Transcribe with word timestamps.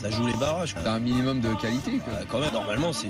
Ça 0.00 0.10
joue 0.10 0.26
les 0.26 0.34
barrages. 0.34 0.74
T'as 0.82 0.92
un 0.92 0.98
minimum 0.98 1.40
de 1.40 1.54
qualité. 1.60 1.98
Quoi. 1.98 2.12
Bah, 2.12 2.24
quand 2.28 2.40
même, 2.40 2.52
normalement, 2.52 2.92
c'est 2.92 3.08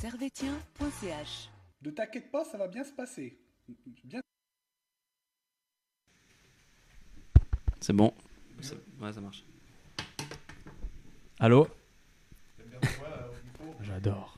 servetien.ch. 0.00 1.50
Ne 1.82 1.90
t'inquiète 1.90 2.30
pas, 2.30 2.44
ça 2.44 2.56
va 2.56 2.68
bien 2.68 2.84
se 2.84 2.92
passer. 2.92 3.38
Bien... 4.04 4.20
C'est 7.80 7.92
bon. 7.92 8.12
Ouais, 9.00 9.12
ça 9.12 9.20
marche. 9.20 9.44
Allô 11.40 11.68
J'adore. 13.80 14.37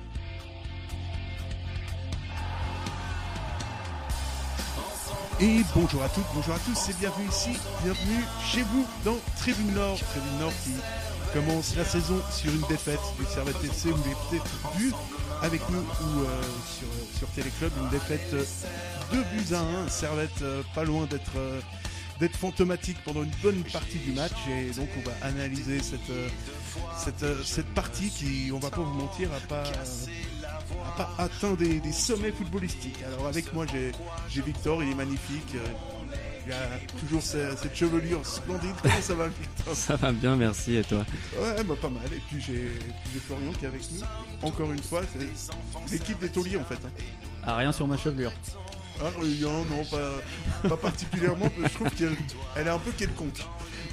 Et 5.41 5.63
bonjour 5.73 6.03
à 6.03 6.09
toutes, 6.09 6.25
bonjour 6.35 6.53
à 6.53 6.59
tous 6.59 6.89
et 6.89 6.93
bienvenue 6.99 7.27
ici, 7.27 7.49
bienvenue 7.83 8.23
chez 8.45 8.61
vous 8.61 8.85
dans 9.03 9.17
Tribune 9.37 9.73
Nord. 9.73 9.97
Tribune 9.97 10.37
Nord 10.39 10.53
qui 10.63 10.71
commence 11.33 11.75
la 11.75 11.83
saison 11.83 12.21
sur 12.31 12.53
une 12.53 12.61
défaite 12.69 12.99
du 13.19 13.25
Servette 13.25 13.55
FC, 13.63 13.89
vous 13.89 14.03
l'avez 14.03 14.15
peut-être 14.29 14.77
vu 14.77 14.91
avec 15.41 15.67
nous 15.71 15.79
ou 15.79 16.21
euh, 16.21 16.41
sur, 16.77 16.87
sur 17.17 17.27
Téléclub, 17.29 17.71
une 17.81 17.89
défaite 17.89 18.35
2 19.11 19.17
buts 19.17 19.55
à 19.55 19.61
1, 19.85 19.89
Servette 19.89 20.29
euh, 20.43 20.61
pas 20.75 20.83
loin 20.83 21.07
d'être 21.07 21.31
euh, 21.37 21.59
d'être 22.21 22.37
fantomatique 22.37 22.97
pendant 23.03 23.23
une 23.23 23.31
bonne 23.41 23.63
partie 23.63 23.97
du 23.97 24.11
match 24.11 24.35
et 24.47 24.69
donc 24.75 24.87
on 24.95 25.09
va 25.09 25.15
analyser 25.23 25.81
cette, 25.81 26.07
euh, 26.11 26.29
cette, 26.95 27.23
euh, 27.23 27.41
cette 27.43 27.73
partie 27.73 28.09
qui, 28.11 28.51
on 28.53 28.59
va 28.59 28.69
pas 28.69 28.81
vous 28.81 28.93
mentir, 28.93 29.29
a 29.33 29.39
pas, 29.47 29.63
a 30.85 30.91
pas 30.97 31.09
atteint 31.17 31.53
des, 31.53 31.79
des 31.79 31.91
sommets 31.91 32.31
footballistiques. 32.31 32.99
Alors 33.05 33.27
avec 33.27 33.51
moi 33.53 33.65
j'ai 33.71 33.91
j'ai 34.29 34.41
Victor, 34.41 34.83
il 34.83 34.91
est 34.91 34.95
magnifique, 34.95 35.55
euh, 35.55 36.15
il 36.45 36.51
a 36.53 36.57
toujours 36.99 37.21
ce- 37.21 37.55
cette 37.61 37.75
chevelure 37.75 38.25
splendide. 38.25 38.75
Comment 38.81 39.01
ça 39.01 39.13
va 39.13 39.27
Victor? 39.27 39.75
Ça 39.75 39.95
va 39.95 40.11
bien, 40.11 40.35
merci, 40.35 40.75
et 40.77 40.83
toi? 40.83 41.05
Ouais, 41.39 41.63
bah 41.63 41.75
pas 41.81 41.89
mal. 41.89 42.03
Et 42.11 42.21
puis 42.29 42.41
j'ai 42.41 43.19
Florian 43.27 43.51
qui 43.53 43.65
est 43.65 43.67
avec 43.67 43.81
nous. 43.91 44.01
Encore 44.47 44.71
une 44.71 44.81
fois, 44.83 45.01
c'est 45.13 45.91
l'équipe 45.93 46.19
des 46.19 46.29
tauliers 46.29 46.57
en 46.57 46.63
fait. 46.65 46.75
hein. 46.85 46.89
Ah, 47.43 47.55
rien 47.57 47.71
sur 47.71 47.87
ma 47.87 47.97
chevelure. 47.97 48.31
Ah, 49.03 49.05
euh, 49.21 49.35
non, 49.41 49.65
non, 49.65 49.83
pas, 49.85 50.69
pas 50.69 50.77
particulièrement. 50.77 51.49
mais 51.57 51.67
je 51.67 51.73
trouve 51.73 51.89
qu'elle 51.91 52.15
elle 52.55 52.67
est 52.67 52.71
un 52.71 52.77
peu 52.79 52.91
quelconque. 52.91 53.39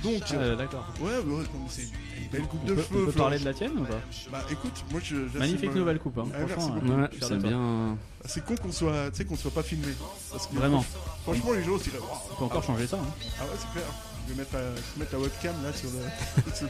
Donc, 0.03 0.23
euh, 0.33 0.55
D'accord. 0.57 0.87
ouais, 1.01 1.11
mais 1.27 1.45
c'est 1.69 1.83
une 1.83 2.29
belle 2.31 2.43
coupe 2.43 2.61
On 2.65 2.67
de 2.69 2.75
peut, 2.75 2.83
cheveux. 2.83 3.03
on 3.03 3.07
peut 3.07 3.13
parler 3.13 3.39
de 3.39 3.45
la 3.45 3.55
tienne 3.55 3.73
ou 3.79 3.85
pas? 3.85 3.95
Bah 4.31 4.45
écoute, 4.51 4.85
moi 4.93 5.01
je. 5.03 5.17
j'assume, 5.27 5.39
Magnifique 5.41 5.75
nouvelle 5.75 5.99
coupe, 5.99 6.19
hein. 6.19 6.27
Ah, 6.33 6.39
merci 6.41 6.53
franchement. 6.55 6.75
beaucoup. 6.77 6.93
euh, 6.93 7.03
Ouais, 7.03 7.09
c'est 7.21 7.39
bien. 7.39 7.99
C'est 8.25 8.45
con 8.45 8.55
qu'on 8.57 8.73
soit, 8.73 9.11
tu 9.11 9.17
sais, 9.17 9.25
qu'on 9.25 9.37
soit 9.37 9.51
pas 9.51 9.63
filmé. 9.63 9.89
Parce 10.31 10.47
que, 10.47 10.55
Vraiment. 10.57 10.85
Franchement, 11.25 11.53
les 11.53 11.65
gens, 11.65 11.79
c'est 11.83 11.93
là. 11.93 12.01
On 12.33 12.35
peut 12.37 12.45
encore 12.45 12.63
changer 12.65 12.87
ça. 12.87 12.97
hein. 12.97 13.07
Ah 13.41 13.45
ouais, 13.45 13.51
c'est 13.59 13.71
clair. 13.73 13.85
Je 14.29 14.33
vais 14.35 14.39
mettre 14.41 14.55
la, 14.55 14.61
je 14.61 14.67
vais 14.95 14.99
mettre 15.01 15.13
la 15.15 15.19
webcam 15.21 15.55
là 15.65 15.73
sur 15.73 15.89
le, 15.91 16.53
sur, 16.55 16.69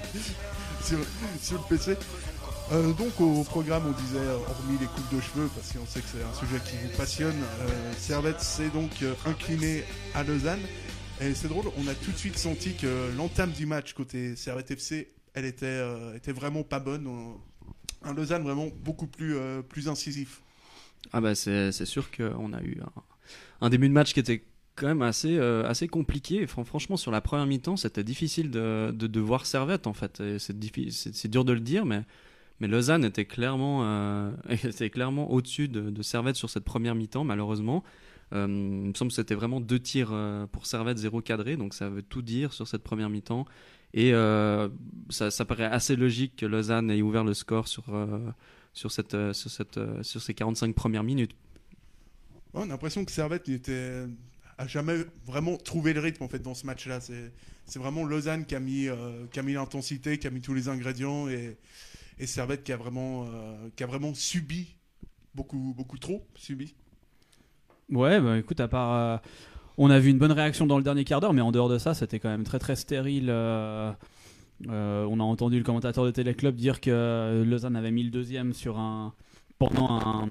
sur- 0.85 1.07
sur 1.43 1.57
le 1.59 1.77
PC. 1.77 1.97
Euh, 2.71 2.93
donc 2.93 3.19
au 3.21 3.45
programme, 3.45 3.83
on 3.89 4.03
disait, 4.03 4.19
hormis 4.47 4.79
les 4.79 4.87
coupes 4.87 5.15
de 5.15 5.21
cheveux, 5.21 5.49
parce 5.55 5.73
qu'on 5.73 5.87
sait 5.87 6.01
que 6.01 6.07
c'est 6.13 6.23
un 6.23 6.39
sujet 6.47 6.61
qui 6.65 6.77
vous 6.87 6.97
passionne, 6.97 7.35
euh, 7.63 7.93
Servette 7.99 8.41
s'est 8.43 8.69
donc 8.69 8.91
euh, 9.03 9.15
incliné 9.27 9.85
à 10.15 10.23
Lausanne. 10.23 10.61
C'est 11.21 11.49
drôle, 11.49 11.67
on 11.77 11.87
a 11.89 11.95
tout 11.95 12.13
de 12.13 12.17
suite 12.17 12.39
senti 12.39 12.75
que 12.75 13.11
l'entame 13.17 13.51
du 13.51 13.67
match 13.67 13.93
côté 13.93 14.37
Servette 14.37 14.71
FC, 14.71 15.13
elle 15.35 15.45
était, 15.45 15.67
euh, 15.67 16.15
était 16.15 16.33
vraiment 16.33 16.63
pas 16.63 16.79
bonne. 16.79 17.07
On- 17.07 17.41
un 18.03 18.15
Lausanne 18.15 18.45
vraiment 18.45 18.69
beaucoup 18.85 19.09
plus, 19.09 19.37
euh, 19.37 19.61
plus 19.61 19.89
incisif. 19.89 20.43
Ah 21.13 21.21
bah 21.21 21.35
c'est 21.35 21.73
sûr 21.85 22.11
qu'on 22.13 22.53
a 22.53 22.63
eu 22.63 22.79
un, 23.61 23.69
début 23.71 23.89
de 23.89 23.93
match 23.93 24.15
qui 24.15 24.21
était 24.21 24.45
quand 24.77 24.87
même 24.87 25.03
assez, 25.03 25.37
euh, 25.37 25.69
assez 25.69 25.89
compliqué. 25.89 26.47
Fran- 26.47 26.65
franchement, 26.65 26.97
sur 26.97 27.11
la 27.11 27.21
première 27.21 27.47
mi-temps, 27.47 27.77
c'était 27.77 28.05
difficile 28.05 28.51
de, 28.51 28.93
de, 28.93 29.21
voir 29.21 29.45
Servette 29.45 29.89
en 29.89 29.95
fait. 29.95 30.23
C'est 30.39 31.29
dur 31.29 31.45
de 31.45 31.53
le 31.53 31.61
dire, 31.61 31.85
mais, 31.85 32.05
mais 32.61 32.69
Lausanne 32.69 33.05
était 33.05 33.25
clairement, 33.25 34.33
clairement 34.93 35.31
au-dessus 35.33 35.67
de, 35.67 35.91
de 35.91 36.03
Servette 36.03 36.37
sur 36.37 36.49
cette 36.49 36.65
première 36.65 36.95
mi-temps, 36.95 37.25
malheureusement. 37.25 37.83
Euh, 38.33 38.47
il 38.47 38.89
me 38.89 38.95
semble 38.95 39.11
que 39.11 39.17
c'était 39.17 39.35
vraiment 39.35 39.61
deux 39.61 39.81
tirs 39.81 40.11
euh, 40.13 40.47
pour 40.47 40.67
Servette, 40.67 40.99
zéro 40.99 41.23
cadré, 41.23 41.57
donc 41.57 41.75
ça 41.75 41.89
veut 41.89 42.03
tout 42.03 42.23
dire 42.23 42.53
sur 42.53 42.69
cette 42.69 42.83
première 42.83 43.09
mi-temps. 43.09 43.47
Et 43.95 44.13
euh, 44.13 44.69
ça, 45.09 45.45
paraît 45.47 45.65
assez 45.65 45.97
logique 45.97 46.37
que 46.37 46.47
Lausanne 46.47 46.91
ait 46.91 47.01
ouvert 47.01 47.25
le 47.25 47.33
score 47.33 47.69
sur, 47.69 47.85
sur, 48.75 48.93
cette, 48.93 49.17
sur, 49.33 49.51
cette, 49.51 49.81
ces 50.03 50.35
45 50.35 50.75
premières 50.75 51.05
minutes. 51.05 51.35
On 52.53 52.63
a 52.63 52.67
l'impression 52.67 53.05
que 53.05 53.13
Servette 53.13 53.49
il 53.49 53.55
était 53.55 54.05
a 54.59 54.67
jamais 54.67 55.05
vraiment 55.25 55.57
trouvé 55.57 55.93
le 55.93 56.01
rythme 56.01 56.25
en 56.25 56.29
fait 56.29 56.41
dans 56.41 56.53
ce 56.53 56.67
match-là. 56.67 57.01
C'est 57.01 57.79
vraiment 57.79 58.05
Lausanne 58.05 58.45
qui 58.45 58.55
a 58.55 58.61
mis 58.61 58.89
qui 59.31 59.39
a 59.39 59.43
mis 59.43 59.55
l'intensité, 59.55 60.19
qui 60.19 60.27
a 60.27 60.31
mis 60.31 60.43
tous 60.43 60.55
les 60.55 60.69
ingrédients 60.69 61.29
et, 61.29 61.57
et 62.19 62.27
Servette 62.27 62.65
qui 62.65 62.73
a 62.73 62.77
vraiment 62.77 63.27
qui 63.75 63.85
a 63.85 63.87
vraiment 63.87 64.13
subi 64.13 64.77
beaucoup 65.35 65.73
beaucoup 65.75 65.97
trop 65.97 66.27
subi. 66.35 66.75
Ouais, 67.91 68.21
bah 68.21 68.39
écoute, 68.39 68.61
à 68.61 68.69
part. 68.69 68.93
euh, 68.95 69.17
on 69.79 69.91
a 69.91 69.99
vu 69.99 70.11
une 70.11 70.19
bonne 70.19 70.33
réaction 70.33 70.67
dans 70.67 70.77
le 70.77 70.83
dernier 70.85 71.05
quart 71.05 71.21
d'heure, 71.21 71.33
mais 71.33 71.41
en 71.41 71.53
dehors 71.53 71.69
de 71.69 71.79
ça, 71.79 71.95
c'était 71.95 72.19
quand 72.19 72.29
même 72.29 72.45
très 72.45 72.59
très 72.59 72.77
stérile. 72.77 73.29
euh, 73.31 73.93
Euh, 74.69 75.07
on 75.09 75.21
a 75.21 75.23
entendu 75.23 75.57
le 75.59 75.63
commentateur 75.65 76.05
de 76.05 76.11
Téléclub 76.11 76.57
dire 76.57 76.81
que 76.81 77.45
Lausanne 77.47 77.77
avait 77.77 77.93
mis 77.93 78.03
le 78.03 78.11
deuxième 78.11 78.53
sur 78.53 78.77
un 78.77 79.15
pendant 79.61 79.89
un, 79.89 80.31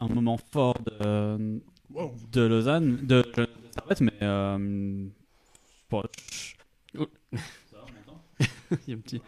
un 0.00 0.08
moment 0.08 0.38
fort 0.38 0.74
de, 0.86 1.60
Wow. 1.92 2.12
de 2.32 2.40
Lausanne, 2.42 2.96
de, 3.06 3.22
de 3.36 3.46
Servette, 3.74 4.00
mais 4.00 4.12
euh, 4.22 5.06
bon, 5.90 6.02
Il 8.86 8.88
y 8.88 8.92
a 8.92 8.96
un 8.96 9.00
petit. 9.00 9.20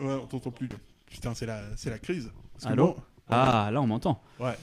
Ouais, 0.00 0.14
on 0.20 0.26
t'entend 0.26 0.50
plus. 0.50 0.68
Putain, 1.06 1.34
c'est 1.34 1.46
la, 1.46 1.62
c'est 1.76 1.90
la 1.90 1.98
crise. 2.00 2.32
Parce 2.54 2.64
que 2.64 2.70
Allô 2.70 2.96
ah 3.28 3.70
là 3.72 3.80
on 3.82 3.86
m'entend. 3.86 4.20
Ouais. 4.40 4.56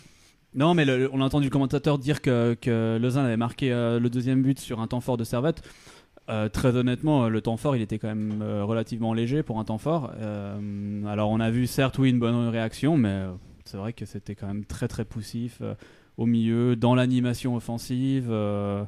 Non, 0.55 0.73
mais 0.73 0.85
on 1.11 1.21
a 1.21 1.25
entendu 1.25 1.45
le 1.45 1.51
commentateur 1.51 1.97
dire 1.97 2.21
que, 2.21 2.55
que 2.59 3.17
avait 3.17 3.38
marqué 3.38 3.71
euh, 3.71 4.00
le 4.00 4.09
deuxième 4.09 4.41
but 4.44 4.59
sur 4.59 4.79
un 4.79 4.88
temps 4.88 5.01
fort 5.01 5.17
de 5.17 5.23
Servette. 5.23 5.63
Euh, 6.29 6.47
très 6.47 6.75
honnêtement, 6.75 7.27
le 7.27 7.41
temps 7.41 7.57
fort, 7.57 7.75
il 7.75 7.81
était 7.81 8.00
quand 8.00 8.07
même 8.07 8.41
euh, 8.41 8.63
relativement 8.63 9.13
léger 9.13 9.44
pour 9.44 9.59
un 9.59 9.65
temps 9.65 9.77
fort. 9.77 10.11
Euh, 10.17 11.05
alors, 11.05 11.31
on 11.31 11.39
a 11.39 11.50
vu 11.50 11.67
certes, 11.67 11.97
oui, 11.97 12.11
une 12.11 12.19
bonne 12.19 12.47
réaction, 12.47 12.95
mais 12.97 13.09
euh, 13.09 13.31
c'est 13.65 13.77
vrai 13.77 13.94
que 13.94 14.05
c'était 14.05 14.35
quand 14.35 14.47
même 14.47 14.63
très 14.63 14.88
très 14.88 15.03
poussif 15.03 15.57
euh, 15.61 15.73
au 16.17 16.25
milieu, 16.25 16.75
dans 16.75 16.95
l'animation 16.95 17.56
offensive. 17.56 18.27
euh, 18.29 18.85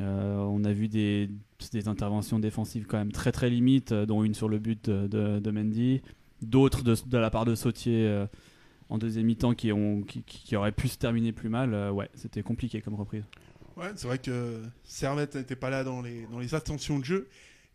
euh, 0.00 0.36
on 0.38 0.64
a 0.64 0.72
vu 0.72 0.88
des, 0.88 1.28
interventions 1.86 2.38
défensives 2.38 2.86
quand 2.86 2.98
même 2.98 3.12
très 3.12 3.32
très 3.32 3.50
limites, 3.50 3.92
euh, 3.92 4.06
dont 4.06 4.24
une 4.24 4.34
sur 4.34 4.48
le 4.48 4.58
but 4.58 4.88
de, 4.88 5.50
Mendy, 5.50 6.02
d'autres 6.42 6.82
de, 6.82 6.94
de 7.06 7.18
la 7.18 7.30
part 7.30 7.44
de 7.44 7.54
Sautier 7.54 8.06
euh, 8.06 8.26
en 8.88 8.98
deuxième 8.98 9.26
mi-temps 9.26 9.54
qui, 9.54 9.70
qui, 10.06 10.22
qui- 10.22 10.56
auraient 10.56 10.72
pu 10.72 10.88
se 10.88 10.98
terminer 10.98 11.32
plus 11.32 11.48
mal. 11.48 11.74
Euh, 11.74 11.90
ouais, 11.90 12.08
c'était 12.14 12.42
compliqué 12.42 12.80
comme 12.80 12.94
reprise. 12.94 13.24
Ouais, 13.76 13.90
c'est 13.96 14.06
vrai 14.06 14.18
que 14.18 14.62
Servette 14.84 15.34
n'était 15.34 15.56
pas 15.56 15.70
là 15.70 15.84
dans 15.84 16.02
les, 16.02 16.26
dans 16.26 16.38
les 16.38 16.54
attentions 16.54 16.98
de 16.98 17.04
jeu. 17.04 17.28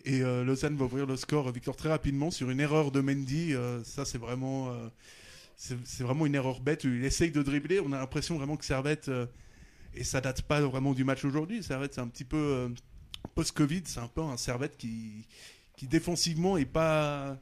Et 0.03 0.23
euh, 0.23 0.43
va 0.45 0.85
ouvrir 0.85 1.05
le 1.05 1.15
score, 1.15 1.51
Victor, 1.51 1.75
très 1.75 1.89
rapidement 1.89 2.31
sur 2.31 2.49
une 2.49 2.59
erreur 2.59 2.91
de 2.91 3.01
Mendy. 3.01 3.53
Euh, 3.53 3.83
ça, 3.83 4.03
c'est 4.03 4.17
vraiment, 4.17 4.71
euh, 4.71 5.75
vraiment 5.99 6.25
une 6.25 6.33
erreur 6.33 6.59
bête. 6.59 6.85
Il 6.85 7.03
essaye 7.05 7.31
de 7.31 7.43
dribbler. 7.43 7.79
On 7.79 7.91
a 7.91 7.99
l'impression 7.99 8.37
vraiment 8.37 8.57
que 8.57 8.65
Servette, 8.65 9.11
et 9.93 10.03
ça 10.03 10.21
date 10.21 10.41
pas 10.41 10.61
vraiment 10.61 10.93
du 10.93 11.03
match 11.03 11.23
aujourd'hui. 11.23 11.61
Servette, 11.61 11.93
c'est 11.93 12.01
un 12.01 12.07
petit 12.07 12.23
peu 12.23 12.73
post-Covid. 13.35 13.83
C'est 13.85 13.99
un 13.99 14.07
peu 14.07 14.21
un 14.21 14.37
Servette 14.37 14.75
qui, 14.75 15.27
qui 15.77 15.87
défensivement 15.87 16.57
est 16.57 16.65
pas, 16.65 17.37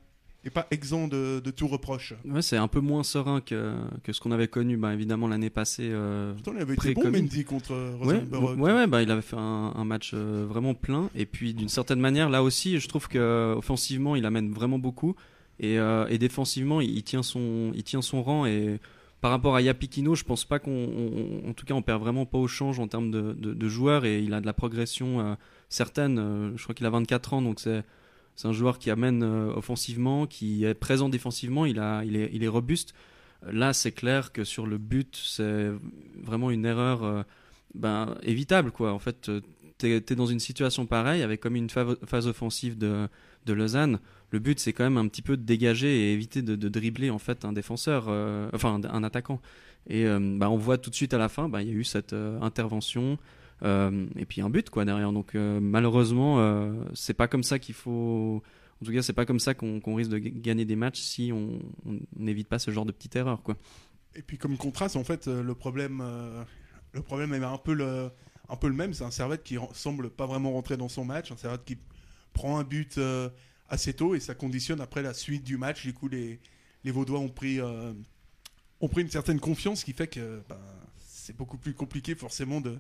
est 0.46 0.50
pas 0.50 0.68
exempt 0.72 1.08
de, 1.10 1.42
de 1.44 1.52
tout 1.52 1.68
reproche. 1.68 2.14
Ouais, 2.26 2.42
c'est 2.42 2.56
un 2.58 2.68
peu 2.70 2.80
moins 2.80 3.04
serein 3.04 3.42
que, 3.42 3.74
que 4.04 4.14
ce 4.14 4.22
qu'on 4.22 4.32
avait 4.32 4.48
connu, 4.48 4.78
bah, 4.78 4.94
évidemment, 4.94 5.28
l'année 5.28 5.50
passée. 5.50 5.90
euh, 5.92 6.34
Pourtant, 6.34 6.54
il 6.56 6.62
avait 6.62 6.74
été 6.76 6.94
bon. 6.94 7.12
Mendy 7.12 7.44
contre 7.44 7.74
euh, 7.74 7.96
Ouais, 7.98 8.22
ouais, 8.56 8.72
ouais, 8.74 8.88
bah, 8.88 9.02
il 9.02 9.12
avait 9.12 9.22
fait 9.22 9.36
un, 9.38 9.74
un 9.76 9.84
match 9.86 10.12
euh, 10.14 10.46
vraiment 10.48 10.74
plein. 10.74 11.10
Et 11.16 11.26
puis, 11.26 11.54
d'une 11.54 11.68
certaine 11.70 12.00
manière, 12.00 12.30
là 12.30 12.42
aussi, 12.42 12.80
je 12.80 12.88
trouve 12.88 13.08
que 13.10 13.54
offensivement, 13.58 14.16
il 14.16 14.26
amène 14.26 14.52
vraiment 14.54 14.80
beaucoup. 14.80 15.16
Et, 15.60 15.78
euh, 15.78 16.08
et 16.08 16.18
défensivement, 16.18 16.80
il, 16.80 16.90
il 16.98 17.04
tient 17.04 17.22
son, 17.24 17.72
il 17.76 17.84
tient 17.84 18.02
son 18.02 18.24
rang. 18.24 18.46
Et 18.46 18.80
par 19.20 19.32
rapport 19.32 19.58
à 19.58 19.62
Yapikino, 19.62 20.16
je 20.16 20.24
pense 20.24 20.46
pas 20.46 20.58
qu'on, 20.60 20.72
on- 20.72 21.50
en 21.50 21.54
tout 21.54 21.66
cas, 21.66 21.74
on 21.74 21.82
perd 21.82 22.02
vraiment 22.02 22.26
pas 22.26 22.38
au 22.38 22.48
change 22.48 22.80
en 22.80 22.88
termes 22.88 23.12
de, 23.12 23.34
de, 23.34 23.54
de 23.54 23.68
joueurs. 23.68 24.06
Et 24.06 24.20
il 24.22 24.34
a 24.34 24.40
de 24.40 24.46
la 24.46 24.54
progression 24.54 25.36
certaine. 25.68 26.54
Je 26.56 26.64
crois 26.64 26.74
qu'il 26.76 26.86
a 26.86 26.90
24 26.90 27.34
ans, 27.34 27.42
donc 27.42 27.60
c'est. 27.60 27.84
C'est 28.40 28.48
un 28.48 28.54
joueur 28.54 28.80
qui 28.80 28.90
amène 28.90 29.22
euh, 29.22 29.54
offensivement, 29.54 30.26
qui 30.26 30.64
est 30.64 30.74
présent 30.74 31.10
défensivement, 31.10 31.66
il, 31.66 31.78
a, 31.78 32.06
il, 32.06 32.16
est, 32.16 32.30
il 32.32 32.42
est 32.42 32.48
robuste. 32.48 32.94
Là, 33.52 33.74
c'est 33.74 33.92
clair 33.92 34.32
que 34.32 34.46
sur 34.46 34.66
le 34.66 34.78
but, 34.78 35.20
c'est 35.22 35.72
vraiment 36.24 36.50
une 36.50 36.66
erreur 36.66 37.04
euh, 37.04 37.24
ben, 37.74 38.16
évitable. 38.24 38.72
Quoi. 38.72 38.94
En 38.94 39.00
fait, 39.00 39.30
tu 39.78 39.88
es, 39.88 40.16
dans 40.16 40.26
une 40.26 40.40
situation 40.40 40.86
pareille, 40.86 41.22
avec 41.22 41.42
comme 41.42 41.58
une 41.58 41.70
phase 41.70 42.28
offensive 42.28 42.78
de, 42.78 43.10
de 43.46 43.52
Lausanne. 43.52 44.00
Le 44.32 44.40
but, 44.40 44.58
c'est 44.58 44.72
quand 44.72 44.86
même 44.86 44.98
un 44.98 45.10
petit 45.10 45.22
peu 45.22 45.36
de 45.36 45.44
dégager 45.44 45.90
et 45.90 46.14
éviter 46.14 46.42
de, 46.42 46.56
de 46.56 46.70
dribbler 46.70 47.10
en 47.10 47.20
fait 47.20 47.44
un 47.44 47.52
défenseur, 47.52 48.06
euh, 48.08 48.50
enfin 48.54 48.80
un, 48.90 49.04
attaquant. 49.04 49.42
Et 49.88 50.06
euh, 50.06 50.18
ben, 50.18 50.48
on 50.48 50.56
voit 50.56 50.78
tout 50.78 50.90
de 50.90 50.96
suite 50.96 51.14
à 51.14 51.18
la 51.18 51.28
fin, 51.28 51.50
ben, 51.50 51.60
il 51.60 51.68
y 51.68 51.72
a 51.72 51.74
eu 51.74 51.84
cette 51.84 52.14
euh, 52.14 52.40
intervention. 52.42 53.18
Euh, 53.64 54.08
et 54.16 54.26
puis 54.26 54.42
un 54.42 54.50
but 54.50 54.70
quoi 54.70 54.86
derrière 54.86 55.12
donc 55.12 55.36
euh, 55.36 55.60
malheureusement 55.60 56.40
euh, 56.40 56.72
c'est 56.94 57.14
pas 57.14 57.28
comme 57.28 57.44
ça 57.44 57.60
qu'il 57.60 57.76
faut 57.76 58.42
en 58.82 58.86
tout 58.86 58.94
cas 58.94 59.02
c'est 59.02 59.14
pas 59.14 59.26
comme 59.26 59.40
ça 59.40 59.54
qu'on 59.54 59.96
risque 59.96 60.12
de 60.12 60.18
gagner 60.18 60.64
des 60.64 60.78
matchs 60.78 61.02
si 61.02 61.32
on 61.34 61.60
n'évite 62.16 62.48
pas 62.48 62.58
ce 62.58 62.72
genre 62.72 62.86
de 62.86 62.94
petite 62.94 63.18
erreur 63.18 63.44
quoi 63.44 63.58
Et 64.16 64.22
puis 64.22 64.38
comme 64.38 64.58
contraste, 64.58 64.96
en 64.96 65.04
fait, 65.04 65.28
le 65.28 65.54
problème, 65.54 66.02
le 66.94 67.02
problème 67.02 67.34
est 67.34 67.44
un 67.44 67.58
peu 67.58 67.74
le, 67.74 68.10
un 68.48 68.56
peu 68.56 68.70
le 68.70 68.74
même. 68.74 68.94
C'est 68.94 69.04
un 69.04 69.12
Servette 69.12 69.44
qui 69.44 69.58
semble 69.74 70.10
pas 70.10 70.26
vraiment 70.26 70.54
rentrer 70.54 70.78
dans 70.78 70.88
son 70.88 71.04
match, 71.04 71.30
un 71.30 71.36
Servette 71.36 71.66
qui 71.66 71.78
prend 72.32 72.58
un 72.58 72.64
but 72.64 72.98
assez 73.68 73.94
tôt 73.94 74.16
et 74.16 74.22
ça 74.22 74.34
conditionne 74.34 74.80
après 74.80 75.02
la 75.02 75.14
suite 75.14 75.44
du 75.44 75.58
match. 75.58 75.86
Du 75.86 75.94
coup, 75.94 76.08
les, 76.08 76.40
les 76.86 76.92
Vaudois 76.92 77.20
ont 77.20 77.28
pris, 77.28 77.60
ont 77.62 78.88
pris 78.88 79.02
une 79.02 79.10
certaine 79.10 79.42
confiance, 79.42 79.82
ce 79.82 79.86
qui 79.86 79.92
fait 79.92 80.08
que 80.08 80.42
ben, 80.48 80.58
c'est 81.00 81.36
beaucoup 81.36 81.58
plus 81.58 81.74
compliqué 81.74 82.16
forcément 82.16 82.62
de, 82.62 82.80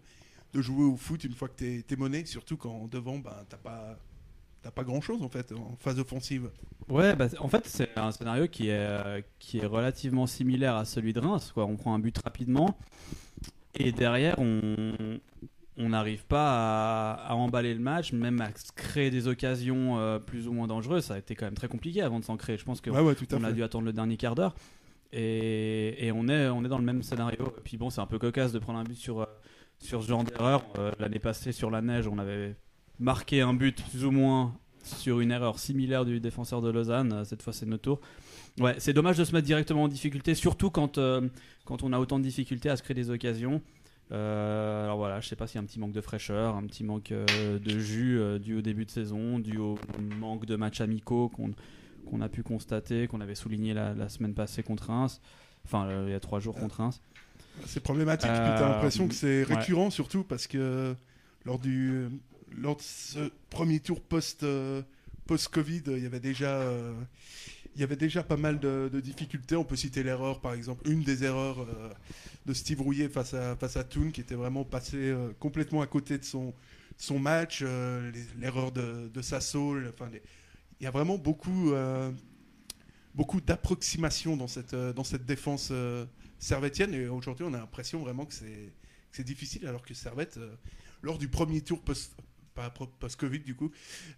de 0.53 0.61
jouer 0.61 0.85
au 0.85 0.95
foot 0.95 1.23
une 1.23 1.33
fois 1.33 1.47
que 1.47 1.55
t'es 1.55 1.85
es 1.89 1.95
mené, 1.95 2.25
surtout 2.25 2.57
quand 2.57 2.87
devant, 2.89 3.19
ben, 3.19 3.35
t'as 3.47 3.57
pas, 3.57 3.97
t'as 4.61 4.71
pas 4.71 4.83
grand 4.83 5.01
chose 5.01 5.21
en 5.21 5.29
fait 5.29 5.51
en 5.51 5.75
phase 5.79 5.99
offensive. 5.99 6.49
Ouais, 6.89 7.15
bah, 7.15 7.27
en 7.39 7.47
fait, 7.47 7.67
c'est 7.67 7.97
un 7.97 8.11
scénario 8.11 8.47
qui 8.47 8.69
est, 8.69 9.23
qui 9.37 9.59
est 9.59 9.65
relativement 9.65 10.27
similaire 10.27 10.75
à 10.75 10.85
celui 10.85 11.13
de 11.13 11.19
Reims. 11.19 11.51
Quoi. 11.53 11.65
On 11.65 11.75
prend 11.75 11.93
un 11.93 11.99
but 11.99 12.17
rapidement 12.17 12.77
et 13.75 13.91
derrière, 13.91 14.35
on 14.39 15.19
on 15.79 15.89
n'arrive 15.89 16.25
pas 16.25 17.13
à, 17.13 17.31
à 17.31 17.35
emballer 17.35 17.73
le 17.73 17.79
match, 17.79 18.11
même 18.11 18.41
à 18.41 18.49
créer 18.75 19.09
des 19.09 19.27
occasions 19.27 19.97
euh, 19.97 20.19
plus 20.19 20.45
ou 20.47 20.51
moins 20.51 20.67
dangereuses. 20.67 21.05
Ça 21.05 21.13
a 21.13 21.17
été 21.17 21.35
quand 21.35 21.45
même 21.45 21.53
très 21.53 21.69
compliqué 21.69 22.01
avant 22.01 22.19
de 22.19 22.25
s'en 22.25 22.35
créer. 22.35 22.57
Je 22.57 22.65
pense 22.65 22.81
que 22.81 22.89
Ouais, 22.89 22.99
ouais, 22.99 23.15
tout 23.15 23.25
à 23.31 23.37
on 23.37 23.43
a 23.45 23.53
dû 23.53 23.63
attendre 23.63 23.85
le 23.85 23.93
dernier 23.93 24.17
quart 24.17 24.35
d'heure. 24.35 24.55
Et, 25.13 26.05
et 26.05 26.11
on, 26.11 26.27
est, 26.27 26.49
on 26.49 26.65
est 26.65 26.67
dans 26.67 26.77
le 26.77 26.83
même 26.83 27.01
scénario. 27.01 27.53
Et 27.57 27.61
puis 27.63 27.77
bon, 27.77 27.89
c'est 27.89 28.01
un 28.01 28.05
peu 28.05 28.19
cocasse 28.19 28.51
de 28.51 28.59
prendre 28.59 28.77
un 28.77 28.83
but 28.83 28.97
sur, 28.97 29.21
euh, 29.21 29.25
sur 29.79 30.03
ce 30.03 30.07
genre 30.07 30.23
d'erreur. 30.23 30.63
Euh, 30.77 30.91
L'année 30.99 31.19
passée, 31.19 31.51
sur 31.51 31.71
la 31.71 31.81
neige, 31.81 32.07
on 32.07 32.19
avait 32.19 32.55
marqué 32.99 33.41
un 33.41 33.53
but 33.53 33.83
plus 33.89 34.05
ou 34.05 34.11
moins 34.11 34.55
sur 34.83 35.19
une 35.19 35.31
erreur 35.31 35.59
similaire 35.59 36.05
du 36.05 36.19
défenseur 36.19 36.61
de 36.61 36.69
Lausanne. 36.69 37.13
Euh, 37.13 37.23
Cette 37.23 37.41
fois, 37.41 37.53
c'est 37.53 37.65
notre 37.65 37.83
tour. 37.83 38.01
Ouais, 38.59 38.75
c'est 38.77 38.93
dommage 38.93 39.17
de 39.17 39.23
se 39.23 39.33
mettre 39.33 39.45
directement 39.47 39.83
en 39.83 39.87
difficulté, 39.87 40.35
surtout 40.35 40.69
quand, 40.69 40.97
euh, 40.97 41.27
quand 41.65 41.83
on 41.83 41.93
a 41.93 41.99
autant 41.99 42.19
de 42.19 42.23
difficultés 42.23 42.69
à 42.69 42.75
se 42.75 42.83
créer 42.83 42.95
des 42.95 43.09
occasions. 43.09 43.61
Alors 44.11 44.97
voilà, 44.97 45.19
je 45.19 45.27
sais 45.27 45.35
pas 45.35 45.45
s'il 45.45 45.57
y 45.57 45.59
a 45.59 45.61
un 45.61 45.67
petit 45.67 45.79
manque 45.79 45.91
de 45.91 46.01
fraîcheur, 46.01 46.55
un 46.55 46.65
petit 46.65 46.83
manque 46.83 47.13
de 47.13 47.79
jus 47.79 48.19
dû 48.39 48.55
au 48.57 48.61
début 48.61 48.83
de 48.83 48.89
saison, 48.89 49.37
dû 49.37 49.59
au 49.59 49.77
manque 50.19 50.47
de 50.47 50.55
matchs 50.55 50.81
amicaux 50.81 51.29
qu'on 51.29 52.21
a 52.21 52.27
pu 52.27 52.41
constater, 52.41 53.05
qu'on 53.07 53.21
avait 53.21 53.35
souligné 53.35 53.75
la, 53.75 53.93
la 53.93 54.09
semaine 54.09 54.33
passée 54.33 54.63
contre 54.63 54.87
Reims, 54.87 55.21
enfin 55.63 55.87
il 56.07 56.09
y 56.09 56.15
a 56.15 56.19
trois 56.19 56.39
jours 56.39 56.55
contre 56.55 56.77
Reims. 56.77 57.03
C'est 57.65 57.79
problématique. 57.81 58.29
Euh, 58.29 58.57
Tu 58.57 58.63
as 58.63 58.69
l'impression 58.69 59.07
que 59.07 59.13
c'est 59.15 59.45
ouais. 59.45 59.55
récurrent, 59.55 59.89
surtout 59.89 60.23
parce 60.23 60.47
que 60.47 60.95
lors, 61.45 61.59
du, 61.59 62.07
lors 62.57 62.75
de 62.77 62.81
ce 62.81 63.31
premier 63.49 63.79
tour 63.79 64.01
post, 64.01 64.43
euh, 64.43 64.81
post-Covid, 65.27 65.83
il 65.87 65.99
y 66.03 66.05
avait 66.05 66.19
déjà. 66.19 66.51
euh, 66.61 66.93
il 67.75 67.81
y 67.81 67.83
avait 67.83 67.95
déjà 67.95 68.23
pas 68.23 68.35
mal 68.35 68.59
de, 68.59 68.89
de 68.91 68.99
difficultés. 68.99 69.55
On 69.55 69.63
peut 69.63 69.75
citer 69.75 70.03
l'erreur, 70.03 70.41
par 70.41 70.53
exemple, 70.53 70.89
une 70.89 71.03
des 71.03 71.23
erreurs 71.23 71.59
euh, 71.61 71.89
de 72.45 72.53
Steve 72.53 72.81
Rouillet 72.81 73.07
face 73.09 73.33
à, 73.35 73.55
face 73.55 73.77
à 73.77 73.83
Toon, 73.83 74.09
qui 74.11 74.19
était 74.21 74.35
vraiment 74.35 74.65
passé 74.65 74.97
euh, 74.97 75.29
complètement 75.39 75.81
à 75.81 75.87
côté 75.87 76.17
de 76.17 76.25
son, 76.25 76.53
son 76.97 77.19
match. 77.19 77.59
euh, 77.61 78.11
l'erreur 78.39 78.71
de, 78.71 79.09
de 79.13 79.21
Sasso. 79.21 79.77
Enfin, 79.93 80.09
les- 80.11 80.21
il 80.81 80.83
y 80.83 80.87
a 80.87 80.91
vraiment 80.91 81.17
beaucoup, 81.17 81.71
euh, 81.71 82.11
beaucoup 83.15 83.39
d'approximations 83.39 84.35
dans 84.35 84.47
cette, 84.47 84.73
euh, 84.73 84.91
dans 84.91 85.03
cette 85.03 85.25
défense 85.25 85.69
servettienne. 86.39 86.93
Et 86.93 87.07
aujourd'hui, 87.07 87.45
on 87.47 87.53
a 87.53 87.59
l'impression 87.59 87.99
vraiment 87.99 88.25
que 88.25 88.33
c'est 88.33 89.23
difficile, 89.23 89.67
alors 89.67 89.83
que 89.83 89.93
Servette, 89.93 90.37
euh, 90.37 90.55
lors 91.03 91.17
du 91.17 91.27
premier 91.27 91.61
tour 91.61 91.81
post-Covid 91.81 93.39
du 93.39 93.55
coup, 93.55 93.71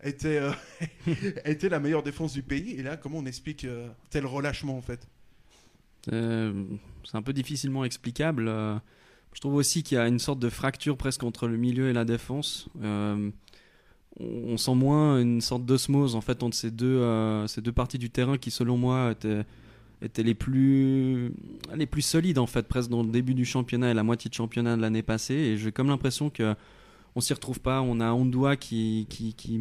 était, 0.03 0.37
euh, 0.37 0.51
était 1.45 1.69
la 1.69 1.79
meilleure 1.79 2.03
défense 2.03 2.33
du 2.33 2.43
pays. 2.43 2.71
Et 2.71 2.83
là, 2.83 2.95
comment 2.95 3.17
on 3.17 3.25
explique 3.25 3.65
euh, 3.65 3.89
tel 4.09 4.25
relâchement 4.25 4.77
en 4.77 4.81
fait? 4.81 5.07
C'est 6.05 7.15
un 7.15 7.21
peu 7.21 7.31
difficilement 7.33 7.85
explicable. 7.85 8.47
Je 9.33 9.39
trouve 9.39 9.53
aussi 9.53 9.83
qu'il 9.83 9.97
y 9.97 10.01
a 10.01 10.07
une 10.07 10.17
sorte 10.17 10.39
de 10.39 10.49
fracture 10.49 10.97
presque 10.97 11.23
entre 11.23 11.47
le 11.47 11.57
milieu 11.57 11.89
et 11.91 11.93
la 11.93 12.05
défense. 12.05 12.69
On, 12.81 13.31
on 14.19 14.57
sent 14.57 14.73
moins 14.73 15.21
une 15.21 15.41
sorte 15.41 15.63
d'osmose 15.63 16.15
en 16.15 16.21
fait 16.21 16.41
entre 16.41 16.57
ces 16.57 16.71
deux, 16.71 17.45
ces 17.47 17.61
deux 17.61 17.71
parties 17.71 17.99
du 17.99 18.09
terrain 18.09 18.39
qui, 18.39 18.49
selon 18.49 18.77
moi, 18.77 19.11
étaient, 19.11 19.45
étaient 20.01 20.23
les 20.23 20.33
plus 20.33 21.31
les 21.75 21.85
plus 21.85 22.01
solides 22.01 22.39
en 22.39 22.47
fait, 22.47 22.67
presque 22.67 22.89
dans 22.89 23.03
le 23.03 23.09
début 23.09 23.33
du 23.33 23.45
championnat 23.45 23.91
et 23.91 23.93
la 23.93 24.03
moitié 24.03 24.29
de 24.29 24.33
championnat 24.35 24.75
de 24.75 24.81
l'année 24.81 25.03
passée. 25.03 25.35
Et 25.35 25.57
j'ai 25.57 25.71
comme 25.71 25.87
l'impression 25.87 26.29
que 26.29 26.55
on 27.15 27.21
s'y 27.21 27.33
retrouve 27.33 27.59
pas. 27.59 27.81
On 27.81 27.99
a 27.99 28.11
Ondua 28.13 28.55
qui, 28.55 29.05
qui, 29.09 29.33
qui, 29.33 29.59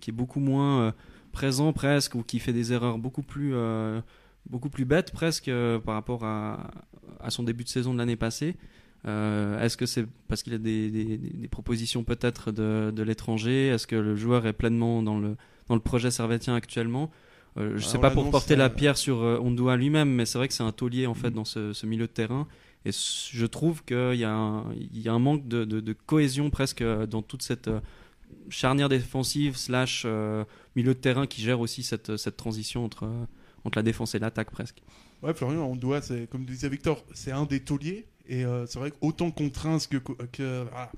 qui 0.00 0.10
est 0.10 0.14
beaucoup 0.14 0.40
moins 0.40 0.80
euh, 0.80 0.92
présent 1.32 1.72
presque 1.72 2.14
ou 2.14 2.22
qui 2.22 2.38
fait 2.38 2.52
des 2.54 2.72
erreurs 2.72 2.98
beaucoup 2.98 3.22
plus 3.22 3.52
euh, 3.54 4.00
beaucoup 4.48 4.70
plus 4.70 4.84
bêtes 4.84 5.12
presque 5.12 5.48
euh, 5.48 5.78
par 5.78 5.94
rapport 5.94 6.24
à, 6.24 6.70
à 7.20 7.30
son 7.30 7.42
début 7.42 7.64
de 7.64 7.68
saison 7.68 7.92
de 7.92 7.98
l'année 7.98 8.16
passée. 8.16 8.56
Est-ce 9.04 9.76
que 9.76 9.86
c'est 9.86 10.04
parce 10.26 10.42
qu'il 10.42 10.52
a 10.52 10.58
des- 10.58 10.90
des 10.90 11.46
propositions 11.46 12.02
peut-être 12.02 12.50
de, 12.50 12.90
de 12.90 13.02
l'étranger? 13.04 13.68
Est-ce 13.68 13.86
que 13.86 13.94
le 13.94 14.16
joueur 14.16 14.48
est 14.48 14.52
pleinement 14.52 15.00
dans 15.00 15.20
le, 15.20 15.36
dans 15.68 15.76
le 15.76 15.80
projet 15.80 16.10
servétien 16.10 16.56
actuellement? 16.56 17.08
Euh, 17.58 17.78
je 17.78 17.84
Ah, 17.84 17.88
sais 17.88 17.98
on 17.98 18.00
pas 18.00 18.10
pour 18.10 18.30
porter 18.30 18.54
euh, 18.54 18.58
la 18.58 18.70
pierre 18.70 18.98
sur 18.98 19.22
euh, 19.22 19.38
Ondua 19.38 19.76
lui-même, 19.76 20.10
mais 20.10 20.26
c'est 20.26 20.38
vrai 20.38 20.48
que 20.48 20.54
c'est 20.54 20.62
un 20.62 20.72
taulier 20.72 21.06
en 21.06 21.14
fait 21.14 21.30
dans 21.30 21.44
ce, 21.44 21.72
ce 21.72 21.86
milieu 21.86 22.06
de 22.06 22.12
terrain. 22.12 22.46
Et 22.84 22.90
je 22.92 23.46
trouve 23.46 23.82
qu'il 23.84 24.14
y, 24.14 24.24
a 24.24 24.32
un- 24.32 24.72
il 24.74 25.00
y 25.00 25.08
a 25.08 25.12
un 25.12 25.18
manque 25.18 25.48
de, 25.48 25.64
de- 25.64 25.80
de 25.80 25.92
cohésion 25.92 26.50
presque 26.50 26.82
euh, 26.82 27.06
dans 27.06 27.22
toute 27.22 27.42
cette 27.42 27.68
euh, 27.68 27.80
charnière 28.50 28.88
défensive 28.88 29.56
slash 29.56 30.04
euh, 30.06 30.44
milieu 30.76 30.94
de 30.94 30.98
terrain 31.00 31.26
qui 31.26 31.42
gère 31.42 31.60
aussi 31.60 31.82
cette, 31.82 32.16
cette 32.16 32.36
transition 32.36 32.84
entre, 32.84 33.04
euh, 33.04 33.24
entre 33.64 33.78
la 33.78 33.82
défense 33.82 34.14
et 34.14 34.18
l'attaque 34.18 34.50
presque. 34.50 34.82
Ouais, 35.22 35.34
Florian, 35.34 35.62
on 35.64 35.76
doit, 35.76 36.02
c'est 36.02 36.28
comme 36.28 36.44
disait 36.44 36.68
Victor, 36.68 37.04
c'est 37.14 37.32
un 37.32 37.44
des 37.46 37.60
tauliers. 37.60 38.06
Et 38.28 38.44
euh, 38.44 38.66
c'est 38.66 38.78
vrai 38.78 38.90
qu'autant 38.90 39.30
contraint 39.30 39.78
que, 39.88 39.98
que, 39.98 40.62
voilà, 40.64 40.90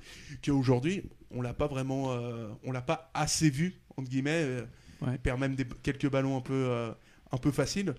qu'aujourd'hui, 0.43 1.03
on 1.31 1.43
l'a 1.43 1.53
pas 1.53 1.67
vraiment, 1.67 2.12
euh, 2.12 2.49
on 2.65 2.73
l'a 2.73 2.81
pas 2.83 3.11
assez 3.15 3.50
vu 3.50 3.75
entre 3.97 4.09
guillemets. 4.09 4.62
Ouais. 5.02 5.12
Il 5.14 5.19
perd 5.19 5.38
même 5.40 5.55
des, 5.55 5.67
quelques 5.83 6.11
ballons 6.11 6.37
un 6.37 6.40
peu, 6.40 6.55
euh, 6.55 6.90
un 7.33 7.37
peu 7.38 7.50
faciles. 7.50 7.95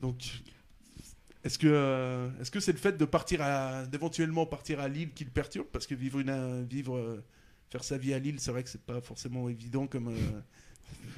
Donc, 0.00 0.42
est-ce 1.44 1.58
que, 1.58 1.66
euh, 1.68 2.28
est-ce 2.40 2.50
que 2.50 2.60
c'est 2.60 2.72
le 2.72 2.78
fait 2.78 2.96
de 2.96 3.04
partir 3.04 3.40
à, 3.42 3.84
d'éventuellement 3.86 4.46
partir 4.46 4.80
à 4.80 4.88
Lille 4.88 5.10
qui 5.14 5.24
le 5.24 5.30
perturbe? 5.30 5.66
Parce 5.72 5.86
que 5.86 5.94
vivre 5.94 6.20
une, 6.20 6.30
euh, 6.30 6.64
vivre, 6.68 6.96
euh, 6.96 7.24
faire 7.70 7.84
sa 7.84 7.98
vie 7.98 8.14
à 8.14 8.18
Lille, 8.18 8.36
c'est 8.38 8.50
vrai 8.50 8.62
que 8.62 8.68
c'est 8.68 8.84
pas 8.84 9.00
forcément 9.00 9.48
évident 9.48 9.86
comme. 9.86 10.08
euh, 10.08 10.40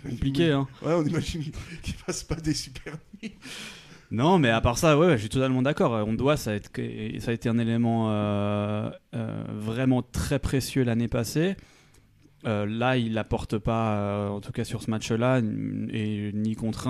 Compliqué, 0.09 0.51
hein. 0.51 0.69
Ouais, 0.83 0.93
on 0.93 1.05
imagine 1.05 1.43
qu'il 1.83 1.95
passe 2.07 2.23
pas 2.23 2.37
des 2.37 2.55
super 2.55 2.97
nuits. 3.23 3.35
Non, 4.11 4.39
mais 4.39 4.51
à 4.51 4.61
part 4.61 4.79
ça, 4.79 4.97
ouais, 4.99 5.07
ouais, 5.07 5.13
je 5.17 5.23
suis 5.23 5.29
totalement 5.29 5.63
d'accord. 5.63 5.93
On 6.07 6.13
doit, 6.13 6.37
ça 6.37 6.53
a, 6.53 6.55
été, 6.55 7.19
ça 7.21 7.31
a 7.31 7.35
été 7.35 7.49
un 7.49 7.59
élément 7.59 8.11
euh, 8.13 8.91
euh, 9.15 9.45
vraiment 9.49 10.03
très 10.03 10.39
précieux 10.39 10.85
l'année 10.85 11.09
passée. 11.09 11.57
Euh, 12.47 12.67
là, 12.67 12.97
il 12.97 13.17
apporte 13.19 13.59
pas, 13.59 13.97
euh, 13.97 14.29
en 14.29 14.41
tout 14.41 14.53
cas 14.53 14.65
sur 14.65 14.83
ce 14.83 14.91
match-là, 14.91 15.39
et 15.39 16.31
ni 16.35 16.55
contre 16.55 16.89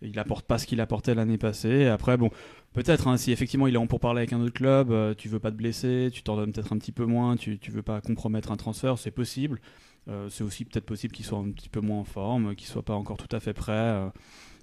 il 0.00 0.18
apporte 0.20 0.46
pas 0.46 0.58
ce 0.58 0.66
qu'il 0.66 0.80
apportait 0.80 1.14
l'année 1.14 1.38
passée. 1.38 1.86
Après, 1.86 2.16
bon, 2.16 2.30
peut-être, 2.72 3.08
hein, 3.08 3.16
si 3.16 3.32
effectivement 3.32 3.66
il 3.66 3.74
est 3.74 3.78
en 3.78 3.88
pour 3.88 3.98
parler 3.98 4.20
avec 4.20 4.32
un 4.32 4.40
autre 4.40 4.54
club, 4.54 4.92
euh, 4.92 5.14
tu 5.14 5.28
veux 5.28 5.40
pas 5.40 5.50
te 5.50 5.56
blesser, 5.56 6.10
tu 6.12 6.22
t'en 6.22 6.36
donnes 6.36 6.52
peut-être 6.52 6.72
un 6.72 6.78
petit 6.78 6.92
peu 6.92 7.04
moins, 7.04 7.36
tu, 7.36 7.58
tu 7.58 7.72
veux 7.72 7.82
pas 7.82 8.00
compromettre 8.00 8.52
un 8.52 8.56
transfert, 8.56 8.96
c'est 8.98 9.10
possible. 9.10 9.60
Euh, 10.08 10.28
c'est 10.30 10.44
aussi 10.44 10.64
peut-être 10.64 10.86
possible 10.86 11.12
qu'il 11.12 11.24
soit 11.24 11.38
un 11.38 11.50
petit 11.50 11.68
peu 11.68 11.80
moins 11.80 11.98
en 11.98 12.04
forme, 12.04 12.54
qu'il 12.54 12.68
soit 12.68 12.84
pas 12.84 12.94
encore 12.94 13.16
tout 13.16 13.34
à 13.34 13.40
fait 13.40 13.52
prêt. 13.52 14.08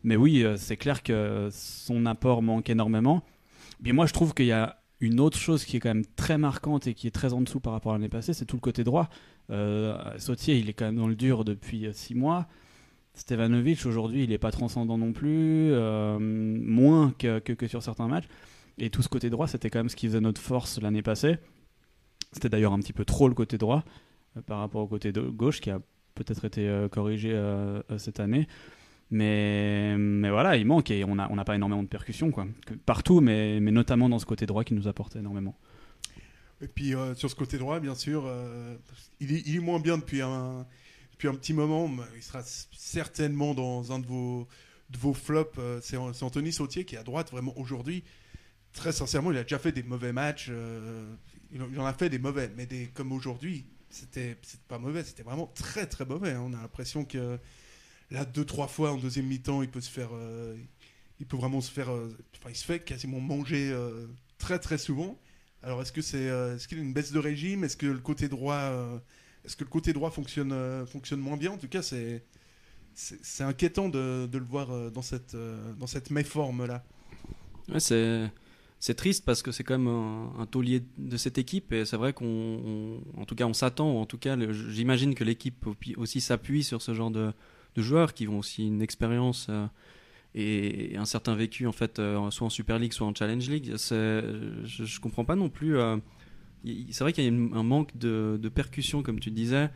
Mais 0.03 0.15
oui, 0.15 0.45
c'est 0.55 0.77
clair 0.77 1.03
que 1.03 1.49
son 1.51 2.05
apport 2.05 2.41
manque 2.41 2.69
énormément. 2.69 3.23
Mais 3.81 3.91
moi, 3.91 4.05
je 4.05 4.13
trouve 4.13 4.33
qu'il 4.33 4.45
y 4.45 4.51
a 4.51 4.77
une 4.99 5.19
autre 5.19 5.37
chose 5.37 5.65
qui 5.65 5.77
est 5.77 5.79
quand 5.79 5.89
même 5.89 6.05
très 6.15 6.37
marquante 6.37 6.87
et 6.87 6.93
qui 6.93 7.07
est 7.07 7.11
très 7.11 7.33
en 7.33 7.41
dessous 7.41 7.59
par 7.59 7.73
rapport 7.73 7.91
à 7.91 7.95
l'année 7.95 8.09
passée, 8.09 8.33
c'est 8.33 8.45
tout 8.45 8.55
le 8.55 8.61
côté 8.61 8.83
droit. 8.83 9.09
Euh, 9.49 9.97
Sautier, 10.17 10.57
il 10.57 10.69
est 10.69 10.73
quand 10.73 10.85
même 10.85 10.95
dans 10.95 11.07
le 11.07 11.15
dur 11.15 11.43
depuis 11.43 11.87
6 11.91 12.15
mois. 12.15 12.47
Stevanovic, 13.13 13.85
aujourd'hui, 13.85 14.23
il 14.23 14.29
n'est 14.29 14.37
pas 14.37 14.51
transcendant 14.51 14.97
non 14.97 15.13
plus, 15.13 15.71
euh, 15.71 16.19
moins 16.19 17.13
que, 17.17 17.67
sur 17.67 17.81
certains 17.81 18.07
matchs. 18.07 18.27
Et 18.77 18.89
tout 18.89 19.01
ce 19.01 19.09
côté 19.09 19.29
droit, 19.29 19.47
c'était 19.47 19.69
quand 19.69 19.79
même 19.79 19.89
ce 19.89 19.95
qui 19.95 20.07
faisait 20.07 20.21
notre 20.21 20.41
force 20.41 20.81
l'année 20.81 21.01
passée. 21.01 21.37
C'était 22.33 22.49
d'ailleurs 22.49 22.73
un 22.73 22.79
petit 22.79 22.91
peu 22.91 23.05
trop 23.05 23.29
le 23.29 23.33
côté 23.33 23.57
droit 23.57 23.85
euh, 24.35 24.41
par 24.41 24.59
rapport 24.59 24.81
au 24.81 24.87
côté 24.87 25.13
gauche 25.13 25.61
qui 25.61 25.69
a 25.69 25.79
peut-être 26.15 26.45
été 26.45 26.67
euh, 26.67 26.87
corrigé 26.87 27.31
euh, 27.33 27.81
euh, 27.91 27.97
cette 27.97 28.19
année. 28.19 28.47
Mais, 29.11 29.95
mais 29.97 30.29
voilà, 30.29 30.57
il 30.57 30.65
manque 30.65 30.89
et 30.89 31.03
on 31.03 31.15
n'a 31.15 31.27
on 31.31 31.35
n'a 31.35 31.45
pas 31.45 31.55
énormément 31.55 31.83
de 31.83 31.87
percussions 31.87 32.31
quoi. 32.31 32.47
Partout, 32.85 33.21
mais, 33.21 33.59
mais 33.59 33.71
notamment 33.71 34.09
dans 34.09 34.19
ce 34.19 34.25
côté 34.25 34.45
droit 34.45 34.63
qui 34.63 34.73
nous 34.73 34.87
apporte 34.87 35.15
énormément. 35.15 35.55
Et 36.61 36.67
puis 36.67 36.95
euh, 36.95 37.13
sur 37.15 37.29
ce 37.29 37.35
côté 37.35 37.57
droit, 37.57 37.79
bien 37.79 37.95
sûr, 37.95 38.23
euh, 38.25 38.75
il, 39.19 39.33
est, 39.33 39.59
moins 39.59 39.79
bien 39.79 39.97
depuis 39.97 40.21
un, 40.21 40.65
depuis 41.11 41.27
un 41.27 41.35
petit 41.35 41.53
moment. 41.53 41.89
Il 42.15 42.23
sera 42.23 42.41
certainement 42.71 43.53
dans 43.53 43.91
un 43.91 43.99
de 43.99 44.07
vos, 44.07 44.47
de 44.89 44.97
vos 44.97 45.13
flops. 45.13 45.57
euh, 45.59 45.79
c'est 45.83 45.97
Anthony 45.97 46.51
Sautier 46.51 46.85
qui 46.85 46.95
est 46.95 46.99
à 46.99 47.03
droite 47.03 47.29
vraiment 47.31 47.57
aujourd'hui. 47.59 48.03
Très 48.73 48.91
sincèrement, 48.91 49.31
il 49.31 49.37
a 49.37 49.43
déjà 49.43 49.59
fait 49.59 49.71
des 49.71 49.83
mauvais 49.83 50.13
matchs. 50.13 50.51
il, 51.51 51.79
en- 51.79 51.85
a 51.85 51.93
fait 51.93 52.09
des 52.09 52.19
mauvais, 52.19 52.51
mais 52.57 52.65
des, 52.65 52.87
comme 52.87 53.11
aujourd'hui, 53.11 53.65
c'était 53.89 54.35
pas 54.67 54.79
mauvais, 54.79 55.03
c'était 55.03 55.23
vraiment 55.23 55.47
très 55.55 55.85
très 55.85 56.05
mauvais. 56.05 56.35
On 56.35 56.51
a 56.53 56.61
l'impression 56.61 57.05
que 57.05 57.39
là, 58.11 58.25
deux 58.25 58.45
trois 58.45 58.67
fois 58.67 58.91
en 58.91 58.97
deuxième 58.97 59.25
mi-temps, 59.27 59.61
il 59.61 59.69
peut 59.69 59.81
se 59.81 59.89
faire, 59.89 60.09
euh, 60.13 60.55
il 61.19 61.25
peut 61.25 61.37
vraiment 61.37 61.61
se 61.61 61.71
faire, 61.71 61.91
euh, 61.91 62.15
enfin, 62.37 62.49
il 62.49 62.55
se 62.55 62.65
fait 62.65 62.79
quasiment 62.79 63.19
manger 63.19 63.71
euh, 63.71 64.07
très 64.37 64.59
très 64.59 64.77
souvent. 64.77 65.19
Alors 65.63 65.81
est-ce 65.81 65.91
que 65.91 66.01
c'est 66.01 66.25
est-ce 66.25 66.67
qu'il 66.67 66.77
a 66.77 66.81
une 66.81 66.93
baisse 66.93 67.11
de 67.11 67.19
régime? 67.19 67.63
Est-ce 67.63 67.77
que 67.77 67.87
le 67.87 67.99
côté 67.99 68.27
droit 68.27 68.71
est-ce 69.43 69.55
que 69.55 69.63
le 69.63 69.69
côté 69.69 69.93
droit 69.93 70.11
fonctionne 70.11 70.85
fonctionne 70.85 71.19
moins 71.19 71.37
bien? 71.37 71.51
En 71.51 71.57
tout 71.57 71.67
cas, 71.67 71.81
c'est 71.81 72.23
c'est 72.93 73.43
inquiétant 73.43 73.89
de, 73.89 74.29
le 74.31 74.45
voir 74.45 74.91
dans 74.91 75.01
cette 75.01 75.35
dans 75.79 75.87
cette 75.87 76.11
méforme 76.11 76.67
là. 76.67 76.83
Ouais, 77.69 77.79
c'est 77.79 78.29
c'est 78.79 78.93
triste 78.93 79.25
parce 79.25 79.41
que 79.41 79.51
c'est 79.51 79.63
quand 79.63 79.79
même 79.79 79.87
un, 79.87 80.45
taulier 80.45 80.83
de 80.99 81.17
cette 81.17 81.39
équipe 81.39 81.73
et 81.73 81.85
c'est 81.85 81.97
vrai 81.97 82.13
qu'on, 82.13 82.25
on- 82.25 83.19
en 83.19 83.25
tout 83.25 83.33
cas, 83.33 83.45
on 83.45 83.53
s'attend, 83.53 83.99
en 83.99 84.05
tout 84.05 84.19
cas, 84.19 84.37
j'imagine 84.69 85.15
que 85.15 85.23
l'équipe 85.23 85.65
aussi 85.97 86.21
s'appuie 86.21 86.63
sur 86.63 86.83
ce 86.83 86.93
genre 86.93 87.09
de, 87.09 87.33
de 87.75 87.81
joueurs 87.81 88.13
qui 88.13 88.27
ont 88.27 88.39
aussi 88.39 88.65
une 88.65 88.81
expérience 88.81 89.47
euh, 89.49 89.67
et, 90.33 90.97
un 90.97 91.05
certain 91.05 91.35
vécu 91.35 91.67
en 91.67 91.71
fait, 91.71 91.99
euh, 91.99 92.29
soit 92.31 92.47
en 92.47 92.49
Super 92.49 92.79
League, 92.79 92.93
soit 92.93 93.07
en 93.07 93.13
Challenge 93.13 93.49
League. 93.49 93.73
Je, 93.75 94.63
je 94.63 94.99
comprends 94.99 95.25
pas 95.25 95.35
non 95.35 95.49
plus. 95.49 95.77
euh, 95.77 95.97
c'est 96.91 97.03
vrai 97.03 97.13
qu'il 97.13 97.23
y 97.23 97.27
a 97.27 97.57
un 97.57 97.63
manque 97.63 97.95
de, 97.97 98.51
percussion, 98.53 99.03
comme 99.03 99.19
tu 99.19 99.31
disais. 99.31 99.69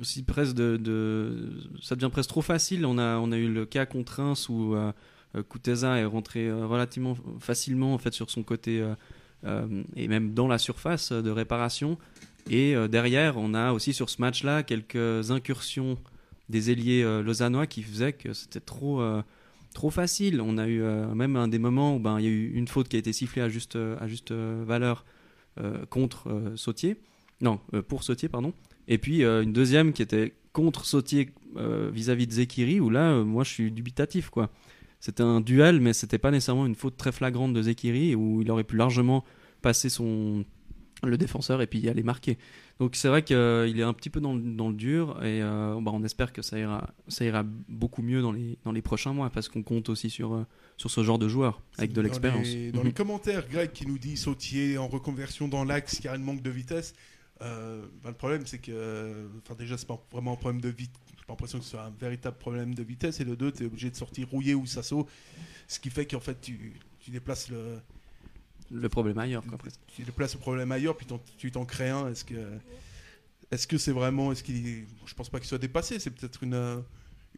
Aussi 0.00 0.22
presque 0.22 0.54
de, 0.54 1.50
ça 1.82 1.94
devient 1.96 2.10
presque 2.10 2.30
trop 2.30 2.42
facile. 2.42 2.86
On 2.86 2.98
a, 2.98 3.18
on 3.18 3.32
a 3.32 3.36
eu 3.36 3.52
le 3.52 3.66
cas 3.66 3.86
contre 3.86 4.22
Reims 4.22 4.48
où 4.48 4.74
euh, 4.74 4.92
est 5.34 6.04
rentré 6.04 6.50
relativement 6.52 7.16
facilement 7.40 7.94
en 7.94 7.98
fait 7.98 8.14
sur 8.14 8.30
son 8.30 8.42
côté 8.42 8.84
et 9.96 10.08
même 10.08 10.32
dans 10.32 10.46
la 10.48 10.58
surface 10.58 11.12
de 11.12 11.30
réparation. 11.30 11.98
Et 12.50 12.74
derrière, 12.88 13.36
on 13.36 13.52
a 13.52 13.72
aussi 13.72 13.92
sur 13.92 14.08
ce 14.08 14.20
match-là 14.20 14.62
quelques 14.62 15.30
incursions 15.30 15.98
des 16.48 16.70
ailiers 16.70 17.02
euh, 17.02 17.22
lausannois 17.22 17.66
qui 17.66 17.82
faisaient 17.82 18.12
que 18.12 18.32
c'était 18.32 18.60
trop 18.60 19.00
euh, 19.00 19.22
trop 19.74 19.90
facile. 19.90 20.40
On 20.40 20.58
a 20.58 20.66
eu 20.66 20.82
euh, 20.82 21.14
même 21.14 21.36
un 21.36 21.48
des 21.48 21.58
moments 21.58 21.96
où 21.96 21.98
ben 21.98 22.18
il 22.18 22.24
y 22.24 22.28
a 22.28 22.30
eu 22.30 22.52
une 22.52 22.68
faute 22.68 22.88
qui 22.88 22.96
a 22.96 22.98
été 22.98 23.12
sifflée 23.12 23.42
à 23.42 23.48
juste 23.48 23.76
à 23.76 24.06
juste 24.06 24.30
euh, 24.30 24.64
valeur 24.66 25.04
contre 25.90 26.52
Sautier. 26.54 26.98
Non, 27.40 27.58
pour 27.88 28.04
Sautier 28.04 28.28
pardon. 28.28 28.52
Et 28.86 28.96
puis 28.96 29.24
une 29.24 29.52
deuxième 29.52 29.92
qui 29.92 30.02
était 30.02 30.34
contre 30.52 30.84
Sautier 30.84 31.30
vis-à-vis 31.56 32.28
de 32.28 32.32
Zekiri 32.32 32.78
où 32.78 32.90
là 32.90 33.24
moi 33.24 33.42
je 33.42 33.50
suis 33.50 33.72
dubitatif 33.72 34.30
quoi. 34.30 34.50
C'était 35.00 35.24
un 35.24 35.40
duel, 35.40 35.80
mais 35.80 35.94
c'était 35.94 36.18
pas 36.18 36.30
nécessairement 36.30 36.64
une 36.64 36.76
faute 36.76 36.96
très 36.96 37.10
flagrante 37.10 37.54
de 37.54 37.62
Zekiri 37.62 38.14
où 38.14 38.40
il 38.40 38.48
aurait 38.52 38.62
pu 38.62 38.76
largement 38.76 39.24
passer 39.60 39.88
son 39.88 40.44
le 41.02 41.18
défenseur 41.18 41.60
et 41.60 41.66
puis 41.66 41.88
aller 41.88 42.04
marquer. 42.04 42.38
Donc 42.78 42.94
c'est 42.94 43.08
vrai 43.08 43.22
qu'il 43.22 43.36
est 43.36 43.82
un 43.82 43.92
petit 43.92 44.10
peu 44.10 44.20
dans 44.20 44.34
le, 44.34 44.40
dans 44.40 44.68
le 44.68 44.74
dur 44.74 45.18
et 45.24 45.42
euh, 45.42 45.80
bah, 45.80 45.90
on 45.92 46.04
espère 46.04 46.32
que 46.32 46.42
ça 46.42 46.58
ira, 46.58 46.88
ça 47.08 47.24
ira 47.24 47.44
beaucoup 47.44 48.02
mieux 48.02 48.22
dans 48.22 48.30
les, 48.30 48.56
dans 48.64 48.70
les 48.70 48.82
prochains 48.82 49.12
mois 49.12 49.30
parce 49.30 49.48
qu'on 49.48 49.64
compte 49.64 49.88
aussi 49.88 50.10
sur, 50.10 50.34
euh, 50.34 50.46
sur 50.76 50.90
ce 50.90 51.02
genre 51.02 51.18
de 51.18 51.28
joueur 51.28 51.60
avec 51.76 51.92
de 51.92 52.00
l'expérience. 52.00 52.46
Dans, 52.72 52.84
les 52.84 52.92
commentaires, 52.94 53.48
Greg 53.48 53.72
qui 53.72 53.84
nous 53.86 53.98
dit 53.98 54.16
Sautier 54.16 54.78
en 54.78 54.86
reconversion 54.86 55.48
dans 55.48 55.64
l'axe, 55.64 55.98
car 56.00 56.14
il 56.14 56.22
manque 56.22 56.42
de 56.42 56.50
vitesse. 56.50 56.94
Euh, 57.40 57.84
ben, 58.02 58.10
le 58.10 58.16
problème, 58.16 58.46
c'est 58.46 58.58
que, 58.58 59.28
enfin 59.42 59.54
déjà, 59.56 59.76
c'est 59.76 59.86
pas 59.86 60.00
vraiment 60.12 60.34
un 60.34 60.36
problème 60.36 60.60
de 60.60 60.68
vitesse. 60.68 61.00
J'ai 61.10 61.24
pas 61.26 61.32
l'impression 61.32 61.58
que 61.58 61.64
ce 61.64 61.70
soit 61.72 61.82
un 61.82 61.94
véritable 61.98 62.36
problème 62.36 62.74
de 62.74 62.82
vitesse. 62.84 63.20
Et 63.20 63.24
de 63.24 63.34
deux, 63.34 63.50
tu 63.50 63.64
es 63.64 63.66
obligé 63.66 63.90
de 63.90 63.96
sortir 63.96 64.28
rouillé 64.28 64.54
ou 64.54 64.66
Sasso, 64.66 65.06
ce 65.66 65.80
qui 65.80 65.90
fait 65.90 66.06
qu'en 66.06 66.20
fait, 66.20 66.40
tu, 66.40 66.74
tu 67.00 67.10
déplaces 67.10 67.50
le, 67.50 67.78
Le 68.70 68.88
problème 68.88 69.18
ailleurs. 69.18 69.44
Quoi, 69.46 69.58
presque. 69.58 69.80
tu 69.94 70.02
déplaces 70.02 70.34
le 70.34 70.40
problème 70.40 70.70
ailleurs, 70.72 70.96
puis 70.96 71.06
tu 71.38 71.50
t'en 71.50 71.64
crées 71.64 71.90
un. 71.90 72.08
Est-ce 72.10 72.24
que, 72.24 72.34
est-ce 73.50 73.66
que 73.66 73.78
c'est 73.78 73.92
vraiment, 73.92 74.30
est-ce 74.32 74.42
qu'il, 74.42 74.84
je 75.06 75.14
pense 75.14 75.30
pas 75.30 75.38
qu'il 75.38 75.48
soit 75.48 75.58
dépassé. 75.58 75.98
C'est 75.98 76.10
peut-être 76.10 76.42
une, 76.42 76.54
euh, 76.54 76.76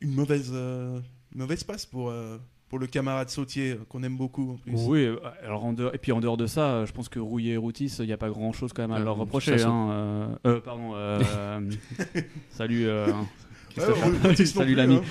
une 0.01 0.13
mauvaise, 0.15 0.51
euh, 0.53 1.01
une 1.35 1.41
mauvaise 1.41 1.63
passe 1.65 1.87
pour. 1.87 2.11
euh, 2.11 2.39
pour 2.69 2.79
le 2.79 2.87
camarade 2.87 3.29
Sautier, 3.31 3.77
qu'on 3.89 4.05
aime 4.05 4.17
beaucoup 4.17 4.53
en 4.53 4.57
plus. 4.57 4.73
Oui, 4.87 5.09
alors 5.43 5.65
en 5.65 5.73
dehors, 5.73 5.93
et 5.93 5.99
puis 5.99 6.13
en 6.13 6.21
dehors 6.21 6.37
de 6.37 6.47
ça, 6.47 6.85
je 6.85 6.93
pense 6.93 7.09
que 7.09 7.19
Rouillet 7.19 7.55
et 7.55 7.57
Routis, 7.57 7.93
il 7.99 8.07
n'y 8.07 8.13
a 8.13 8.17
pas 8.17 8.29
grand 8.29 8.53
chose 8.53 8.73
quand 8.73 8.83
même 8.83 8.93
à 8.93 9.01
Euh, 9.01 9.05
leur 9.05 9.17
reprocher. 9.17 9.61
hein, 9.65 9.91
euh, 9.91 10.29
euh, 10.47 10.61
pardon, 10.61 10.93
salut. 12.51 12.87
euh, 12.87 13.13
Ouais, 13.77 14.37
Salut 14.47 14.75
l'ami. 14.77 14.97
hein. 14.97 15.03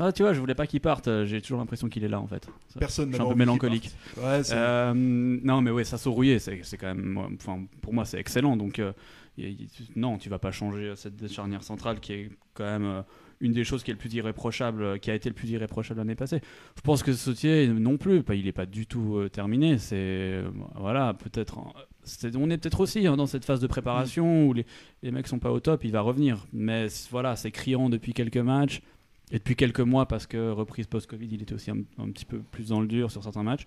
Ah, 0.00 0.12
tu 0.12 0.22
vois, 0.22 0.32
je 0.32 0.40
voulais 0.40 0.54
pas 0.54 0.66
qu'il 0.66 0.80
parte. 0.80 1.08
euh, 1.08 1.24
J'ai 1.26 1.40
toujours 1.40 1.58
l'impression 1.58 1.88
qu'il 1.88 2.04
est 2.04 2.08
là 2.08 2.20
en 2.20 2.26
fait. 2.26 2.44
Ça- 2.68 2.78
Personne 2.80 3.10
je 3.10 3.14
suis 3.14 3.22
un 3.22 3.28
peu 3.28 3.34
mélancolique. 3.34 3.90
Ouais, 4.16 4.40
Euh, 4.52 4.92
non, 4.94 5.60
mais 5.60 5.70
ouais, 5.70 5.84
ça 5.84 5.96
rouillé, 6.10 6.38
c'est 6.38 6.60
quand 6.78 6.94
même, 6.94 7.18
enfin, 7.34 7.64
pour 7.80 7.92
moi, 7.94 8.04
c'est 8.04 8.18
excellent. 8.18 8.56
Donc, 8.56 8.78
euh, 8.78 8.92
non, 9.96 10.18
tu 10.18 10.28
vas 10.28 10.38
pas 10.38 10.50
changer 10.52 10.92
cette 10.96 11.30
charnière 11.30 11.62
centrale 11.62 12.00
qui 12.00 12.12
est 12.12 12.30
quand 12.54 12.64
même 12.64 12.84
euh, 12.84 13.02
une 13.40 13.52
des 13.52 13.62
choses 13.62 13.84
qui 13.84 13.90
est 13.92 13.94
le 13.94 13.98
plus 13.98 14.12
irréprochable, 14.14 14.98
qui 14.98 15.10
a 15.10 15.14
été 15.14 15.28
le 15.28 15.34
plus 15.34 15.48
irréprochable 15.50 15.98
l'année 16.00 16.16
passée. 16.16 16.40
Je 16.76 16.80
pense 16.80 17.02
que 17.04 17.12
Sautier 17.12 17.68
non 17.68 17.96
plus, 17.96 18.22
il 18.34 18.44
n'est 18.44 18.52
pas 18.52 18.66
du 18.66 18.86
tout 18.86 19.28
terminé. 19.32 19.78
C'est 19.78 20.42
voilà, 20.74 21.14
peut-être, 21.14 21.58
on 22.36 22.50
est 22.50 22.58
peut-être 22.58 22.80
aussi 22.80 23.06
hein, 23.06 23.16
dans 23.16 23.26
cette 23.26 23.44
phase 23.44 23.60
de 23.60 23.68
préparation 23.68 24.46
où 24.48 24.52
les, 24.54 24.66
les 25.04 25.12
mecs 25.12 25.28
sont 25.28 25.38
pas 25.38 25.52
au 25.52 25.60
top. 25.60 25.84
Il 25.84 25.92
va 25.92 26.00
revenir, 26.00 26.46
mais 26.52 26.88
voilà, 27.12 27.36
c'est 27.36 27.52
criant 27.52 27.88
depuis 27.88 28.12
quelques 28.12 28.38
matchs 28.38 28.80
et 29.30 29.38
depuis 29.38 29.56
quelques 29.56 29.80
mois 29.80 30.06
parce 30.06 30.26
que 30.26 30.50
reprise 30.50 30.86
post-Covid, 30.86 31.28
il 31.30 31.42
était 31.42 31.52
aussi 31.54 31.70
un, 31.70 31.78
un 31.98 32.10
petit 32.10 32.24
peu 32.24 32.38
plus 32.40 32.68
dans 32.68 32.80
le 32.80 32.86
dur 32.86 33.10
sur 33.10 33.22
certains 33.22 33.42
matchs. 33.42 33.66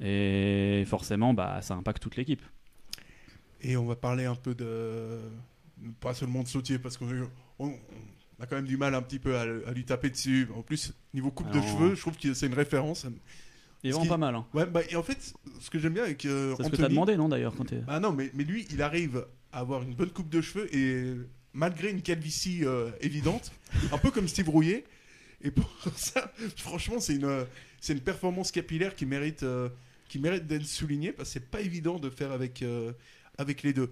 Et 0.00 0.84
forcément, 0.86 1.34
bah, 1.34 1.60
ça 1.62 1.74
impacte 1.74 2.02
toute 2.02 2.16
l'équipe. 2.16 2.42
Et 3.60 3.76
on 3.76 3.84
va 3.86 3.96
parler 3.96 4.24
un 4.26 4.36
peu 4.36 4.54
de. 4.54 5.18
Pas 6.00 6.14
seulement 6.14 6.42
de 6.42 6.48
Sautier, 6.48 6.78
parce 6.78 6.96
qu'on 6.96 7.06
on- 7.58 7.68
on 7.68 8.42
a 8.42 8.46
quand 8.46 8.56
même 8.56 8.66
du 8.66 8.76
mal 8.76 8.94
un 8.94 9.02
petit 9.02 9.18
peu 9.18 9.36
à, 9.36 9.42
à 9.42 9.72
lui 9.72 9.84
taper 9.84 10.10
dessus. 10.10 10.48
En 10.56 10.62
plus, 10.62 10.92
niveau 11.14 11.30
coupe 11.32 11.50
de 11.50 11.58
Alors- 11.58 11.68
cheveux, 11.68 11.94
je 11.96 12.00
trouve 12.00 12.16
que 12.16 12.34
c'est 12.34 12.46
une 12.46 12.54
référence. 12.54 13.06
Il 13.82 13.90
est 13.90 13.92
vraiment 13.92 14.08
pas 14.08 14.16
mal. 14.16 14.34
Hein. 14.36 14.46
Ouais, 14.54 14.66
bah, 14.66 14.80
et 14.88 14.94
en 14.96 15.02
fait, 15.02 15.34
ce 15.60 15.70
que 15.70 15.78
j'aime 15.78 15.94
bien 15.94 16.04
avec 16.04 16.24
euh, 16.24 16.54
C'est 16.56 16.64
ce 16.64 16.68
que 16.70 16.76
tu 16.76 16.82
Anthony- 16.82 16.86
as 16.86 16.88
demandé, 16.90 17.16
non, 17.16 17.28
d'ailleurs, 17.28 17.54
quand 17.56 17.66
Ah 17.88 17.98
non, 18.00 18.12
mais, 18.12 18.30
mais 18.34 18.44
lui, 18.44 18.66
il 18.70 18.80
arrive 18.82 19.24
à 19.52 19.60
avoir 19.60 19.82
une 19.82 19.94
bonne 19.94 20.10
coupe 20.10 20.28
de 20.28 20.40
cheveux 20.40 20.72
et 20.74 21.14
malgré 21.54 21.90
une 21.90 22.02
calvitie 22.02 22.64
euh, 22.64 22.90
évidente, 23.00 23.52
un 23.92 23.98
peu 23.98 24.10
comme 24.10 24.28
Steve 24.28 24.48
Rouillet. 24.48 24.84
Et 25.42 25.50
pour 25.50 25.68
ça, 25.96 26.32
franchement, 26.56 27.00
c'est 27.00 27.14
une, 27.14 27.44
c'est 27.80 27.92
une 27.92 28.00
performance 28.00 28.50
capillaire 28.50 28.94
qui 28.96 29.06
mérite, 29.06 29.42
euh, 29.44 29.68
qui 30.08 30.18
mérite 30.18 30.46
d'être 30.46 30.64
soulignée 30.64 31.12
parce 31.12 31.28
que 31.28 31.32
c'est 31.34 31.48
pas 31.50 31.60
évident 31.60 31.98
de 31.98 32.10
faire 32.10 32.32
avec, 32.32 32.62
euh, 32.62 32.92
avec 33.38 33.62
les 33.62 33.72
deux. 33.72 33.90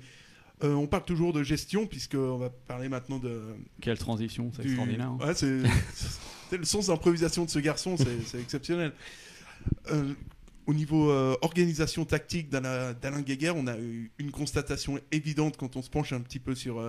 Euh, 0.65 0.73
on 0.73 0.87
parle 0.87 1.05
toujours 1.05 1.33
de 1.35 1.43
gestion 1.43 1.87
puisqu'on 1.87 2.39
va 2.39 2.49
parler 2.49 2.89
maintenant 2.89 3.19
de. 3.19 3.43
Quelle 3.81 3.99
transition, 3.99 4.51
c'est 4.57 4.63
du- 4.63 4.69
extraordinaire. 4.69 5.11
hein. 5.11 5.19
Ouais, 5.21 5.35
c'est 5.35 5.61
c'est 6.51 6.57
le 6.57 6.65
sens 6.65 6.87
d'improvisation 6.87 7.45
de 7.45 7.51
ce 7.51 7.59
garçon, 7.59 7.97
c'est 7.99 8.23
c'est 8.25 8.41
exceptionnel. 8.41 8.93
Euh, 9.91 10.15
au 10.67 10.73
niveau 10.75 11.11
euh, 11.11 11.37
organisation 11.43 12.05
tactique 12.07 12.49
d'Alain 12.49 12.95
d'Alain 12.95 13.21
Guéguer, 13.21 13.53
on 13.55 13.67
a 13.67 13.79
eu 13.79 14.11
une 14.19 14.31
constatation 14.31 14.99
évidente 15.13 15.57
quand 15.59 15.77
on 15.77 15.83
se 15.83 15.91
penche 15.91 16.13
un 16.13 16.21
petit 16.21 16.39
peu 16.41 16.55
sur, 16.55 16.81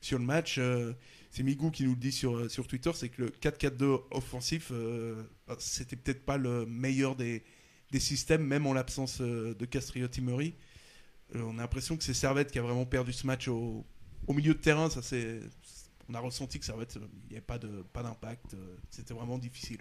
sur 0.00 0.18
le 0.18 0.24
match. 0.24 0.56
euh, 0.58 0.92
c'est 1.30 1.42
Migou 1.44 1.70
qui 1.70 1.84
nous 1.84 1.90
le 1.90 1.96
dit 1.96 2.10
sur, 2.12 2.50
sur 2.50 2.66
Twitter, 2.66 2.90
c'est 2.94 3.08
que 3.08 3.22
le 3.22 3.28
4-4-2 3.30 4.02
offensif, 4.10 4.70
euh, 4.72 5.22
bah, 5.46 5.56
c'était 5.60 5.94
peut-être 5.96 6.24
pas 6.24 6.36
le 6.36 6.66
meilleur 6.66 7.14
des, 7.14 7.44
des 7.92 8.00
systèmes, 8.00 8.44
même 8.44 8.66
en 8.66 8.72
l'absence 8.72 9.20
euh, 9.20 9.54
de 9.54 9.64
Castriotti 9.64 10.20
Murray. 10.22 10.54
Euh, 11.36 11.42
on 11.44 11.58
a 11.58 11.62
l'impression 11.62 11.96
que 11.96 12.02
c'est 12.02 12.14
Servette 12.14 12.50
qui 12.50 12.58
a 12.58 12.62
vraiment 12.62 12.84
perdu 12.84 13.12
ce 13.12 13.26
match 13.26 13.46
au, 13.46 13.84
au 14.26 14.32
milieu 14.32 14.54
de 14.54 14.58
terrain. 14.58 14.90
Ça, 14.90 15.02
c'est, 15.02 15.40
on 16.08 16.14
a 16.14 16.18
ressenti 16.20 16.58
que 16.58 16.64
Servette, 16.64 16.96
il 16.96 17.28
n'y 17.30 17.36
avait 17.36 17.40
pas, 17.40 17.58
de, 17.58 17.84
pas 17.92 18.02
d'impact. 18.02 18.56
C'était 18.90 19.14
vraiment 19.14 19.38
difficile. 19.38 19.78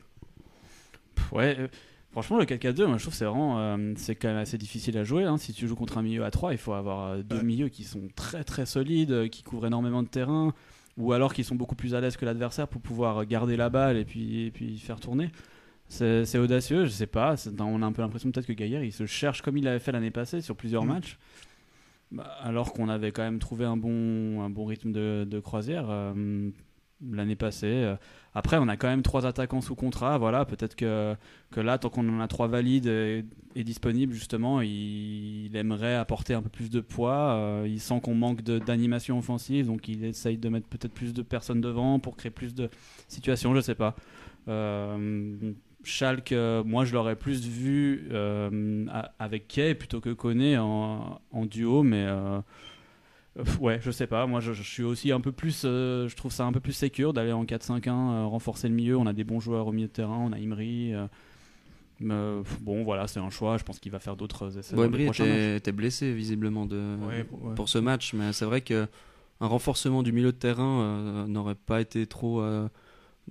Ouais, 1.31 1.69
franchement, 2.11 2.37
le 2.37 2.45
4-4-2, 2.45 2.85
moi, 2.87 2.97
je 2.97 3.03
trouve 3.03 3.13
que 3.13 3.17
c'est 3.17 3.25
vraiment, 3.25 3.59
euh, 3.59 3.93
c'est 3.97 4.15
quand 4.15 4.27
même 4.29 4.37
assez 4.37 4.57
difficile 4.57 4.97
à 4.97 5.03
jouer. 5.03 5.23
hein. 5.23 5.37
Si 5.37 5.53
tu 5.53 5.67
joues 5.67 5.75
contre 5.75 5.97
un 5.97 6.01
milieu 6.01 6.23
à 6.25 6.31
3, 6.31 6.51
il 6.53 6.57
faut 6.57 6.73
avoir 6.73 7.07
euh, 7.11 7.21
deux 7.23 7.37
Ouais. 7.37 7.43
milieux 7.43 7.69
qui 7.69 7.83
sont 7.83 8.07
très 8.15 8.43
très 8.43 8.65
solides, 8.65 9.11
euh, 9.11 9.27
qui 9.27 9.43
couvrent 9.43 9.67
énormément 9.67 10.03
de 10.03 10.07
terrain, 10.07 10.53
ou 10.97 11.13
alors 11.13 11.33
qui 11.33 11.43
sont 11.43 11.55
beaucoup 11.55 11.75
plus 11.75 11.95
à 11.95 12.01
l'aise 12.01 12.17
que 12.17 12.25
l'adversaire 12.25 12.67
pour 12.67 12.81
pouvoir 12.81 13.25
garder 13.25 13.55
la 13.55 13.69
balle 13.69 13.95
et 13.97 14.05
puis, 14.05 14.45
et 14.47 14.51
puis 14.51 14.77
faire 14.79 14.99
tourner. 14.99 15.29
C'est 15.87 16.37
audacieux, 16.37 16.85
je 16.85 16.89
sais 16.91 17.07
pas. 17.07 17.33
On 17.59 17.81
a 17.81 17.85
un 17.85 17.91
peu 17.91 18.01
l'impression 18.03 18.29
peut-être 18.31 18.45
que 18.45 18.53
Gaillard, 18.53 18.83
il 18.83 18.91
se 18.93 19.05
cherche 19.07 19.41
comme 19.41 19.57
il 19.57 19.63
l'avait 19.63 19.79
fait 19.79 19.91
l'année 19.91 20.11
passée 20.11 20.41
sur 20.41 20.55
plusieurs 20.55 20.83
Mm. 20.83 20.87
matchs. 20.87 21.17
Bah, 22.11 22.23
alors 22.41 22.73
qu'on 22.73 22.89
avait 22.89 23.11
quand 23.11 23.21
même 23.23 23.39
trouvé 23.39 23.65
un 23.65 23.77
bon, 23.77 24.41
un 24.41 24.49
bon 24.49 24.65
rythme 24.65 24.91
de, 24.91 25.25
de 25.29 25.39
croisière 25.39 25.85
euh, 25.89 26.49
l'année 27.11 27.35
passée. 27.35 27.95
Après, 28.35 28.57
on 28.57 28.67
a 28.67 28.77
quand 28.77 28.87
même 28.87 29.01
trois 29.01 29.25
attaquants 29.25 29.61
sous 29.61 29.75
contrat. 29.75 30.17
Voilà, 30.17 30.45
peut-être 30.45 30.75
que, 30.75 31.15
que 31.51 31.59
là, 31.59 31.77
tant 31.77 31.89
qu'on 31.89 32.07
en 32.09 32.19
a 32.19 32.27
trois 32.27 32.47
valides 32.47 32.87
et, 32.87 33.63
disponibles, 33.63 34.13
justement, 34.13 34.61
il, 34.61 35.51
aimerait 35.55 35.95
apporter 35.95 36.33
un 36.33 36.41
peu 36.41 36.49
plus 36.49 36.69
de 36.69 36.79
poids. 36.79 37.33
Euh, 37.33 37.65
il 37.67 37.79
sent 37.79 37.99
qu'on 38.01 38.15
manque 38.15 38.41
d'animation 38.41 39.17
offensive, 39.17 39.67
donc 39.67 39.87
il 39.87 40.03
essaye 40.05 40.37
de 40.37 40.49
mettre 40.49 40.67
peut-être 40.67 40.93
plus 40.93 41.13
de 41.13 41.21
personnes 41.21 41.61
devant 41.61 41.99
pour 41.99 42.15
créer 42.15 42.31
plus 42.31 42.53
de 42.53 42.69
situations. 43.07 43.55
Je 43.55 43.61
sais 43.61 43.75
pas. 43.75 43.95
Euh, 44.47 45.53
Schalke, 45.83 46.33
moi 46.65 46.85
je 46.85 46.93
l'aurais 46.93 47.15
plus 47.15 47.47
vu 47.47 48.07
euh, 48.11 48.85
avec 49.17 49.47
Kay 49.47 49.75
plutôt 49.75 50.01
que 50.01 50.09
Koné 50.09 50.57
en, 50.57 51.21
en 51.31 51.45
duo, 51.45 51.83
mais 51.83 52.05
euh, 52.07 52.39
ouais, 53.59 53.79
je 53.81 53.91
sais 53.91 54.07
pas. 54.07 54.25
Moi 54.27 54.39
je, 54.39 54.53
je 54.53 54.63
suis 54.63 54.83
aussi 54.83 55.11
un 55.11 55.21
peu 55.21 55.31
plus, 55.31 55.63
euh, 55.65 56.07
je 56.07 56.15
trouve 56.15 56.31
ça 56.31 56.45
un 56.45 56.51
peu 56.51 56.59
plus 56.59 56.73
sécure 56.73 57.13
d'aller 57.13 57.31
en 57.31 57.45
4-5-1, 57.45 57.89
euh, 57.89 58.25
renforcer 58.25 58.67
le 58.69 58.75
milieu. 58.75 58.97
On 58.97 59.05
a 59.07 59.13
des 59.13 59.23
bons 59.23 59.39
joueurs 59.39 59.67
au 59.67 59.71
milieu 59.71 59.87
de 59.87 59.93
terrain, 59.93 60.17
on 60.17 60.31
a 60.33 60.37
Imri. 60.37 60.93
euh, 60.93 61.07
euh, 62.01 62.43
bon, 62.61 62.83
voilà, 62.83 63.07
c'est 63.07 63.19
un 63.19 63.29
choix. 63.29 63.57
Je 63.57 63.63
pense 63.63 63.79
qu'il 63.79 63.91
va 63.91 63.99
faire 63.99 64.15
d'autres 64.15 64.57
essais. 64.57 64.75
prochains 65.05 65.25
matchs. 65.25 65.33
était, 65.37 65.57
était 65.57 65.71
blessé 65.71 66.13
visiblement 66.13 66.65
de, 66.65 66.95
Ouais, 67.07 67.25
ouais. 67.31 67.55
pour 67.55 67.67
ce 67.69 67.77
match, 67.77 68.13
mais 68.13 68.31
c'est 68.33 68.45
vrai 68.45 68.61
que 68.61 68.87
un 69.41 69.47
renforcement 69.47 70.03
du 70.03 70.11
milieu 70.11 70.31
de 70.31 70.37
terrain 70.37 70.81
euh, 70.81 71.27
n'aurait 71.27 71.55
pas 71.55 71.79
été 71.81 72.05
trop 72.07 72.41
euh, 72.41 72.67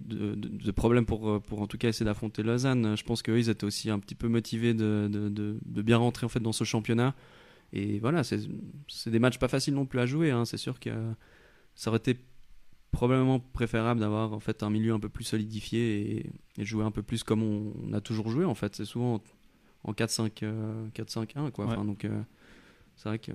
de, 0.01 0.35
de- 0.35 0.49
de 0.65 0.71
problème 0.71 1.05
pour, 1.07 1.29
euh, 1.29 1.39
pour 1.41 1.61
en 1.61 1.67
tout 1.67 1.77
cas 1.79 1.89
essayer 1.89 2.07
d'affronter 2.07 2.43
Lausanne. 2.43 2.97
Je 2.97 3.05
pense 3.05 3.21
qu'eux 3.23 3.39
ils 3.39 3.51
étaient 3.51 3.65
aussi 3.65 3.91
un 3.91 3.99
petit 3.99 4.15
peu 4.15 4.29
motivés 4.29 4.73
de- 4.75 5.59
de 5.65 5.83
bien 5.83 5.97
rentrer 5.99 6.25
en 6.25 6.29
fait 6.31 6.41
dans 6.41 6.53
ce 6.53 6.65
championnat. 6.65 7.15
Et 7.73 7.99
voilà, 7.99 8.23
c'est 8.25 8.41
des 9.07 9.19
matchs 9.19 9.39
pas 9.39 9.49
faciles 9.49 9.75
non 9.75 9.85
plus 9.87 9.99
à 10.01 10.07
jouer. 10.07 10.31
hein. 10.31 10.45
C'est 10.45 10.57
sûr 10.57 10.81
que 10.81 10.91
ça 11.75 11.91
aurait 11.91 11.99
été 11.99 12.17
probablement 12.91 13.39
préférable 13.41 14.01
d'avoir 14.01 14.33
en 14.33 14.41
fait 14.41 14.63
un 14.63 14.71
milieu 14.71 14.95
un 14.95 14.99
peu 15.01 15.11
plus 15.11 15.25
solidifié 15.25 16.17
et, 16.21 16.31
et 16.57 16.65
jouer 16.65 16.85
un 16.85 16.91
peu 16.91 17.03
plus 17.03 17.23
comme 17.23 17.43
on, 17.43 17.75
on 17.87 17.93
a 17.93 18.01
toujours 18.01 18.31
joué 18.31 18.45
en 18.47 18.55
fait. 18.55 18.75
C'est 18.75 18.87
souvent 18.87 19.23
en 19.85 19.93
4-5 19.93 20.31
euh, 20.45 20.89
4-5-1 20.95 21.51
quoi. 21.51 21.67
Ouais. 21.67 21.73
Enfin, 21.73 21.85
donc 21.85 22.05
euh, 22.05 22.23
c'est 22.97 23.09
vrai 23.11 23.19
que 23.19 23.33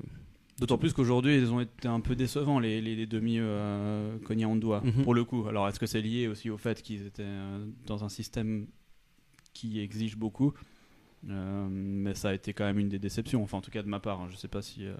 D'autant 0.60 0.78
plus 0.78 0.94
qu'aujourd'hui, 0.94 1.36
ils 1.36 1.52
ont 1.52 1.62
été 1.62 1.88
un 1.88 2.00
peu 2.00 2.16
décevants, 2.16 2.60
les, 2.60 2.80
les, 2.80 2.96
les 2.96 3.08
demi 3.08 3.38
euh, 3.40 4.20
Konya 4.20 4.48
Ondoa, 4.48 4.82
Mhm. 4.86 5.04
pour 5.04 5.16
le 5.16 5.24
coup. 5.24 5.48
Alors, 5.48 5.68
est-ce 5.68 5.80
que 5.80 5.88
c'est 5.88 6.02
lié 6.02 6.28
aussi 6.28 6.52
au 6.52 6.58
fait 6.58 6.80
qu'ils 6.84 7.08
étaient 7.08 7.24
euh, 7.26 7.66
dans 7.88 8.04
un 8.04 8.10
système 8.10 8.68
qui 9.54 9.80
exige 9.80 10.16
beaucoup? 10.16 10.50
Euh, 10.50 10.73
Mais 11.26 12.14
ça 12.16 12.30
a 12.30 12.34
été 12.34 12.54
quand 12.54 12.66
même 12.66 12.80
une 12.80 12.90
des 12.90 13.00
déceptions, 13.00 13.44
enfin, 13.44 13.58
en 13.58 13.62
tout 13.62 13.72
cas 13.72 13.82
de 13.84 13.88
ma 13.88 14.00
part. 14.00 14.22
hein. 14.22 14.28
Je 14.32 14.36
sais 14.36 14.48
pas 14.48 14.62
si. 14.62 14.86
euh, 14.86 14.96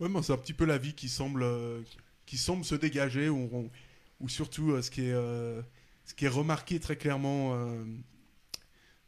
Ouais, 0.00 0.08
moi, 0.08 0.22
c'est 0.22 0.32
un 0.32 0.36
petit 0.38 0.52
peu 0.54 0.64
la 0.64 0.78
vie 0.78 0.94
qui 0.94 1.08
semble, 1.08 1.42
euh, 1.42 1.80
qui 2.26 2.36
semble 2.36 2.64
se 2.64 2.74
dégager, 2.74 3.28
ou, 3.28 3.48
on- 3.52 3.70
ou 4.20 4.28
surtout 4.28 4.72
euh, 4.72 4.82
ce, 4.82 4.90
qui 4.90 5.02
est, 5.02 5.12
euh, 5.12 5.62
ce 6.04 6.14
qui 6.14 6.24
est 6.24 6.28
remarqué 6.28 6.80
très 6.80 6.96
clairement, 6.96 7.54
euh, 7.54 7.84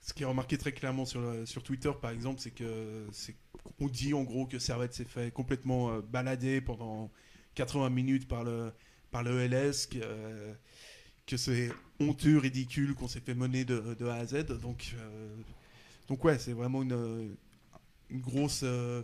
ce 0.01 0.13
qui 0.15 0.23
est 0.23 0.27
remarqué 0.27 0.57
très 0.59 0.73
clairement 0.73 1.05
sur, 1.05 1.23
sur 1.47 1.63
Twitter, 1.65 1.91
par 2.01 2.11
exemple, 2.13 2.41
c'est 2.41 2.53
que 2.53 3.07
c'est 3.13 3.35
on 3.81 3.89
dit 3.89 4.15
en 4.15 4.23
gros 4.23 4.47
que 4.47 4.61
Servette 4.61 4.95
s'est 4.95 5.05
fait 5.05 5.33
complètement 5.33 5.91
euh, 5.91 6.01
balader 6.01 6.61
pendant 6.61 7.11
80 7.57 7.91
minutes 7.91 8.29
par 8.29 8.45
le 8.45 8.73
par 9.11 9.23
le 9.25 9.41
LS, 9.41 9.87
que, 9.87 9.99
euh, 10.03 10.55
que 11.27 11.37
c'est 11.37 11.71
honteux, 11.99 12.39
ridicule, 12.39 12.95
qu'on 12.95 13.09
s'est 13.09 13.21
fait 13.21 13.35
mener 13.35 13.65
de, 13.65 13.95
de 13.99 14.07
A 14.07 14.15
à 14.17 14.25
Z. 14.27 14.47
Donc, 14.61 14.95
euh, 14.99 15.35
donc 16.09 16.25
ouais, 16.25 16.39
c'est 16.39 16.53
vraiment 16.53 16.83
une, 16.83 17.37
une 18.11 18.21
grosse 18.21 18.61
euh, 18.65 19.03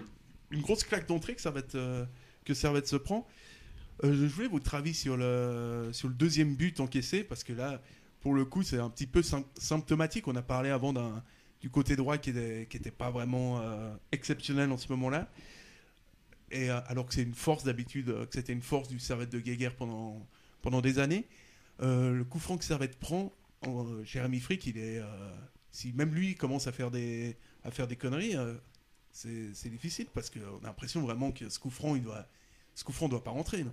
une 0.51 0.61
grosse 0.61 0.85
claque 0.85 1.09
d'entrée 1.09 1.35
que 1.35 1.41
Servette, 1.41 1.75
euh, 1.75 2.05
que 2.45 2.55
Servette 2.55 2.87
se 2.87 2.97
prend. 2.97 3.27
Euh, 4.05 4.13
je 4.13 4.27
voulais 4.27 4.49
votre 4.49 4.75
avis 4.75 4.95
sur 4.95 5.17
le, 5.17 5.91
sur 5.93 6.09
le 6.09 6.15
deuxième 6.15 6.55
but 6.57 6.81
encaissé, 6.81 7.25
parce 7.25 7.45
que 7.45 7.53
là, 7.53 7.81
pour 8.21 8.35
le 8.35 8.45
coup, 8.45 8.63
c'est 8.63 8.79
un 8.79 8.91
petit 8.91 9.07
peu 9.07 9.21
sym- 9.21 9.45
symptomatique. 9.59 10.29
On 10.29 10.37
a 10.37 10.43
parlé 10.43 10.71
avant 10.71 10.93
du 11.61 11.71
côté 11.71 11.97
droit 11.97 12.19
qui 12.19 12.33
n'était 12.33 12.67
qui 12.67 12.77
était 12.77 12.91
pas 12.91 13.11
vraiment 13.11 13.61
euh, 13.61 13.95
exceptionnel 14.11 14.71
en 14.73 14.77
ce 14.77 14.89
moment-là. 14.93 15.31
Et 16.51 16.71
euh, 16.71 16.81
alors 16.87 17.07
que 17.07 17.15
c'est 17.15 17.23
une 17.23 17.35
force 17.35 17.65
d'habitude, 17.65 18.11
euh, 18.11 18.27
que 18.27 18.35
c'était 18.35 18.53
une 18.53 18.63
force 18.63 18.89
du 18.89 18.99
Servette 18.99 19.31
de 19.31 19.41
Guéguerre 19.41 19.75
pendant, 19.75 20.27
pendant 20.61 20.81
des 20.83 20.99
années. 20.99 21.27
Euh, 21.81 22.13
le 22.13 22.25
coup 22.25 22.39
franc 22.39 22.59
que 22.59 22.65
Servette 22.65 22.99
prend, 22.99 23.33
euh, 23.67 24.05
Jérémy 24.05 24.39
Frick, 24.41 24.67
il 24.67 24.77
est, 24.77 24.99
euh, 24.99 25.35
si 25.73 25.93
même 25.93 26.15
lui 26.15 26.35
commence 26.37 26.67
à 26.67 26.73
faire 26.73 26.91
des, 26.91 27.37
à 27.65 27.71
faire 27.71 27.89
des 27.89 27.97
conneries, 27.97 28.37
euh, 28.37 28.55
c'est 29.11 29.69
difficile 29.69 30.07
parce 30.15 30.31
qu'on 30.31 30.59
a 30.63 30.69
l'impression 30.69 31.03
vraiment 31.03 31.33
que 31.33 31.49
ce 31.49 31.59
coup 31.59 31.73
il 31.97 32.03
doit, 32.03 32.27
ce 32.75 33.09
doit 33.09 33.25
pas 33.25 33.31
rentrer. 33.31 33.65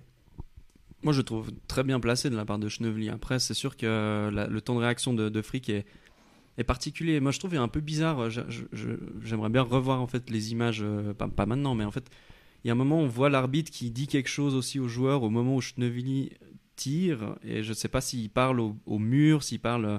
Moi, 1.02 1.14
je 1.14 1.22
trouve 1.22 1.50
très 1.66 1.82
bien 1.82 1.98
placé 2.00 2.28
de 2.28 2.36
la 2.36 2.44
part 2.44 2.58
de 2.58 2.68
Schnevely. 2.68 3.08
Après, 3.08 3.38
c'est 3.38 3.54
sûr 3.54 3.76
que 3.76 4.30
le 4.30 4.60
temps 4.60 4.74
de 4.74 4.80
réaction 4.80 5.14
de, 5.14 5.30
de 5.30 5.42
Frick 5.42 5.70
est, 5.70 5.86
est 6.58 6.64
particulier. 6.64 7.20
Moi, 7.20 7.32
je 7.32 7.38
trouve 7.38 7.54
est 7.54 7.58
un 7.58 7.68
peu 7.68 7.80
bizarre. 7.80 8.28
J'aimerais 9.22 9.48
bien 9.48 9.62
revoir 9.62 10.00
en 10.00 10.06
fait 10.06 10.28
les 10.28 10.52
images, 10.52 10.82
euh, 10.82 11.14
pas, 11.14 11.28
pas 11.28 11.46
maintenant, 11.46 11.74
mais 11.74 11.84
en 11.84 11.90
fait, 11.90 12.10
il 12.64 12.68
y 12.68 12.70
a 12.70 12.74
un 12.74 12.76
moment 12.76 13.00
où 13.00 13.04
on 13.04 13.08
voit 13.08 13.30
l'arbitre 13.30 13.70
qui 13.70 13.90
dit 13.90 14.06
quelque 14.06 14.28
chose 14.28 14.54
aussi 14.54 14.78
aux 14.78 14.88
joueurs 14.88 15.22
au 15.22 15.30
moment 15.30 15.56
où 15.56 15.60
Schnevely 15.60 16.32
tire, 16.76 17.36
et 17.42 17.62
je 17.62 17.70
ne 17.70 17.74
sais 17.74 17.88
pas 17.88 18.00
s'il 18.00 18.30
parle 18.30 18.60
au, 18.60 18.98
mur, 18.98 19.42
s'il 19.42 19.60
parle 19.60 19.84
euh, 19.84 19.98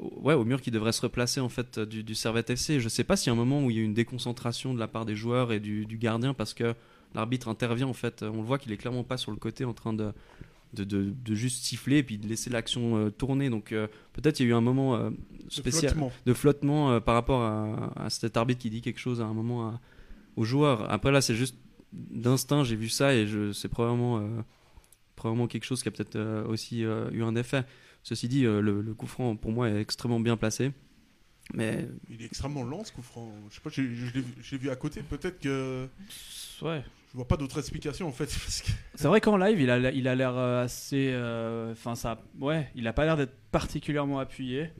ouais, 0.00 0.34
au 0.34 0.44
mur 0.44 0.60
qui 0.60 0.70
devrait 0.70 0.92
se 0.92 1.02
replacer 1.02 1.40
en 1.40 1.48
fait 1.48 1.78
du, 1.78 2.02
du 2.02 2.14
Servette 2.14 2.50
FC. 2.50 2.78
Je 2.80 2.84
ne 2.84 2.88
sais 2.88 3.04
pas 3.04 3.16
s'il 3.16 3.28
y 3.28 3.30
a 3.30 3.32
un 3.34 3.36
moment 3.36 3.64
où 3.64 3.70
il 3.70 3.76
y 3.76 3.80
a 3.80 3.82
une 3.82 3.94
déconcentration 3.94 4.74
de 4.74 4.78
la 4.78 4.88
part 4.88 5.04
des 5.06 5.16
joueurs 5.16 5.52
et 5.52 5.60
du, 5.60 5.86
du 5.86 5.98
gardien 5.98 6.34
parce 6.34 6.54
que 6.54 6.74
l'arbitre 7.14 7.48
intervient 7.48 7.86
en 7.88 7.92
fait. 7.92 8.22
On 8.22 8.36
le 8.38 8.42
voit 8.46 8.58
qu'il 8.58 8.72
est 8.72 8.76
clairement 8.76 9.04
pas 9.04 9.16
sur 9.16 9.30
le 9.30 9.36
côté 9.36 9.64
en 9.64 9.72
train 9.74 9.92
de, 9.92 10.12
de, 10.74 10.84
de, 10.84 11.12
de 11.24 11.34
juste 11.34 11.64
siffler 11.64 11.98
et 11.98 12.02
puis 12.02 12.18
de 12.18 12.26
laisser 12.28 12.50
l'action 12.50 12.96
euh, 12.96 13.10
tourner. 13.10 13.50
Donc 13.50 13.72
euh, 13.72 13.88
peut-être 14.12 14.40
il 14.40 14.44
y 14.44 14.46
a 14.46 14.50
eu 14.50 14.54
un 14.54 14.60
moment 14.60 14.94
euh, 14.96 15.10
spécial 15.48 15.90
flottement. 15.92 16.12
de 16.26 16.32
flottement 16.34 16.90
euh, 16.92 17.00
par 17.00 17.14
rapport 17.14 17.42
à, 17.42 17.92
à 18.04 18.10
cet 18.10 18.36
arbitre 18.36 18.60
qui 18.60 18.70
dit 18.70 18.80
quelque 18.82 19.00
chose 19.00 19.20
à 19.20 19.24
un 19.24 19.34
moment 19.34 19.68
à- 19.68 19.80
aux 20.36 20.44
joueurs. 20.44 20.90
Après 20.90 21.10
là, 21.10 21.20
c'est 21.20 21.34
juste 21.34 21.56
d'instinct, 21.92 22.62
j'ai 22.62 22.76
vu 22.76 22.88
ça 22.88 23.12
et 23.14 23.26
c'est 23.52 23.68
probablement, 23.68 24.18
euh, 24.18 24.28
probablement 25.16 25.48
quelque 25.48 25.64
chose 25.64 25.82
qui 25.82 25.88
a 25.88 25.90
peut-être 25.90 26.14
euh, 26.16 26.46
aussi 26.46 26.84
euh, 26.84 27.10
eu 27.10 27.24
un 27.24 27.34
effet. 27.34 27.64
Ceci 28.02 28.28
dit, 28.28 28.44
euh, 28.46 28.60
le, 28.60 28.80
le 28.80 28.94
coup 28.94 29.06
franc 29.06 29.36
pour 29.36 29.52
moi 29.52 29.68
est 29.68 29.80
extrêmement 29.80 30.20
bien 30.20 30.36
placé. 30.36 30.72
Mais 31.54 31.88
Il 32.08 32.22
est 32.22 32.26
extrêmement 32.26 32.62
lent 32.62 32.84
ce 32.84 32.92
coup 32.92 33.02
franc. 33.02 33.30
Je 33.50 33.54
sais 33.56 33.60
pas, 33.60 33.70
j'ai- 33.70 33.92
je 33.94 34.52
l'ai 34.52 34.58
vu- 34.58 34.70
à 34.70 34.76
côté. 34.76 35.02
Peut-être 35.02 35.40
que 35.40 35.88
Ouais. 36.62 36.82
je 37.10 37.16
vois 37.16 37.26
pas 37.26 37.36
d'autre 37.36 37.58
explication 37.58 38.06
en 38.06 38.12
fait. 38.12 38.26
Que... 38.64 38.70
C'est 38.94 39.08
vrai 39.08 39.20
qu'en 39.20 39.36
live, 39.36 39.60
il 39.60 39.68
a, 39.70 39.90
il 39.90 40.06
a 40.06 40.14
l'air 40.14 40.36
euh, 40.36 40.64
assez. 40.64 41.10
euh, 41.12 41.72
Enfin, 41.72 41.94
ça. 41.96 42.22
Ouais, 42.38 42.70
il 42.76 42.86
a 42.86 42.92
pas 42.92 43.04
l'air 43.04 43.16
d'être 43.16 43.34
particulièrement 43.50 44.20
appuyé. 44.20 44.70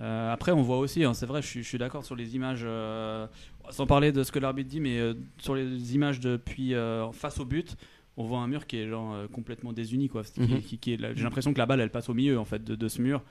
Euh, 0.00 0.32
après, 0.32 0.52
on 0.52 0.62
voit 0.62 0.78
aussi, 0.78 1.02
hein, 1.04 1.12
c'est 1.14 1.26
vrai, 1.26 1.42
je 1.42 1.46
suis, 1.46 1.62
je 1.62 1.68
suis 1.68 1.78
d'accord 1.78 2.04
sur 2.04 2.14
les 2.16 2.34
images, 2.36 2.62
euh, 2.64 3.26
sans 3.70 3.84
parler 3.86 4.12
de 4.12 4.22
ce 4.22 4.30
que 4.32 4.38
l'arbitre 4.38 4.70
dit, 4.70 4.80
mais 4.80 4.98
euh, 4.98 5.14
sur 5.38 5.54
les 5.56 5.94
images 5.94 6.20
depuis 6.20 6.74
euh, 6.74 7.10
face 7.12 7.38
au 7.40 7.44
but, 7.44 7.76
on 8.18 8.24
voit 8.24 8.40
un 8.40 8.46
mur 8.48 8.66
qui 8.66 8.76
est 8.78 8.88
genre, 8.88 9.14
euh, 9.14 9.26
complètement 9.28 9.72
désuni. 9.72 10.08
Quoi. 10.08 10.22
Mhm. 10.36 10.60
qui- 10.60 10.76
qui 10.78 10.92
est 10.92 10.96
là- 10.96 11.14
J'ai 11.14 11.22
l'impression 11.22 11.52
que 11.52 11.58
la 11.58 11.66
balle, 11.66 11.80
elle 11.80 11.90
passe 11.90 12.08
au 12.10 12.14
milieu 12.14 12.38
en 12.38 12.44
fait, 12.44 12.62
de, 12.64 12.74
de 12.74 12.88
ce 12.88 13.00
mur. 13.00 13.22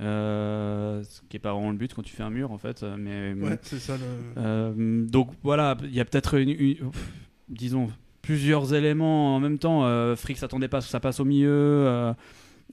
Euh, 0.00 1.02
ce 1.02 1.20
qui 1.28 1.36
est 1.36 1.40
pas 1.40 1.52
vraiment 1.52 1.70
le 1.70 1.76
but 1.76 1.92
quand 1.94 2.02
tu 2.02 2.14
fais 2.14 2.22
un 2.22 2.30
mur 2.30 2.52
en 2.52 2.58
fait. 2.58 2.82
euh, 2.82 2.96
Mais, 2.98 3.32
Ouais, 3.48 3.58
c'est 3.62 3.78
ça 3.78 3.96
le. 3.96 4.02
euh, 4.40 5.06
donc 5.06 5.30
voilà, 5.42 5.76
il 5.82 5.94
y 5.94 6.00
a 6.00 6.04
peut-être 6.04 6.34
une, 6.38 6.50
une- 6.50 6.76
pff, 6.90 7.12
disons 7.48 7.88
plusieurs 8.22 8.74
éléments 8.74 9.34
en 9.36 9.40
même 9.40 9.58
temps. 9.58 9.84
Euh, 9.84 10.14
Frick 10.16 10.36
s'attendait 10.38 10.68
pas 10.68 10.78
à 10.78 10.80
ce 10.82 10.86
que 10.86 10.90
ça 10.92 11.00
passe 11.00 11.18
au 11.20 11.24
milieu. 11.24 11.48
euh, 11.50 12.12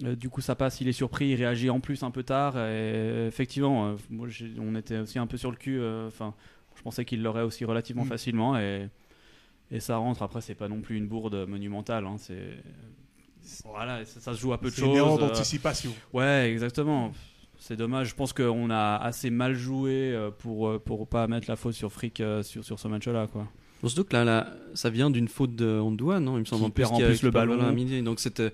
euh, 0.04 0.15
du 0.15 0.30
coup, 0.30 0.41
ça 0.41 0.54
passe, 0.56 0.82
il 0.82 0.88
est 0.88 0.91
surpris, 0.91 1.30
il 1.30 1.36
réagit 1.36 1.69
en 1.69 1.80
plus 1.80 2.04
un 2.04 2.12
peu 2.12 2.23
tard. 2.23 2.58
Et 2.60 3.25
effectivement, 3.28 3.88
euh, 3.88 3.95
moi, 4.10 4.28
on 4.60 4.75
était 4.75 4.97
aussi 4.99 5.17
un 5.17 5.28
peu 5.28 5.38
sur 5.38 5.49
le 5.51 5.58
cul. 5.58 5.80
euh, 5.80 6.08
Enfin, 6.08 6.34
je 6.75 6.82
pensais 6.84 7.06
qu'il 7.06 7.23
l'aurait 7.23 7.43
aussi 7.43 7.63
relativement 7.65 8.04
Mm. 8.06 8.10
facilement 8.10 8.58
et, 8.60 8.89
et 9.71 9.80
ça 9.80 9.97
rentre. 9.97 10.21
Après, 10.23 10.41
c'est 10.41 10.56
pas 10.56 10.67
non 10.67 10.82
plus 10.82 10.97
une 10.97 11.08
bourde 11.08 11.45
monumentale. 11.47 12.06
hein, 12.06 12.15
c'est 12.17 12.58
voilà, 13.63 14.04
ça, 14.06 14.19
ça 14.19 14.34
se 14.34 14.39
joue 14.39 14.54
à 14.54 14.58
peu 14.60 14.69
de 14.69 14.73
C'est 14.75 14.82
choses. 14.82 14.97
erreur 14.97 15.15
euh, 15.15 15.28
d'anticipation. 15.28 15.91
Ouais, 16.13 16.51
exactement. 16.51 17.12
C'est 17.60 17.75
dommage. 17.78 18.10
Je 18.10 18.15
pense 18.15 18.34
qu'on 18.34 18.69
a 18.69 18.95
assez 18.97 19.30
mal 19.30 19.54
joué 19.56 20.13
euh, 20.13 20.32
pour 20.32 20.67
euh, 20.67 20.80
pour 20.80 21.08
pas 21.08 21.28
mettre 21.28 21.49
la 21.49 21.56
faute 21.56 21.73
sur 21.73 21.91
Frick 21.91 22.21
sur 22.43 22.63
sur 22.65 22.80
ce 22.80 22.88
match-là, 22.88 23.28
quoi. 23.28 23.47
Bon, 23.82 23.88
surtout 23.89 24.06
que 24.10 24.13
là, 24.15 24.23
là, 24.23 24.54
ça 24.73 24.89
vient 24.89 25.10
d'une 25.10 25.28
faute 25.28 25.56
de 25.56 25.67
Ondouan, 25.80 26.19
non 26.21 26.38
Il 26.38 26.41
me 26.41 26.45
semble 26.45 26.62
Qui 26.62 26.65
en 26.65 26.69
plus, 26.71 26.82
perd 26.82 26.91
en 26.93 26.95
qu'il 26.95 27.04
y 27.06 27.08
a- 27.08 27.12
plus 27.12 27.23
le 27.23 27.32
ballon. 27.32 27.60
à 27.62 27.71
midi. 27.71 28.01
Donc 28.01 28.19
c'était, 28.19 28.51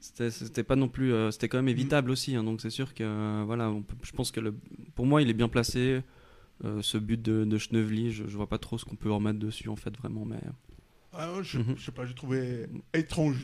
c'était, 0.00 0.30
c'était 0.30 0.62
pas 0.64 0.74
non 0.76 0.88
plus, 0.88 1.12
c'était 1.30 1.48
quand 1.48 1.58
même 1.58 1.66
Mm. 1.66 1.68
évitable 1.68 2.10
aussi. 2.10 2.34
hein. 2.34 2.42
donc 2.44 2.60
c'est 2.60 2.70
sûr 2.70 2.92
que, 2.94 3.42
voilà, 3.44 3.70
on 3.70 3.82
peut- 3.82 3.94
je 4.02 4.12
pense 4.12 4.30
que 4.32 4.40
le, 4.40 4.54
pour 4.94 5.06
moi, 5.06 5.22
il 5.22 5.30
est 5.30 5.34
bien 5.34 5.48
placé. 5.48 6.02
Euh, 6.64 6.82
ce 6.82 6.98
but 6.98 7.20
de, 7.20 7.44
de 7.44 7.58
Schnevely, 7.58 8.12
je, 8.12 8.24
je 8.28 8.36
vois 8.36 8.48
pas 8.48 8.58
trop 8.58 8.78
ce 8.78 8.84
qu'on 8.84 8.94
peut 8.96 9.10
remettre 9.10 9.38
dessus 9.40 9.68
en 9.68 9.76
fait 9.76 9.96
vraiment, 9.96 10.24
mais 10.24 10.38
Ah, 11.12 11.32
ouais, 11.32 11.42
je, 11.42 11.58
je 11.76 11.84
sais 11.84 11.90
pas, 11.92 12.06
j'ai 12.06 12.14
trouvé 12.14 12.66
étrange. 12.92 13.36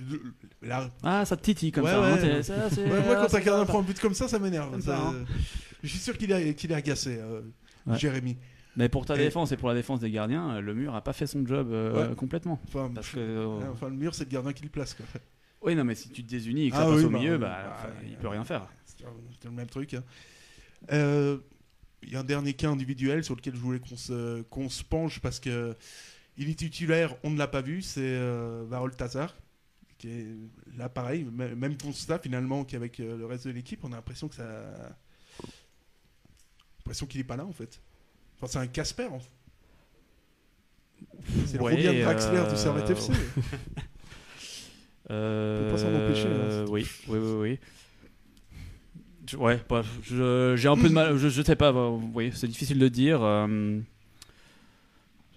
La... 0.62 0.88
Ah, 1.02 1.24
ça 1.24 1.36
te 1.36 1.42
titille 1.42 1.72
comme 1.72 1.84
Ouais, 1.84 1.90
ça. 1.90 2.04
hein, 2.04 2.16
ouais. 2.16 2.42
ça, 2.42 2.54
Ouais, 2.68 2.86
moi, 2.86 3.16
ah, 3.18 3.26
quand 3.28 3.34
un 3.36 3.40
gardien 3.40 3.58
ça. 3.58 3.64
prend 3.66 3.80
un 3.80 3.82
but 3.82 3.98
comme 3.98 4.14
ça, 4.14 4.28
ça 4.28 4.38
m'énerve. 4.38 4.80
Ça- 4.80 4.96
ça, 4.96 5.08
hein. 5.08 5.24
Je 5.82 5.88
suis 5.88 5.98
sûr 5.98 6.16
qu'il 6.16 6.30
est, 6.30 6.54
qu'il 6.54 6.70
est 6.70 6.74
agacé, 6.74 7.16
euh, 7.18 7.40
Ouais. 7.86 7.98
Jérémy. 7.98 8.36
Mais 8.76 8.88
pour 8.88 9.04
ta 9.06 9.16
Et- 9.16 9.18
défense 9.18 9.50
et 9.50 9.56
pour 9.56 9.68
la 9.68 9.74
défense 9.74 9.98
des 10.00 10.10
gardiens, 10.10 10.54
euh, 10.56 10.60
le 10.60 10.74
mur 10.74 10.94
a 10.94 11.02
pas 11.02 11.12
fait 11.12 11.26
son 11.26 11.44
job 11.44 11.68
euh, 11.72 12.10
Ouais. 12.10 12.14
complètement. 12.14 12.60
Enfin, 12.68 12.90
Parce 12.94 13.08
je- 13.08 13.14
que 13.16 13.20
euh, 13.20 13.46
ouais, 13.58 13.64
enfin, 13.72 13.88
le 13.88 13.96
mur, 13.96 14.14
c'est 14.14 14.24
le 14.24 14.30
gardien 14.30 14.52
qui 14.52 14.62
le 14.62 14.68
place. 14.68 14.94
Quoi. 14.94 15.06
oui, 15.62 15.74
non, 15.74 15.82
mais 15.84 15.96
si 15.96 16.10
tu 16.10 16.22
te 16.22 16.28
désunis 16.30 16.66
et 16.66 16.70
que 16.70 16.76
ça 16.76 16.82
Ah 16.82 16.86
passe 16.86 16.98
oui, 16.98 17.04
au 17.04 17.10
bah, 17.10 17.18
milieu, 17.18 17.38
bah, 17.38 17.58
bah, 17.82 17.90
il 18.08 18.16
peut 18.16 18.28
rien 18.28 18.44
faire. 18.44 18.68
C'est 18.84 19.04
c'est 19.40 19.48
le 19.48 19.54
même 19.54 19.66
truc. 19.68 19.94
hein. 19.94 20.04
Euh, 20.92 21.38
Il 22.02 22.12
y 22.12 22.16
a 22.16 22.20
un 22.20 22.24
dernier 22.24 22.54
cas 22.54 22.68
individuel 22.70 23.24
sur 23.24 23.36
lequel 23.36 23.54
je 23.54 23.60
voulais 23.60 23.78
qu'on 23.78 23.96
se, 23.96 24.42
qu'on 24.42 24.68
se 24.68 24.82
penche 24.82 25.20
parce 25.20 25.38
que 25.38 25.76
il 26.36 26.48
est 26.48 26.54
titulaire, 26.54 27.14
on 27.22 27.30
ne 27.30 27.38
l'a 27.38 27.48
pas 27.48 27.60
vu, 27.60 27.82
c'est 27.82 28.00
euh, 28.00 28.64
Varol 28.68 28.94
Tazar. 28.94 29.36
Qui 29.98 30.08
est 30.08 30.26
là 30.78 30.88
pareil, 30.88 31.24
même 31.24 31.76
constat 31.76 32.18
finalement 32.18 32.64
qu'avec 32.64 33.00
euh, 33.00 33.18
le 33.18 33.26
reste 33.26 33.46
de 33.46 33.52
l'équipe, 33.52 33.84
on 33.84 33.92
a 33.92 33.96
l'impression 33.96 34.28
que 34.28 34.34
ça. 34.34 34.96
l'impression 36.78 37.04
qu'il 37.04 37.20
est 37.20 37.24
pas 37.24 37.36
là 37.36 37.44
en 37.44 37.52
fait. 37.52 37.82
Enfin, 38.36 38.46
c'est 38.46 38.58
un 38.58 38.66
Casper. 38.66 39.08
en 39.12 39.20
fait. 39.20 39.30
C'est 41.46 41.60
Ouais, 41.60 41.76
le 41.76 41.88
Robien 41.88 42.02
Draxler 42.04 42.38
euh, 42.38 42.50
du 42.50 42.56
Servette 42.56 42.90
FC. 42.90 43.12
Euh, 45.10 45.64
peut 45.66 45.74
pas 45.74 45.82
s'en 45.82 45.92
empêcher, 45.92 46.28
hein, 46.28 46.66
oui, 46.68 46.86
oui, 47.08 47.18
oui, 47.18 47.32
oui. 47.40 47.58
Ouais, 49.38 49.60
je- 50.02 50.54
j'ai 50.56 50.68
un 50.68 50.76
peu 50.76 50.88
de 50.88 50.94
mal. 50.94 51.16
Je, 51.16 51.28
je 51.28 51.42
sais 51.42 51.56
pas, 51.56 51.72
bah, 51.72 51.90
oui, 52.14 52.30
c'est 52.34 52.48
difficile 52.48 52.78
de 52.78 52.88
dire. 52.88 53.20
euh, 53.22 53.78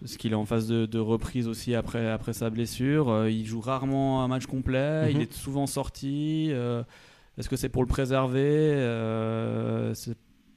parce 0.01 0.17
qu'il 0.17 0.31
est 0.33 0.35
en 0.35 0.45
phase 0.45 0.67
de, 0.67 0.85
de 0.85 0.99
reprise 0.99 1.47
aussi 1.47 1.75
après, 1.75 2.09
après 2.09 2.33
sa 2.33 2.49
blessure. 2.49 3.09
Euh, 3.09 3.29
il 3.31 3.45
joue 3.45 3.61
rarement 3.61 4.23
un 4.23 4.27
match 4.27 4.45
complet. 4.47 5.09
Il 5.11 5.15
Mhm. 5.17 5.21
est 5.23 5.33
souvent 5.33 5.65
sorti. 5.67 6.47
euh, 6.51 6.83
Est-ce 7.37 7.47
que 7.49 7.55
c'est 7.55 7.69
pour 7.69 7.81
le 7.83 7.87
préserver 7.87 8.73
Euh, 8.75 9.93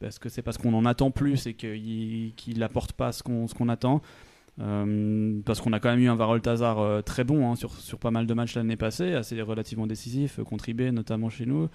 Est-ce 0.03 0.21
que 0.21 0.29
c'est 0.29 0.43
parce 0.43 0.59
qu'on 0.59 0.75
en 0.75 0.85
attend 0.85 1.11
plus 1.11 1.47
et 1.47 1.55
qu'il 1.55 2.33
qu'il 2.37 2.63
apporte 2.63 2.93
pas 2.93 3.13
ce 3.13 3.23
qu'on 3.23 3.47
ce 3.47 3.55
qu'on 3.55 3.69
attend 3.69 4.03
Euh, 4.59 5.39
parce 5.45 5.61
qu'on 5.61 5.73
a 5.75 5.81
quand 5.81 5.91
même 5.91 6.01
eu 6.01 6.09
un 6.09 6.15
Varol 6.17 6.41
Tazar 6.41 6.79
euh, 6.79 7.03
très 7.03 7.25
bon 7.25 7.51
hein, 7.51 7.57
sur, 7.57 7.73
sur 7.75 7.99
pas 7.99 8.11
mal 8.11 8.27
de 8.27 8.33
matchs 8.35 8.55
l'année 8.57 8.77
passée, 8.77 9.13
assez 9.13 9.41
relativement 9.43 9.87
décisif, 9.87 10.39
euh, 10.39 10.45
IB 10.69 10.91
notamment 10.93 11.29
chez 11.29 11.45
nous. 11.47 11.69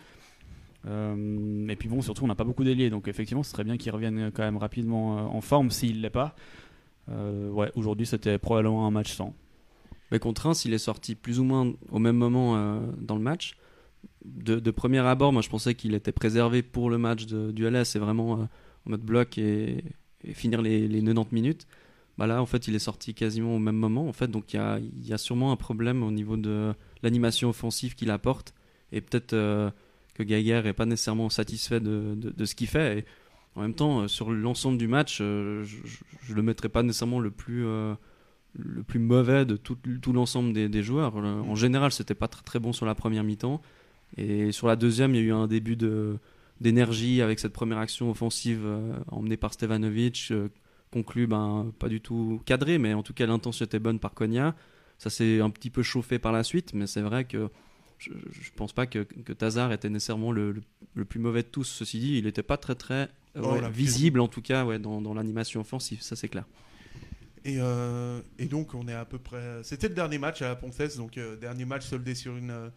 Euh, 0.88 1.67
et 1.67 1.76
puis 1.76 1.89
bon, 1.89 2.02
surtout, 2.02 2.24
on 2.24 2.28
n'a 2.28 2.36
pas 2.36 2.44
beaucoup 2.44 2.63
d'ailiers, 2.63 2.89
donc 2.89 3.08
effectivement, 3.08 3.44
ce 3.44 3.52
serait 3.52 3.63
bien 3.63 3.78
qu'il 3.78 3.91
revienne 3.91 4.32
quand 4.34 4.44
même 4.44 4.58
rapidement 4.58 5.17
euh, 5.17 5.22
en 5.22 5.41
forme 5.41 5.72
s'il 5.72 6.02
l'est 6.02 6.10
pas. 6.10 6.36
Euh, 7.10 7.50
ouais, 7.50 7.72
aujourd'hui, 7.76 8.06
c'était 8.06 8.38
probablement 8.38 8.88
un 8.88 8.91
match 8.91 9.13
sans. 9.13 9.34
Mais 10.12 10.20
contre 10.20 10.44
Reims, 10.44 10.65
il 10.65 10.74
est 10.74 10.80
sorti 10.80 11.15
plus 11.15 11.39
ou 11.39 11.44
moins 11.44 11.74
au 11.91 12.00
même 12.00 12.17
moment 12.17 12.58
euh, 12.58 12.80
dans 13.00 13.15
le 13.15 13.22
match. 13.22 13.58
De, 14.26 14.60
de 14.60 14.72
premier 14.72 15.00
abord, 15.00 15.32
moi 15.32 15.41
je 15.41 15.50
pensais 15.50 15.76
qu'il 15.76 15.94
était 15.94 16.12
préservé 16.12 16.63
pour 16.63 16.89
le 16.89 16.98
match 16.98 17.26
du 17.26 17.67
LS 17.67 17.96
et 17.96 18.00
vraiment 18.00 18.32
en 18.32 18.48
mode 18.86 19.02
bloc 19.02 19.38
et, 19.38 19.84
finir 20.34 20.62
les, 20.62 20.88
les 20.88 21.02
90 21.02 21.34
minutes. 21.34 21.67
Bah 22.17 22.28
là, 22.28 22.41
en 22.41 22.46
fait, 22.46 22.67
il 22.67 22.76
est 22.76 22.80
sorti 22.80 23.13
quasiment 23.13 23.56
au 23.56 23.60
même 23.60 23.76
moment. 23.76 24.08
En 24.08 24.13
fait, 24.13 24.28
donc 24.28 24.54
il 24.54 25.08
y 25.08 25.13
a, 25.13 25.17
sûrement 25.17 25.52
un 25.52 25.56
problème 25.56 26.04
au 26.04 26.12
niveau 26.12 26.38
de 26.38 26.74
l'animation 27.04 27.50
offensive 27.50 27.96
qu'il 27.96 28.12
apporte 28.12 28.54
et 28.91 29.02
peut-être 29.02 29.34
que 30.13 30.24
Geiger 30.24 30.62
est 30.65 30.74
pas 30.74 30.86
nécessairement 30.86 31.30
satisfait 31.30 31.80
de, 31.80 32.45
ce 32.45 32.56
qu'il 32.56 32.67
fait. 32.67 33.00
Et 33.00 33.06
en 33.56 33.62
même 33.62 33.74
temps, 33.74 34.02
euh, 34.02 34.08
sur 34.08 34.32
l'ensemble 34.32 34.78
du 34.78 34.88
match, 34.88 35.19
euh, 35.21 35.63
je, 35.63 35.78
je 36.24 36.34
le 36.34 36.41
mettrais 36.41 36.69
pas 36.69 36.84
nécessairement 36.84 37.19
le 37.19 37.32
plus 37.32 37.65
euh, 37.65 37.93
le 38.54 38.84
plus 38.84 39.00
mauvais 39.00 39.45
de 39.45 39.56
tout, 39.56 39.78
l'ensemble 40.13 40.54
des, 40.54 40.84
joueurs. 40.84 41.15
En 41.15 41.56
général, 41.56 41.91
c'était 41.91 42.15
pas 42.15 42.28
très, 42.28 42.60
bon 42.60 42.74
sur 42.74 42.86
la 42.86 42.95
première 42.95 43.24
mi-temps. 43.24 43.62
Et 44.17 44.52
sur 44.52 44.67
la 44.67 44.76
deuxième, 44.76 45.15
il 45.15 45.21
y 45.21 45.24
a 45.24 45.28
eu 45.28 45.32
un 45.32 45.47
début 45.47 45.78
de, 45.78 46.17
d'énergie 46.60 47.21
avec 47.21 47.39
cette 47.39 47.54
première 47.54 47.78
action 47.78 48.12
offensive 48.12 48.67
emmenée 49.08 49.38
par 49.38 49.54
Stevanovic, 49.54 50.28
euh, 50.32 50.50
conclue 50.91 51.28
ben, 51.28 51.71
pas 51.80 51.89
du 51.89 52.02
tout 52.02 52.41
cadrée, 52.45 52.78
mais 52.78 52.93
en 52.93 53.04
tout 53.04 53.13
cas 53.13 53.26
l'intention 53.26 53.65
était 53.65 53.80
bonne 53.80 54.00
par 54.00 54.13
Konya. 54.13 54.56
Ça 54.97 55.10
s'est 55.10 55.41
un 55.41 55.50
petit 55.50 55.69
peu 55.69 55.82
chauffé 55.82 56.19
par 56.19 56.32
la 56.32 56.43
suite, 56.43 56.74
mais 56.74 56.86
c'est 56.86 57.02
vrai 57.02 57.26
que 57.26 57.50
je, 58.02 58.12
je 58.32 58.52
pense 58.56 58.74
pas 58.74 58.88
que, 58.88 59.00
que 59.04 59.34
Tazar 59.34 59.72
était 59.72 59.90
nécessairement 59.90 60.32
le, 60.32 60.52
le, 60.52 60.62
le 60.96 61.06
plus 61.06 61.20
mauvais 61.20 61.44
de 61.44 61.48
tous. 61.48 61.64
Ceci 61.66 62.00
dit, 62.00 62.18
il 62.18 62.26
n'était 62.26 62.44
pas 62.44 62.58
très 62.58 62.76
très 62.76 63.10
euh, 63.38 63.42
Oh, 63.44 63.52
ouais, 63.54 63.70
visible 63.72 64.20
en 64.20 64.28
tout 64.28 64.42
cas 64.42 64.66
ouais, 64.66 64.80
dans, 64.80 65.02
dans 65.02 65.14
l'animation 65.14 65.62
offensive, 65.62 66.02
ça 66.02 66.16
c'est 66.16 66.28
clair. 66.28 66.46
Et, 67.46 67.58
euh, 67.60 68.20
et 68.38 68.46
donc, 68.46 68.74
on 68.76 68.88
est 68.88 68.94
à 68.94 69.06
peu 69.06 69.18
près. 69.18 69.62
C'était 69.64 69.88
le 69.88 69.96
dernier 69.96 70.18
match 70.18 70.42
à 70.42 70.48
la 70.50 70.56
Pontaise, 70.56 70.98
donc 70.98 71.18
euh, 71.18 71.36
dernier 71.38 71.66
match 71.66 71.86
soldé 71.86 72.14
sur 72.14 72.36
une, 72.38 72.72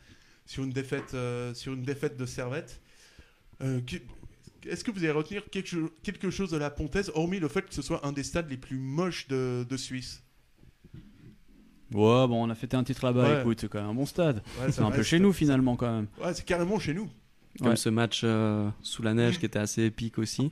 sur 0.47 0.65
une, 0.65 0.71
défaite, 0.73 1.15
sur 1.55 1.73
une 1.75 1.83
défaite 1.83 2.17
de 2.17 2.27
Servette. 2.27 2.81
Qui- 3.87 4.01
Est-ce 4.67 4.83
que 4.85 4.91
vous 4.91 4.99
allez 5.01 5.11
retenir 5.11 5.43
quelque, 5.51 5.69
cho- 5.69 5.91
quelque 6.03 6.31
chose 6.31 6.51
de 6.51 6.57
la 6.57 6.71
Pontaise, 6.71 7.11
hormis 7.15 7.41
le 7.41 7.49
fait 7.49 7.63
que 7.63 7.75
ce 7.75 7.83
soit 7.83 8.07
un 8.07 8.13
des 8.13 8.23
stades 8.23 8.49
les 8.51 8.57
plus 8.57 8.79
moches 8.79 9.29
de, 9.29 9.67
de 9.69 9.77
Suisse? 9.77 10.23
Ouais, 11.95 12.27
bon, 12.29 12.45
on 12.47 12.51
a 12.51 12.55
fêté 12.55 12.77
un 12.77 12.85
titre 12.85 13.05
là-bas, 13.05 13.23
Ouais. 13.35 13.41
écoute, 13.41 13.61
c'est 13.61 13.69
quand 13.69 13.81
même 13.81 13.91
un 13.91 13.95
bon 13.95 14.07
stade. 14.07 14.43
Ouais, 14.61 14.71
C'est 14.73 14.81
un 14.83 14.91
peu 14.91 14.99
reste- 14.99 15.09
chez 15.11 15.19
nous 15.21 15.33
finalement 15.33 15.77
quand 15.77 15.91
même. 15.93 16.07
Ouais, 16.23 16.35
c'est 16.35 16.45
carrément 16.45 16.79
chez 16.79 16.93
nous. 16.95 17.09
Comme 17.59 17.69
Ouais. 17.69 17.77
ce 17.77 17.89
match 17.89 18.23
euh, 18.25 18.69
sous 18.83 19.03
la 19.03 19.15
neige 19.15 19.39
qui 19.39 19.47
était 19.47 19.61
assez 19.61 19.85
épique 19.85 20.19
aussi 20.19 20.51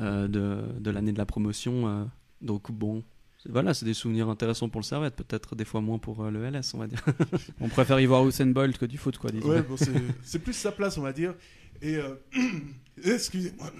euh, 0.00 0.26
de, 0.26 0.62
de 0.80 0.90
l'année 0.90 1.12
de 1.12 1.18
la 1.18 1.26
promotion. 1.26 1.86
euh. 1.86 2.04
donc 2.40 2.72
bon, 2.72 3.02
c'est- 3.42 3.50
voilà, 3.52 3.74
c'est 3.74 3.84
des 3.84 3.94
souvenirs 3.94 4.28
intéressants 4.30 4.68
pour 4.70 4.80
le 4.80 4.84
Servette, 4.86 5.16
peut-être 5.16 5.54
des 5.54 5.64
fois 5.66 5.80
moins 5.82 5.98
pour 5.98 6.24
euh, 6.24 6.30
le 6.30 6.44
LS, 6.50 6.72
on 6.74 6.78
va 6.78 6.86
dire. 6.86 7.02
On 7.60 7.68
préfère 7.68 8.00
y 8.00 8.06
voir 8.06 8.26
Usain 8.26 8.46
Bolt 8.46 8.76
que 8.78 8.86
du 8.86 8.96
foot, 8.98 9.18
quoi, 9.18 9.30
disons. 9.30 9.48
Ouais, 9.50 9.62
bon, 9.62 9.76
c'est 9.76 9.92
c'est 10.22 10.38
plus 10.38 10.54
sa 10.54 10.72
place, 10.72 10.96
on 10.98 11.02
va 11.02 11.12
dire. 11.12 11.34
Et. 11.82 11.96
euh, 11.96 12.14
Excusez-moi. 13.04 13.70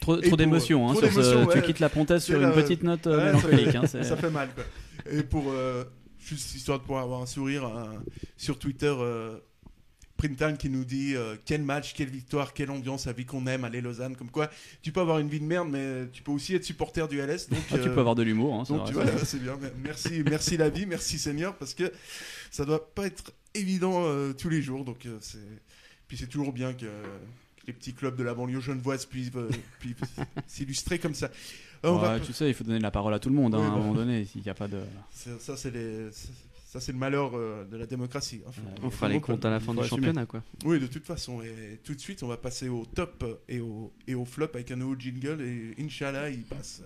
Trop, 0.00 0.16
Et 0.18 0.20
trop 0.22 0.28
pour- 0.30 0.36
d'émotions. 0.38 0.88
hein, 0.90 0.94
trop 0.94 1.02
sur 1.02 1.12
ce- 1.12 1.20
d'émotions, 1.30 1.44
ouais. 1.48 1.54
Tu 1.60 1.62
quittes 1.66 1.78
la 1.80 1.88
Pontaise 1.88 2.22
sur 2.24 2.34
C'est 2.36 2.42
une 2.42 2.48
la- 2.48 2.54
petite 2.54 2.82
note 2.82 3.06
euh, 3.06 3.16
Ouais, 3.16 3.40
ça 3.40 3.46
mélancolique. 3.48 3.70
fait- 3.70 3.76
hein, 3.78 3.86
c'est- 3.86 4.02
ça 4.02 4.16
fait 4.16 4.30
mal, 4.30 4.48
quoi. 4.54 4.64
Et 5.10 5.22
pour. 5.22 5.50
euh, 5.50 5.84
juste 6.18 6.54
histoire 6.54 6.78
de 6.78 6.84
pouvoir 6.84 7.02
avoir 7.02 7.20
un 7.20 7.26
sourire, 7.26 7.64
un- 7.66 8.02
sur 8.36 8.56
Twitter, 8.58 8.94
euh, 8.96 9.38
Printan 10.16 10.54
qui 10.56 10.70
nous 10.70 10.84
dit 10.84 11.16
euh, 11.16 11.34
quel 11.44 11.62
match, 11.64 11.94
quelle 11.94 12.10
victoire, 12.10 12.54
quelle 12.54 12.70
ambiance, 12.70 13.06
la 13.06 13.12
vie 13.12 13.24
qu'on 13.24 13.44
aime, 13.48 13.64
allez 13.64 13.80
Lausanne, 13.80 14.14
comme 14.14 14.30
quoi 14.30 14.48
tu 14.82 14.92
peux 14.92 15.00
avoir 15.00 15.18
une 15.18 15.28
vie 15.28 15.40
de 15.40 15.44
merde, 15.44 15.68
mais 15.68 16.06
tu 16.12 16.22
peux 16.22 16.30
aussi 16.30 16.54
être 16.54 16.64
supporter 16.64 17.08
du 17.08 17.18
LS. 17.18 17.48
Donc, 17.48 17.58
Ah, 17.72 17.78
tu 17.78 17.88
euh, 17.88 17.92
peux 17.94 17.98
avoir 18.00 18.14
de 18.14 18.22
l'humour. 18.22 18.54
Hein, 18.54 18.62
donc 18.68 18.86
tu 18.86 18.92
vois, 18.92 19.04
c'est 19.24 19.42
bien. 19.42 19.58
Merci, 19.82 20.22
merci 20.24 20.56
la 20.56 20.68
vie, 20.70 20.86
merci 20.86 21.18
Seigneur, 21.18 21.56
parce 21.56 21.74
que 21.74 21.92
ça 22.52 22.64
doit 22.64 22.94
pas 22.94 23.06
être 23.06 23.32
évident 23.54 24.04
euh, 24.04 24.32
tous 24.32 24.48
les 24.48 24.62
jours. 24.62 24.84
Donc 24.84 25.08
c'est, 25.20 25.38
puis 26.06 26.16
c'est 26.16 26.28
toujours 26.28 26.52
bien 26.52 26.72
que, 26.72 26.84
que 26.84 27.66
les 27.66 27.72
petits 27.72 27.94
clubs 27.94 28.14
de 28.14 28.22
la 28.22 28.34
banlieue 28.34 28.60
genevoise 28.60 29.06
puissent 29.06 29.32
s'illustrer 30.46 31.00
comme 31.00 31.14
ça. 31.14 31.30
Euh, 31.84 31.88
on 31.90 31.96
va 31.98 32.14
Ouais, 32.14 32.20
tu 32.20 32.32
sais, 32.32 32.48
il 32.48 32.54
faut 32.54 32.64
donner 32.64 32.78
la 32.78 32.90
parole 32.90 33.12
à 33.14 33.18
tout 33.18 33.28
le 33.28 33.34
monde 33.34 33.54
hein, 33.54 33.58
Oui, 33.58 33.64
à 33.64 33.68
un 33.68 33.70
bah. 33.72 33.76
moment 33.78 33.94
donné. 33.94 34.24
S'il 34.24 34.42
n'y 34.42 34.48
a 34.48 34.54
pas 34.54 34.68
de. 34.68 34.80
c'est- 35.10 35.40
ça 35.40 35.56
c'est 35.56 35.70
les, 35.72 36.10
ça 36.12 36.80
c'est 36.80 36.92
le 36.92 36.98
malheur 36.98 37.32
euh, 37.34 37.64
de 37.64 37.76
la 37.76 37.86
démocratie. 37.86 38.40
On 38.82 38.90
fera 38.90 39.08
les 39.08 39.20
comptes 39.20 39.44
à 39.44 39.50
la 39.50 39.58
fin 39.60 39.74
du 39.74 39.82
championnat, 39.84 40.26
quoi. 40.26 40.42
Oui, 40.64 40.78
de 40.78 40.86
toute 40.86 41.04
façon. 41.04 41.42
Et 41.42 41.80
tout 41.84 41.94
de 41.94 42.00
suite, 42.00 42.22
on 42.22 42.28
va 42.28 42.36
passer 42.36 42.68
au 42.68 42.84
top 42.86 43.24
et 43.48 43.60
au, 43.60 43.92
et 44.06 44.14
au 44.14 44.24
flop 44.24 44.48
avec 44.54 44.70
un 44.70 44.76
nouveau 44.76 44.94
jingle. 44.98 45.40
Et 45.42 45.74
Inch'Allah, 45.82 46.30
il 46.30 46.44
passe. 46.44 46.82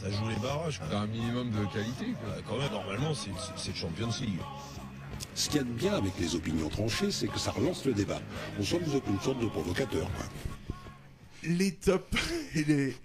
Ça 0.00 0.10
joue 0.10 0.28
les 0.28 0.36
barrages. 0.36 0.78
quoi. 0.78 0.98
Un 0.98 1.06
minimum 1.06 1.50
de 1.50 1.64
qualité. 1.72 2.04
quoi. 2.20 2.34
Ah, 2.36 2.40
Quand 2.46 2.58
même, 2.58 2.70
normalement, 2.70 3.14
c'est 3.14 3.30
c'est 3.56 3.70
le 3.70 3.76
Champions 3.76 4.10
League. 4.20 4.38
Ce 5.36 5.48
qu'il 5.48 5.58
y 5.58 5.60
a 5.60 5.64
de 5.64 5.70
bien 5.70 5.92
avec 5.94 6.12
les 6.18 6.34
opinions 6.34 6.68
tranchées, 6.68 7.10
c'est 7.10 7.28
que 7.28 7.38
ça 7.38 7.50
relance 7.50 7.84
le 7.84 7.92
débat. 7.92 8.20
En 8.58 8.62
somme, 8.62 8.82
vous 8.84 8.96
êtes 8.96 9.06
une 9.06 9.20
sorte 9.20 9.38
de 9.40 9.46
provocateur. 9.46 10.08
Quoi. 10.16 10.24
les 11.44 11.72
tops 11.72 12.04
et 12.54 12.64
les, 12.64 12.96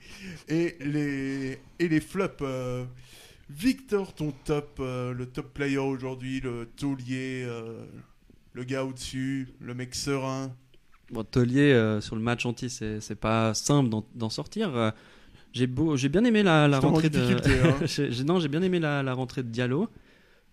et 0.47 0.77
les, 0.79 1.59
et 1.79 1.87
les 1.89 1.99
flops. 2.01 2.41
euh, 2.41 2.85
Victor, 3.49 4.13
ton 4.13 4.31
top, 4.45 4.77
euh, 4.79 5.13
le 5.13 5.25
top 5.25 5.53
player 5.53 5.77
aujourd'hui, 5.77 6.39
le 6.39 6.69
taulier, 6.77 7.43
euh, 7.45 7.83
le 8.53 8.63
gars 8.63 8.85
au-dessus, 8.85 9.49
le 9.59 9.73
mec 9.73 9.93
serein. 9.93 10.55
Bon, 11.11 11.25
Taulier, 11.25 11.73
euh, 11.73 11.99
sur 11.99 12.15
le 12.15 12.21
match 12.21 12.45
entier, 12.45 12.69
c'est 12.69 13.01
c'est 13.01 13.15
pas 13.15 13.53
simple 13.53 13.89
d'en- 14.15 14.29
sortir. 14.29 14.93
J'ai 15.51 15.67
beau, 15.67 15.97
j'ai 15.97 16.07
bien 16.07 16.23
aimé 16.23 16.43
la, 16.43 16.69
la 16.69 16.79
rentrée 16.79 17.09
de. 17.09 17.19
hein. 17.19 18.23
Non, 18.25 18.39
j'ai 18.39 18.47
bien 18.47 18.61
aimé 18.61 18.79
la, 18.79 19.03
la 19.03 19.13
rentrée 19.13 19.43
de 19.43 19.49
Diallo, 19.49 19.83
euh, 19.83 19.87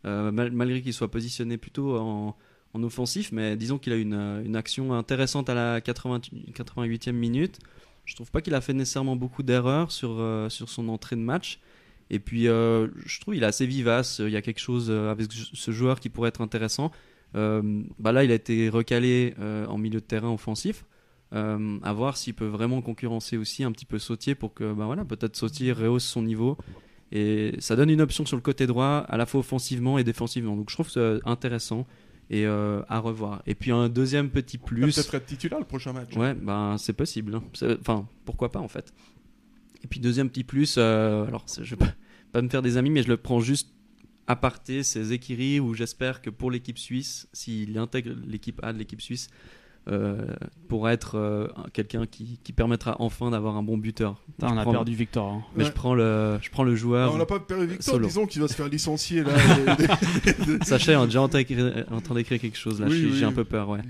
mal- 0.05 0.53
malgré 0.53 0.83
qu'il 0.83 0.93
soit 0.93 1.11
positionné 1.11 1.57
plutôt 1.57 1.97
en, 1.97 2.37
en 2.75 2.83
offensif, 2.83 3.33
mais 3.33 3.57
disons 3.57 3.79
qu'il 3.79 3.93
a 3.93 3.97
une, 3.97 4.15
euh, 4.15 4.45
une 4.45 4.57
action 4.57 4.93
intéressante 4.93 5.49
à 5.49 5.55
la 5.55 5.81
80 5.81 6.21
88e 6.55 7.13
minute. 7.13 7.59
Je 8.05 8.15
trouve 8.15 8.31
pas 8.31 8.41
qu'il 8.41 8.55
a 8.55 8.61
fait 8.61 8.73
nécessairement 8.73 9.17
beaucoup 9.17 9.43
d'erreurs 9.43 9.93
sur, 9.93 10.17
euh, 10.19 10.49
sur 10.49 10.69
son 10.69 10.89
entrée 10.89 11.17
de 11.17 11.21
match. 11.21 11.61
Et 12.11 12.21
puis, 12.21 12.49
euh, 12.49 12.89
je 13.05 13.21
trouve 13.21 13.35
qu'il 13.35 13.43
est 13.43 13.47
assez 13.47 13.67
vivace. 13.67 14.21
Il 14.25 14.31
y 14.31 14.37
a 14.37 14.41
quelque 14.43 14.61
chose 14.61 14.87
euh, 14.91 15.11
avec 15.11 15.31
ce 15.31 15.71
joueur 15.73 16.01
qui 16.01 16.09
pourrait 16.09 16.31
être 16.31 16.41
intéressant. 16.41 16.91
Euh, 17.35 17.83
bah 17.99 18.13
là, 18.13 18.25
il 18.25 18.31
a 18.31 18.35
été 18.35 18.71
recalé 18.71 19.35
euh, 19.39 19.67
en 19.67 19.77
milieu 19.77 20.01
de 20.01 20.05
terrain 20.07 20.31
offensif. 20.33 20.87
Euh, 21.35 21.79
à 21.83 21.93
voir 21.93 22.17
s'il 22.17 22.33
peut 22.33 22.47
vraiment 22.47 22.81
concurrencer 22.81 23.37
aussi 23.37 23.63
un 23.63 23.71
petit 23.73 23.85
peu 23.85 23.99
Sautier 23.99 24.35
pour 24.35 24.55
que, 24.55 24.73
bah 24.73 24.87
voilà, 24.87 25.05
peut-être 25.05 25.37
Sautier 25.37 25.73
rehausse 25.73 26.05
son 26.07 26.23
niveau. 26.23 26.57
Et 27.13 27.55
ça 27.59 27.75
donne 27.77 27.91
une 27.91 28.01
option 28.01 28.27
sur 28.27 28.37
le 28.37 28.43
côté 28.43 28.67
droit, 28.67 29.05
à 29.09 29.17
la 29.17 29.27
fois 29.27 29.41
offensivement 29.41 29.99
et 29.99 30.05
défensivement. 30.05 30.57
Donc 30.57 30.71
je 30.71 30.75
trouve 30.77 30.91
ça 30.91 31.15
intéressant 31.25 31.87
et 32.31 32.45
euh, 32.47 32.83
à 32.89 32.99
revoir. 32.99 33.43
Et 33.47 33.55
puis 33.55 33.71
un 33.71 33.89
deuxième 33.89 34.29
petit 34.31 34.59
plus. 34.59 34.95
peut-être 34.95 35.15
être 35.15 35.27
titulaire 35.27 35.59
le 35.59 35.65
prochain 35.65 35.93
match. 35.93 36.15
Ouais, 36.17 36.35
ben 36.35 36.77
c'est 36.79 36.93
possible. 36.93 37.35
hein. 37.35 37.43
Enfin, 37.81 38.07
pourquoi 38.25 38.53
pas 38.53 38.61
en 38.61 38.69
fait. 38.69 38.93
Et 39.83 39.87
puis 39.87 40.01
deuxième 40.01 40.29
petit 40.29 40.45
plus, 40.45 40.75
euh, 40.77 41.25
alors 41.27 41.47
je 41.49 41.63
vais 41.63 41.77
pas, 41.77 41.93
pas 42.33 42.43
me 42.43 42.49
faire 42.49 42.63
des 42.63 42.77
amis, 42.77 42.91
mais 42.91 43.03
je 43.03 43.09
le 43.09 43.17
prends 43.17 43.41
juste 43.41 43.71
à 44.27 44.37
parté, 44.37 44.83
c'est 44.83 45.03
Zekiri, 45.03 45.59
où 45.59 45.73
j'espère 45.73 46.21
que 46.21 46.29
pour 46.29 46.51
l'équipe 46.51 46.79
suisse, 46.79 47.29
s'il 47.33 47.79
intègre 47.79 48.13
l'équipe 48.27 48.61
A 48.63 48.75
de 48.75 48.79
l'équipe 48.79 49.01
suisse, 49.01 49.29
euh, 49.89 50.27
pourra 50.69 50.93
être 50.93 51.17
euh, 51.17 51.49
un- 51.57 51.69
quelqu'un 51.73 52.07
qui, 52.07 52.39
qui 52.45 52.53
permettra 52.53 52.97
enfin 53.01 53.31
d'avoir 53.31 53.57
un 53.57 53.63
bon 53.63 53.79
buteur. 53.79 54.23
Putain, 54.39 54.53
on 54.55 54.59
a 54.59 54.65
perdu 54.65 54.95
Victor. 54.95 55.29
hein. 55.33 55.43
Mais 55.57 55.65
Ouais. 55.65 55.71
je 55.71 55.75
prends 55.75 55.95
le, 55.95 56.39
je 56.43 56.51
prends 56.51 56.65
le 56.65 56.77
joueur. 56.77 57.15
on 57.15 57.19
n'a 57.19 57.27
pas 57.27 57.41
perdu 57.41 57.67
Victor, 57.67 57.95
Solo. 57.95 58.07
disons 58.07 58.27
qu'il 58.27 58.41
va 58.43 58.49
se 58.49 58.55
faire 58.55 58.69
licencier 58.69 59.23
là. 59.25 59.33
Des- 60.25 60.59
des- 60.59 60.65
Sacha 60.65 60.93
est 61.03 61.05
déjà 61.07 61.23
en 61.23 61.29
train 61.29 61.39
d'écrire- 61.39 61.87
en 61.91 62.01
train 62.01 62.15
d'écrire 62.15 62.41
quelque 62.41 62.59
chose 62.59 62.81
là. 62.81 62.87
Oui, 62.89 63.11
J'ai 63.15 63.21
oui. 63.21 63.25
un 63.25 63.33
peu 63.33 63.45
peur, 63.45 63.69
ouais. 63.71 63.81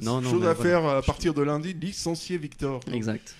Non, 0.00 0.20
non, 0.20 0.30
Chose 0.30 0.40
mais 0.42 0.46
à 0.46 0.52
voilà. 0.54 0.70
faire 0.70 0.84
à 0.86 1.02
partir 1.02 1.34
de 1.34 1.42
lundi, 1.42 1.74
licencier 1.74 2.38
Victor. 2.38 2.80
Exact. 2.92 3.34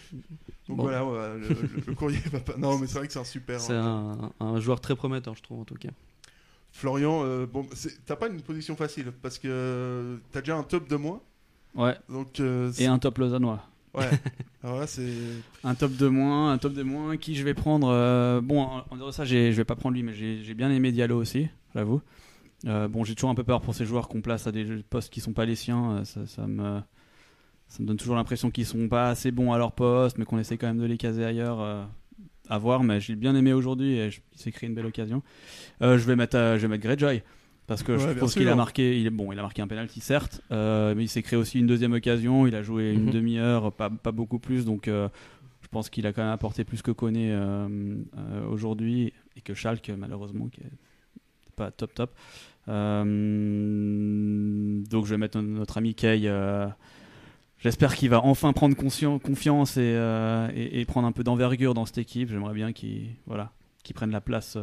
donc 0.69 0.77
Bon. 0.79 0.83
voilà, 0.83 1.05
ouais, 1.05 1.39
le, 1.41 1.49
le- 1.49 1.57
le 1.87 1.95
courrier 1.95 2.19
va 2.33 2.41
pas. 2.41 2.57
Non, 2.59 2.79
mais 2.79 2.87
c'est 2.89 2.99
vrai 2.99 3.07
que 3.07 3.13
c'est 3.13 3.19
un 3.21 3.25
super. 3.25 3.61
C'est 3.61 3.75
hein. 3.75 4.31
un, 4.41 4.45
un 4.47 4.59
joueur 4.61 4.81
très 4.81 4.97
prometteur, 4.97 5.35
je 5.37 5.43
trouve 5.43 5.61
en 5.61 5.65
tout 5.65 5.77
cas. 5.77 5.91
Florian, 6.73 7.23
euh, 7.25 7.47
bon, 7.47 7.67
t'as 8.07 8.17
pas 8.17 8.29
une 8.29 8.41
position 8.43 8.77
facile 8.77 9.13
parce 9.23 9.39
que 9.39 10.19
t'as 10.33 10.41
déjà 10.41 10.57
un 10.57 10.63
top 10.63 10.89
de 10.89 10.97
moi. 10.97 11.23
Ouais. 11.75 11.95
Donc, 12.09 12.41
euh, 12.41 12.73
Et 12.79 12.87
un 12.87 12.99
top 12.99 13.19
lausannois. 13.19 13.63
Ouais. 13.95 14.09
Alors 14.63 14.81
là, 14.81 14.87
c'est. 14.87 15.13
Un 15.65 15.75
top 15.75 15.97
de 15.97 16.09
moins, 16.09 16.53
un 16.53 16.59
top 16.59 16.75
de 16.75 16.83
moins. 16.83 17.17
Qui 17.17 17.35
je 17.35 17.45
vais 17.45 17.55
prendre 17.55 17.89
euh, 17.91 18.41
Bon, 18.41 18.61
en, 18.63 18.85
en 18.91 18.97
dehors 18.97 19.09
de 19.09 19.13
ça, 19.15 19.25
je 19.25 19.51
vais 19.51 19.65
pas 19.65 19.77
prendre 19.77 19.95
lui, 19.95 20.03
mais 20.03 20.15
j'ai 20.15 20.55
bien 20.55 20.71
aimé 20.71 20.93
Diallo 20.93 21.17
aussi, 21.19 21.49
j'avoue. 21.75 22.01
Euh, 22.67 22.89
bon, 22.89 23.05
j'ai 23.05 23.15
toujours 23.15 23.31
un 23.31 23.35
peu 23.37 23.45
peur 23.45 23.61
pour 23.61 23.75
ces 23.75 23.85
joueurs 23.87 24.09
qu'on 24.09 24.21
place 24.21 24.47
à 24.47 24.53
des 24.53 24.65
postes 24.91 25.13
qui 25.13 25.21
sont 25.21 25.33
pas 25.33 25.45
les 25.45 25.55
siens. 25.55 26.03
Ça, 26.05 26.27
ça 26.27 26.47
me, 26.47 26.81
ça 27.69 27.83
me 27.83 27.87
donne 27.87 27.97
toujours 27.97 28.17
l'impression 28.17 28.51
qu'ils 28.51 28.67
sont 28.67 28.89
pas 28.89 29.11
assez 29.11 29.31
bons 29.31 29.53
à 29.53 29.59
leur 29.59 29.73
poste, 29.73 30.19
mais 30.19 30.25
qu'on 30.25 30.39
essaie 30.39 30.57
quand 30.59 30.67
même 30.67 30.79
de 30.81 30.87
les 30.87 30.97
caser 30.99 31.25
ailleurs. 31.25 31.61
euh, 31.61 31.85
à 32.51 32.57
voir, 32.57 32.83
mais 32.83 32.99
j'ai 32.99 33.15
bien 33.15 33.35
aimé 33.37 33.53
aujourd'hui 33.53 33.99
et 33.99 34.11
je- 34.11 34.23
il 34.35 34.39
s'est 34.41 34.51
créé 34.51 34.71
une 34.71 34.75
belle 34.75 34.87
occasion. 34.87 35.23
Je 35.83 35.87
vais 35.97 36.17
mettre, 36.17 36.37
je 36.39 36.57
vais 36.63 36.69
mettre 36.69 36.83
Greyjoy. 36.83 37.23
Parce 37.69 37.83
que 37.85 37.93
Ouais, 37.93 37.99
je 37.99 38.11
trouve 38.17 38.33
qu'il 38.33 38.49
a 38.49 38.57
marqué, 38.57 38.99
il 38.99 39.07
est 39.07 39.11
bon, 39.11 39.31
il 39.31 39.39
a 39.39 39.43
marqué 39.43 39.61
un 39.63 39.69
penalty 39.69 40.01
certes, 40.01 40.41
euh, 40.51 40.95
mais 40.97 41.05
il 41.05 41.09
s'est 41.09 41.23
créé 41.23 41.39
aussi 41.39 41.61
une 41.61 41.67
deuxième 41.67 41.93
occasion. 41.93 42.47
Il 42.47 42.55
a 42.57 42.63
joué 42.63 42.93
une 42.93 43.05
Mhm. 43.05 43.11
demi-heure, 43.13 43.73
pas, 43.73 43.91
pas 43.91 44.11
beaucoup 44.11 44.39
plus, 44.39 44.65
donc 44.65 44.89
euh, 44.89 45.09
je 45.61 45.69
pense 45.69 45.91
qu'il 45.91 46.07
a 46.07 46.13
quand 46.15 46.23
même 46.23 46.33
apporté 46.33 46.65
plus 46.65 46.81
que 46.83 46.91
Koné 46.91 47.29
euh, 47.31 47.69
aujourd'hui 48.51 49.13
et 49.37 49.41
que 49.43 49.53
Schalke 49.55 49.91
malheureusement 49.91 50.49
qui 50.49 50.63
est 50.63 50.73
pas 51.57 51.71
top 51.71 51.95
top. 51.95 52.11
Donc 52.67 52.75
je 55.05 55.11
vais 55.11 55.19
mettre 55.19 55.39
notre 55.41 55.77
ami 55.79 55.95
Kay. 55.95 56.31
J'espère 57.59 57.97
qu'il 57.97 58.09
va 58.09 58.25
enfin 58.25 58.53
prendre 58.53 58.77
confiance 58.77 59.77
et, 59.77 60.51
et- 60.55 60.81
et 60.81 60.85
prendre 60.87 61.07
un 61.09 61.13
peu 61.13 61.25
d'envergure 61.25 61.75
dans 61.75 61.85
cette 61.87 61.99
équipe. 61.99 62.31
J'aimerais 62.31 62.55
bien 62.55 62.73
qu'il 62.73 63.09
voilà, 63.27 63.53
prenne 63.95 64.11
la 64.11 64.21
place 64.21 64.57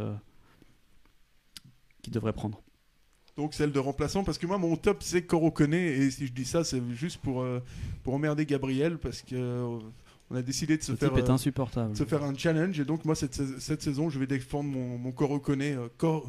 qu'il 2.01 2.13
devrait 2.13 2.33
prendre. 2.33 2.61
Donc 3.37 3.53
celle 3.53 3.71
de 3.71 3.79
remplaçant 3.79 4.23
parce 4.23 4.37
que 4.37 4.45
moi 4.47 4.57
mon 4.57 4.77
top 4.77 5.03
c'est 5.03 5.23
Coro 5.23 5.51
Koné 5.51 5.87
et 5.87 6.09
si 6.11 6.27
je 6.27 6.31
dis 6.31 6.45
ça 6.45 6.63
c'est 6.63 6.81
juste 6.93 7.17
pour 7.17 7.41
euh, 7.41 7.59
pour 8.03 8.13
emmerder 8.13 8.45
Gabriel 8.45 8.97
parce 8.97 9.21
que 9.21 9.35
euh, 9.35 9.79
on 10.29 10.35
a 10.35 10.41
décidé 10.41 10.77
de 10.77 10.83
se 10.83 10.95
faire 10.95 11.15
est 11.17 11.29
euh, 11.29 11.33
insupportable. 11.33 11.91
de 11.91 11.97
se 11.97 12.05
faire 12.05 12.23
un 12.23 12.33
challenge 12.33 12.79
et 12.79 12.85
donc 12.85 13.03
moi 13.03 13.13
cette, 13.13 13.33
cette 13.59 13.81
saison 13.81 14.09
je 14.09 14.19
vais 14.19 14.25
défendre 14.27 14.69
mon 14.69 14.97
mon 14.97 15.11
Coro 15.11 15.39
Koné 15.39 15.73
euh, 15.73 15.87
corps 15.97 16.25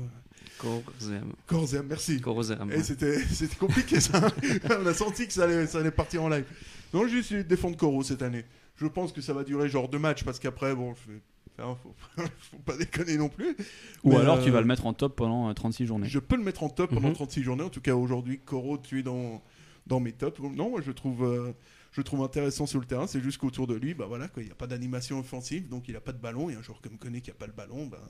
Corozem. 0.58 1.32
corps 1.46 1.74
et 1.74 1.76
âme. 1.78 1.86
merci. 1.88 2.20
Corozem, 2.20 2.70
Et 2.72 2.76
ouais. 2.76 2.82
c'était 2.82 3.18
c'était 3.20 3.56
compliqué 3.56 4.00
ça. 4.00 4.26
on 4.80 4.86
a 4.86 4.94
senti 4.94 5.26
que 5.26 5.32
ça 5.32 5.44
allait 5.44 5.66
ça 5.66 5.78
allait 5.78 5.90
partir 5.90 6.22
en 6.24 6.28
live. 6.28 6.46
Donc 6.92 7.08
juste 7.08 7.32
défendre 7.34 7.76
Coro 7.76 8.02
cette 8.02 8.22
année. 8.22 8.44
Je 8.76 8.86
pense 8.86 9.12
que 9.12 9.20
ça 9.20 9.32
va 9.32 9.44
durer 9.44 9.68
genre 9.68 9.88
deux 9.88 9.98
matchs 9.98 10.24
parce 10.24 10.38
qu'après 10.38 10.74
bon 10.74 10.94
je 10.94 11.12
vais 11.12 11.20
hein, 11.58 11.76
faut, 11.82 11.94
faut 12.50 12.58
pas 12.58 12.76
déconner 12.76 13.16
non 13.16 13.28
plus. 13.28 13.56
Ou 14.04 14.10
Mais, 14.10 14.16
alors 14.16 14.42
tu 14.42 14.48
euh, 14.48 14.52
vas 14.52 14.60
le 14.60 14.66
mettre 14.66 14.86
en 14.86 14.92
top 14.92 15.16
pendant 15.16 15.48
euh, 15.48 15.54
36 15.54 15.86
journées. 15.86 16.08
Je 16.08 16.18
peux 16.18 16.36
le 16.36 16.42
mettre 16.42 16.62
en 16.62 16.68
top 16.68 16.90
pendant 16.94 17.08
Mhm. 17.08 17.14
36 17.14 17.42
journées. 17.42 17.64
En 17.64 17.70
tout 17.70 17.80
cas, 17.80 17.94
aujourd'hui, 17.94 18.38
Coro, 18.40 18.78
tu 18.78 19.00
es 19.00 19.02
dans, 19.02 19.42
dans 19.86 20.00
mes 20.00 20.12
tops. 20.12 20.38
Non, 20.40 20.70
moi, 20.70 20.80
je 20.80 20.92
trouve, 20.92 21.24
euh, 21.24 21.52
je 21.92 22.02
trouve 22.02 22.22
intéressant 22.22 22.66
sur 22.66 22.80
le 22.80 22.86
terrain. 22.86 23.06
C'est 23.06 23.20
juste 23.20 23.38
qu'autour 23.38 23.66
de 23.66 23.74
lui, 23.74 23.94
bah 23.94 24.06
voilà, 24.06 24.28
quoi, 24.28 24.42
il 24.42 24.46
n'y 24.46 24.52
a 24.52 24.56
pas 24.56 24.66
d'animation 24.66 25.18
offensive, 25.18 25.68
donc 25.68 25.88
il 25.88 25.94
n'a 25.94 26.00
pas 26.00 26.12
de 26.12 26.20
ballon. 26.20 26.50
Et 26.50 26.54
un 26.54 26.62
joueur 26.62 26.80
comme 26.80 26.98
Koné 26.98 27.20
qui 27.20 27.30
n'a 27.30 27.36
pas 27.36 27.46
le 27.46 27.52
ballon, 27.52 27.86
bah, 27.86 28.00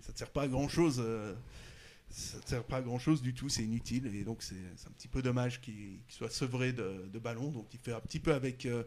ça 0.00 0.12
ne 0.12 0.16
sert 0.18 0.30
pas 0.30 0.42
à 0.42 0.48
grand 0.48 0.68
chose. 0.68 1.02
ça 2.10 2.36
ne 2.36 2.42
sert 2.46 2.64
pas 2.64 2.76
à 2.78 2.82
grand 2.82 2.98
chose 2.98 3.22
du 3.22 3.32
tout, 3.32 3.48
c'est 3.48 3.62
inutile. 3.62 4.06
Et 4.14 4.22
donc, 4.24 4.42
c'est 4.42 4.54
un 4.54 4.90
petit 4.92 5.08
peu 5.08 5.22
dommage 5.22 5.60
qu'il 5.62 5.98
soit 6.08 6.28
sevré 6.30 6.72
de, 6.72 7.08
de 7.10 7.18
ballon. 7.18 7.50
Donc, 7.50 7.66
il 7.72 7.78
fait 7.80 7.92
un 7.94 8.00
petit 8.00 8.20
peu 8.20 8.34
avec. 8.34 8.66
euh, 8.66 8.82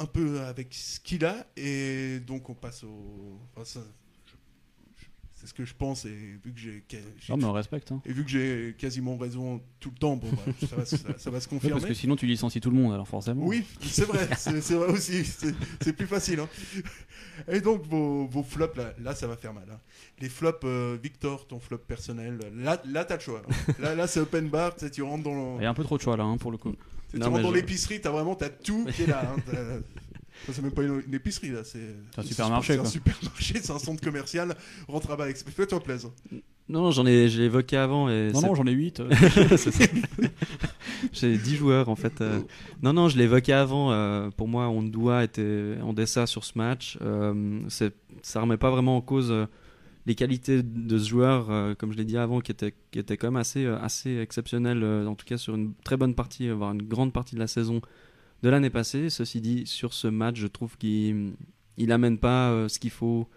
un 0.00 0.06
peu 0.06 0.40
avec 0.40 0.74
ce 0.74 0.98
qu'il 1.00 1.24
a 1.24 1.46
et 1.56 2.18
donc 2.26 2.48
on 2.50 2.54
passe 2.54 2.82
au 2.84 3.38
enfin, 3.54 3.64
ça, 3.64 3.80
c'est 5.34 5.46
ce 5.46 5.54
que 5.54 5.64
je 5.64 5.72
pense 5.74 6.04
et 6.04 6.10
vu 6.44 6.52
que 6.52 6.58
j'ai 6.60 6.84
Non, 7.30 7.38
mais 7.38 7.44
on 7.44 7.52
respecte. 7.52 7.92
Hein. 7.92 8.02
et 8.04 8.12
vu 8.12 8.24
que 8.24 8.30
j'ai 8.30 8.74
quasiment 8.78 9.16
raison 9.16 9.62
tout 9.78 9.88
le 9.90 9.96
temps, 9.96 10.16
bon, 10.16 10.28
bah, 10.32 10.52
ça, 10.68 10.76
va, 10.76 10.84
ça- 10.84 11.18
ça 11.18 11.30
va 11.30 11.40
se 11.40 11.48
confirmer. 11.48 11.72
parce 11.76 11.86
que 11.86 11.94
sinon 11.94 12.14
tu 12.16 12.26
licencies 12.26 12.60
tout 12.60 12.68
le 12.70 12.76
monde, 12.76 12.92
alors 12.92 13.08
forcément. 13.08 13.46
Oui, 13.46 13.64
c'est 13.80 14.04
vrai, 14.04 14.28
c'est 14.36 14.74
vrai 14.74 14.88
aussi, 14.92 15.24
c'est 15.24 15.92
plus 15.94 16.06
facile. 16.06 16.40
hein. 16.40 16.48
Et 17.48 17.60
donc 17.62 17.86
vos, 17.86 18.26
vos 18.26 18.42
flops, 18.42 18.76
là, 18.76 18.92
là 19.00 19.14
ça 19.14 19.26
va 19.26 19.36
faire 19.38 19.54
mal. 19.54 19.64
hein. 19.72 19.80
Les 20.20 20.28
flops, 20.28 20.60
euh, 20.64 20.98
Victor, 21.02 21.46
ton 21.46 21.58
flop 21.58 21.78
personnel, 21.78 22.38
là, 22.56 22.80
là 22.84 23.04
t'as 23.06 23.14
le 23.16 23.20
choix. 23.22 23.40
hein. 23.48 23.72
Là, 23.78 23.94
là 23.94 24.06
c'est 24.06 24.20
open 24.20 24.48
bar, 24.50 24.74
tu 24.76 25.02
rentres 25.02 25.24
dans, 25.24 25.58
Il 25.58 25.62
y 25.62 25.66
a 25.66 25.70
un 25.70 25.74
peu 25.74 25.84
trop 25.84 25.96
de 25.96 26.02
choix 26.02 26.18
là, 26.18 26.36
pour 26.38 26.50
le 26.50 26.58
coup. 26.58 26.74
Tu 27.12 27.18
Non, 27.18 27.30
rentres 27.30 27.42
dans 27.42 27.50
je- 27.50 27.54
l'épicerie, 27.54 28.00
t'as 28.00 28.10
vraiment 28.10 28.34
t'as 28.34 28.48
tout 28.50 28.86
qui 28.94 29.02
est 29.02 29.06
là. 29.06 29.34
hein. 29.36 29.40
Ça, 30.46 30.54
c'est 30.54 30.62
même 30.62 30.70
pas 30.72 30.82
une, 30.82 31.02
une 31.06 31.12
épicerie 31.14 31.50
là, 31.50 31.64
c'est 31.64 31.80
un 32.16 32.22
supermarché, 32.22 32.72
C'est 32.74 32.78
un 32.80 32.84
supermarché, 32.86 33.54
c'est 33.62 33.72
un 33.72 33.78
centre 33.78 34.02
commercial. 34.02 34.54
Rentre 34.88 35.10
là-bas, 35.10 35.24
avec- 35.24 35.36
fais-toi 35.36 35.80
plaisir. 35.80 36.08
Non, 36.66 36.90
j'en 36.92 37.04
ai, 37.04 37.28
j'ai 37.28 37.44
évoqué 37.44 37.76
avant. 37.76 38.08
Et 38.08 38.30
Non, 38.32 38.40
non, 38.40 38.54
j'en 38.54 38.64
ai 38.66 38.72
8. 38.72 39.02
C'est 39.58 39.70
ça. 39.70 39.84
J'ai 41.12 41.36
10 41.36 41.56
joueurs 41.56 41.88
en 41.88 41.96
fait. 41.96 42.20
euh. 42.20 42.40
Non, 42.82 42.92
non, 42.92 43.08
je 43.08 43.18
l'ai 43.18 43.24
évoqué 43.24 43.52
avant. 43.52 43.92
euh, 43.92 44.30
pour 44.36 44.48
moi, 44.48 44.68
Ondua 44.68 45.24
était 45.24 45.74
en 45.82 45.92
dessin 45.92 46.24
sur 46.26 46.44
ce 46.44 46.52
match. 46.56 46.96
Euh, 47.02 47.60
ça 48.22 48.40
remet 48.40 48.56
pas 48.56 48.70
vraiment 48.70 48.96
en 48.96 49.00
cause 49.00 49.30
euh, 49.30 49.46
les 50.06 50.14
qualités 50.14 50.62
de 50.62 50.98
ce 50.98 51.08
joueur, 51.08 51.50
euh, 51.50 51.74
comme 51.74 51.92
je 51.92 51.98
l'ai 51.98 52.04
dit 52.04 52.16
avant, 52.16 52.40
qui 52.40 52.52
était, 52.52 52.74
qui 52.90 52.98
était 52.98 53.16
quand 53.16 53.28
même 53.28 53.36
assez, 53.36 53.64
euh, 53.64 53.78
assez 53.80 54.18
exceptionnel, 54.18 54.82
euh, 54.82 55.06
en 55.06 55.14
tout 55.14 55.26
cas 55.26 55.36
sur 55.36 55.54
une 55.54 55.74
très 55.84 55.96
bonne 55.96 56.14
partie, 56.14 56.48
voire 56.50 56.72
une 56.72 56.82
grande 56.82 57.12
partie 57.12 57.34
de 57.34 57.40
la 57.40 57.46
saison 57.46 57.80
de 58.42 58.48
l'année 58.48 58.70
passée. 58.70 59.10
Ceci 59.10 59.40
dit, 59.40 59.66
sur 59.66 59.92
ce 59.92 60.08
match, 60.08 60.36
je 60.36 60.46
trouve 60.46 60.76
qu'il 60.78 61.34
il 61.76 62.18
pas 62.20 62.68
ce 62.68 62.78
qu'il 62.78 62.90
faut 62.90 63.28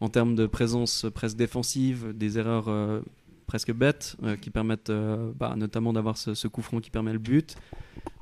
en 0.00 0.08
termes 0.08 0.34
de 0.34 0.46
présence 0.46 1.06
presque 1.14 1.36
défensive, 1.36 2.12
des 2.12 2.38
erreurs 2.38 3.02
presque 3.46 3.72
bêtes 3.72 4.16
qui 4.40 4.50
permettent 4.50 4.90
bah, 5.36 5.54
notamment 5.56 5.92
d'avoir 5.92 6.16
ce, 6.16 6.48
coup 6.48 6.62
franc 6.62 6.80
qui 6.80 6.90
permet 6.90 7.12
le 7.12 7.20
but. 7.20 7.56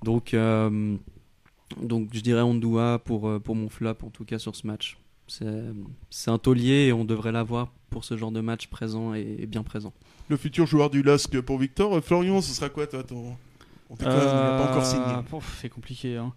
Donc, 0.03 0.37
donc 1.81 2.09
je 2.13 2.21
dirais 2.21 2.43
Ondua 2.43 2.99
pour, 2.99 3.41
pour 3.41 3.55
mon 3.55 3.71
flop 3.71 3.97
en 4.03 4.11
tout 4.11 4.25
cas 4.27 4.39
sur 4.39 4.57
ce 4.57 4.67
match. 4.67 4.99
C'est 5.27 6.31
un 6.31 6.39
taulier 6.39 6.87
et 6.87 6.93
on 6.93 7.07
devrait 7.07 7.33
l'avoir 7.33 7.73
pour 7.93 8.05
ce 8.05 8.17
genre 8.17 8.33
de 8.33 8.41
match 8.41 8.67
présent 8.67 9.15
et, 9.15 9.47
bien 9.47 9.63
présent. 9.63 9.93
Le 10.29 10.37
futur 10.37 10.67
joueur 10.67 10.91
du 10.91 11.03
LOSC 11.03 11.41
pour 11.43 11.59
Victor. 11.59 11.95
Euh, 11.95 12.01
Florian, 12.01 12.41
ce 12.41 12.53
sera 12.53 12.69
quoi 12.69 12.87
toi 12.87 13.05
ton... 13.05 13.37
On 13.91 13.97
il 14.01 14.07
n'a 14.07 14.59
pas 14.59 14.71
encore 14.71 14.87
signé. 14.87 15.05
Euh, 15.05 15.39
C'est 15.61 15.69
compliqué. 15.69 16.17
Hein. 16.17 16.33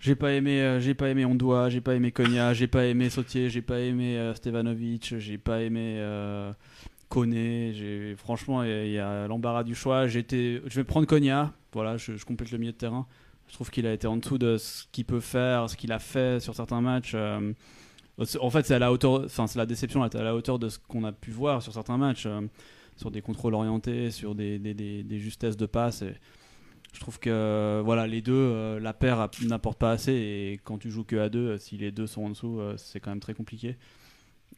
J'ai 0.00 0.14
pas 0.14 0.32
aimé, 0.32 0.60
euh, 0.62 0.80
j'ai 0.80 0.94
pas 0.94 1.10
aimé 1.10 1.26
Ondoa, 1.26 1.68
j'ai 1.68 1.82
pas 1.82 1.94
aimé 1.94 2.10
Konya, 2.10 2.54
j'ai 2.54 2.66
pas 2.66 2.86
aimé 2.86 3.10
Sautier, 3.10 3.50
j'ai 3.50 3.60
pas 3.62 3.80
aimé 3.80 4.16
euh, 4.16 4.34
Stevanovic, 4.34 5.14
j'ai 5.18 5.36
pas 5.38 5.60
aimé 5.60 5.96
euh, 5.98 6.52
Koné. 7.10 7.72
J'ai 7.74 8.14
franchement, 8.16 8.62
il 8.62 8.90
y 8.90 8.98
a- 8.98 9.26
l'embarras 9.28 9.64
du 9.64 9.74
choix. 9.74 10.06
J'étais, 10.06 10.62
je 10.66 10.74
vais 10.74 10.84
prendre 10.84 11.06
Konya. 11.06 11.52
Voilà, 11.74 11.98
je, 11.98 12.16
je 12.16 12.24
complète 12.24 12.50
le 12.50 12.58
milieu 12.58 12.72
de 12.72 12.78
terrain. 12.78 13.06
Je 13.48 13.54
trouve 13.54 13.70
qu'il 13.70 13.86
a 13.86 13.92
été 13.92 14.06
en 14.06 14.16
dessous 14.16 14.38
de 14.38 14.56
ce 14.56 14.84
qu'il 14.90 15.04
peut 15.04 15.20
faire, 15.20 15.68
ce 15.68 15.76
qu'il 15.76 15.92
a 15.92 15.98
fait 15.98 16.40
sur 16.40 16.54
certains 16.54 16.80
matchs. 16.80 17.14
Euh, 18.20 18.24
en 18.40 18.50
fait, 18.50 18.66
c'est 18.66 18.74
à 18.74 18.78
la 18.78 18.92
hauteur, 18.92 19.24
enfin, 19.24 19.46
c'est 19.46 19.58
la 19.58 19.66
déception 19.66 20.04
est 20.04 20.14
à 20.14 20.22
la 20.22 20.34
hauteur 20.34 20.58
de 20.58 20.68
ce 20.68 20.78
qu'on 20.78 21.04
a 21.04 21.12
pu 21.12 21.30
voir 21.30 21.62
sur 21.62 21.72
certains 21.72 21.96
matchs, 21.98 22.26
euh, 22.26 22.42
sur 22.96 23.10
des 23.10 23.22
contrôles 23.22 23.54
orientés, 23.54 24.10
sur 24.10 24.34
des, 24.34 25.04
justesses 25.18 25.56
de 25.56 25.66
passe. 25.66 26.04
Je 26.94 27.00
trouve 27.00 27.18
que 27.18 27.82
voilà, 27.84 28.06
les 28.06 28.22
deux, 28.22 28.32
euh, 28.32 28.78
la 28.78 28.92
paire 28.92 29.28
n'apporte 29.46 29.78
pas 29.78 29.90
assez. 29.90 30.12
Et 30.12 30.60
quand 30.62 30.78
tu 30.78 30.90
joues 30.90 31.04
que 31.04 31.16
à 31.16 31.28
deux, 31.28 31.48
euh, 31.50 31.58
si 31.58 31.76
les 31.76 31.90
deux 31.90 32.06
sont 32.06 32.22
en 32.24 32.30
dessous, 32.30 32.60
euh, 32.60 32.76
c'est 32.76 33.00
quand 33.00 33.10
même 33.10 33.20
très 33.20 33.34
compliqué. 33.34 33.76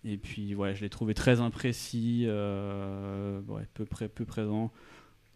Et 0.05 0.19
puis, 0.19 0.55
ouais, 0.55 0.75
je 0.75 0.83
l'ai 0.83 0.90
trouvé 0.90 1.14
très 1.14 1.40
imprécis, 1.40 2.25
euh, 2.27 3.40
ouais, 3.49 3.66
peu, 3.75 3.85
présent. 4.25 4.71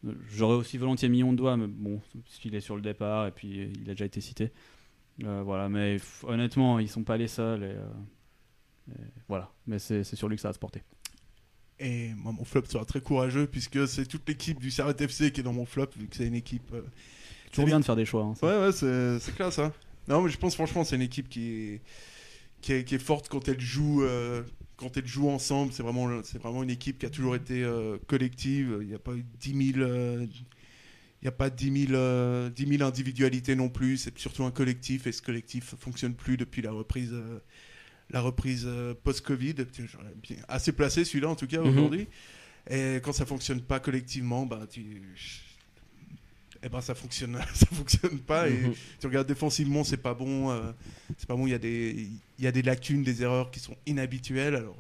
Euh, 0.07 0.13
J'aurais 0.29 0.57
aussi 0.57 0.77
volontiers 0.77 1.09
mis 1.09 1.23
doigt, 1.35 1.57
mais 1.57 1.67
bon, 1.67 2.01
s'il 2.27 2.55
est 2.55 2.61
sur 2.61 2.77
le 2.77 2.83
départ 2.83 3.27
et 3.27 3.33
puis 3.33 3.71
il 3.83 3.91
a 3.91 3.95
déjà 3.95 4.05
été 4.05 4.21
cité. 4.21 4.53
Euh, 5.25 5.43
voilà, 5.45 5.69
mais 5.69 5.99
honnêtement, 6.25 6.79
ils 6.79 6.89
sont 6.89 7.05
pas 7.05 7.17
les 7.17 7.29
seuls. 7.29 7.63
Et, 7.63 7.67
euh, 7.67 8.93
et 8.93 9.03
voilà, 9.29 9.51
mais 9.67 9.79
c'est 9.79 10.03
sur 10.05 10.29
lui 10.29 10.37
que 10.37 10.43
ça 10.43 10.49
va 10.49 10.55
se 10.55 10.59
porter. 10.59 10.83
Et 11.79 12.11
moi, 12.15 12.33
mon 12.33 12.45
flop 12.45 12.65
sera 12.67 12.85
très 12.85 13.01
courageux 13.01 13.47
puisque 13.47 13.89
c'est 13.89 14.05
toute 14.07 14.29
l'équipe 14.29 14.61
du 14.61 14.71
Servette 14.71 15.01
FC 15.01 15.33
qui 15.33 15.41
est 15.41 15.43
dans 15.45 15.53
mon 15.55 15.65
flop 15.65 15.87
vu 15.97 16.09
que 16.09 16.17
c'est 16.17 16.27
une 16.27 16.35
équipe. 16.35 16.71
euh, 16.75 16.83
Toujours 17.51 17.67
bien 17.67 17.81
de 17.81 17.85
faire 17.85 17.97
des 17.97 18.05
choix. 18.05 18.25
hein. 18.25 18.35
Ouais, 18.43 18.59
ouais, 18.67 18.73
c'est 18.73 19.35
classe, 19.35 19.59
hein. 19.59 19.73
Non, 20.09 20.23
mais 20.23 20.31
je 20.31 20.39
pense 20.39 20.55
franchement, 20.55 20.85
c'est 20.85 20.97
une 20.97 21.03
équipe 21.03 21.29
qui 21.29 21.51
est, 21.53 21.81
qui 22.61 22.73
est, 22.75 22.85
qui 22.85 22.95
est 22.97 22.99
forte 22.99 23.29
quand 23.29 23.49
elle 23.49 23.61
joue, 23.61 24.03
euh, 24.03 24.43
quand 24.77 24.97
elle 24.97 25.07
joue 25.07 25.31
ensemble. 25.31 25.73
C'est 25.73 25.83
vraiment, 25.83 26.07
vraiment 26.07 26.63
une 26.63 26.71
équipe 26.71 26.99
qui 26.99 27.07
a 27.07 27.11
toujours 27.11 27.35
été 27.35 27.63
euh, 27.65 27.97
collective. 28.09 28.79
Il 28.83 28.89
n'y 28.89 28.95
a 28.95 28.99
pas 28.99 29.13
eu 29.15 29.25
10 29.41 29.73
000. 29.75 30.27
Il 31.23 31.27
n'y 31.27 31.29
a 31.29 31.33
pas 31.33 31.51
10 31.51 31.87
000, 31.89 31.93
euh, 31.95 32.49
10 32.51 32.67
000 32.79 32.83
individualités 32.83 33.55
non 33.55 33.69
plus, 33.69 33.99
c'est 33.99 34.19
surtout 34.19 34.45
un 34.45 34.51
collectif 34.51 35.07
et 35.07 35.13
ce 35.13 35.21
collectif 35.23 35.75
fonctionne 35.79 36.15
plus 36.15 36.37
depuis 36.37 36.63
la 36.63 36.71
reprise, 36.73 37.11
euh, 37.13 37.41
la 38.11 38.21
reprise 38.23 38.65
euh, 38.67 38.95
post-Covid. 38.95 39.55
Assez 40.49 40.73
placé 40.73 41.05
celui-là 41.05 41.29
en 41.29 41.37
tout 41.37 41.47
cas 41.47 41.61
Mhm. 41.61 41.69
aujourd'hui. 41.69 42.09
Et 42.71 42.97
quand 43.03 43.13
ça 43.13 43.27
fonctionne 43.27 43.61
pas 43.63 43.81
collectivement, 43.81 44.47
bah, 44.47 44.67
tu, 44.71 45.03
eh 46.63 46.69
ben 46.69 46.81
ça 46.81 46.95
fonctionne, 46.95 47.39
ça 47.55 47.67
fonctionne 47.67 48.19
pas. 48.21 48.49
Et 48.49 48.53
Mhm. 48.55 48.75
tu 49.01 49.07
regardes 49.07 49.29
défensivement, 49.29 49.85
c'est 49.85 49.97
pas 49.97 50.15
bon. 50.15 50.51
euh, 50.51 50.73
c'est 51.17 51.27
pas 51.29 51.37
bon. 51.37 51.47
Il 51.47 51.51
y 51.51 51.55
a 51.55 51.59
des, 51.59 52.09
il 52.39 52.45
y 52.45 52.47
a 52.47 52.53
des 52.53 52.63
lacunes, 52.63 53.03
des 53.03 53.23
erreurs 53.23 53.51
qui 53.51 53.61
sont 53.61 53.77
inhabituelles. 53.87 54.57
Alors, 54.57 54.77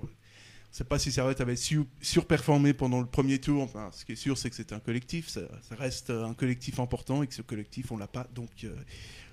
on 0.70 0.72
sait 0.72 0.84
pas 0.84 0.98
si 0.98 1.10
Servette 1.10 1.40
avait 1.40 1.56
su- 1.56 1.84
surperformé 2.00 2.72
pendant 2.72 3.00
le 3.00 3.06
premier 3.06 3.38
tour. 3.40 3.62
Enfin, 3.62 3.88
ce 3.92 4.04
qui 4.04 4.12
est 4.12 4.16
sûr, 4.16 4.38
c'est 4.38 4.50
que 4.50 4.56
c'est 4.56 4.72
un 4.72 4.78
collectif. 4.78 5.28
Ça, 5.28 5.40
ça 5.62 5.74
reste 5.74 6.10
un 6.10 6.34
collectif 6.34 6.78
important 6.78 7.22
et 7.22 7.26
que 7.26 7.34
ce 7.34 7.42
collectif, 7.42 7.90
on 7.92 7.96
l'a 7.96 8.06
pas. 8.06 8.26
Donc, 8.34 8.50
euh, 8.64 8.74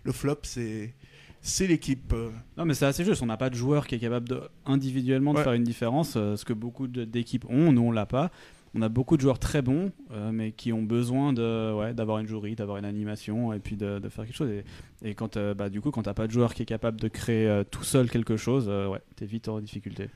le 0.04 0.12
flop, 0.12 0.40
c'est, 0.44 0.94
c'est 1.42 1.68
l'équipe. 1.68 2.14
Non, 2.58 2.66
mais 2.66 2.74
c'est 2.74 2.86
assez 2.86 3.06
juste. 3.06 3.22
On 3.22 3.28
n'a 3.28 3.38
pas 3.38 3.50
de 3.52 3.56
joueur 3.56 3.86
qui 3.86 3.96
est 3.96 4.00
capable 4.00 4.28
de, 4.28 4.42
individuellement 4.66 5.34
de 5.34 5.38
Ouais. 5.38 5.44
faire 5.44 5.54
une 5.54 5.64
différence, 5.64 6.16
euh, 6.18 6.36
ce 6.36 6.44
que 6.46 6.54
beaucoup 6.54 6.88
d'équipes 6.88 7.46
ont. 7.50 7.72
Nous, 7.72 7.82
on 7.82 7.92
l'a 7.92 8.06
pas. 8.08 8.32
On 8.74 8.82
a 8.82 8.90
beaucoup 8.90 9.16
de 9.16 9.22
joueurs 9.22 9.40
très 9.40 9.62
bons, 9.62 9.92
euh, 10.12 10.32
mais 10.32 10.52
qui 10.52 10.74
ont 10.74 10.84
besoin 10.84 11.34
de, 11.34 11.72
ouais, 11.74 11.94
d'avoir 11.94 12.20
une 12.20 12.28
jouerie, 12.28 12.56
d'avoir 12.56 12.78
une 12.78 12.86
animation, 12.86 13.54
et 13.54 13.60
puis 13.60 13.76
de, 13.78 13.98
de 14.00 14.10
faire 14.10 14.26
quelque 14.26 14.36
chose. 14.36 14.50
Et, 14.52 14.64
et 15.10 15.14
quand, 15.16 15.38
euh, 15.38 15.54
bah, 15.54 15.70
du 15.70 15.82
coup, 15.82 15.90
quand 15.92 16.04
t'as 16.04 16.14
pas 16.14 16.28
de 16.28 16.32
joueur 16.32 16.54
qui 16.54 16.64
est 16.64 16.68
capable 16.68 17.00
de 17.00 17.08
créer 17.08 17.48
euh, 17.48 17.64
tout 17.64 17.84
seul 17.84 18.10
quelque 18.10 18.38
chose, 18.38 18.68
ouais, 18.68 19.00
t'es 19.16 19.26
vite 19.26 19.48
en 19.48 19.60
difficulté. 19.62 20.10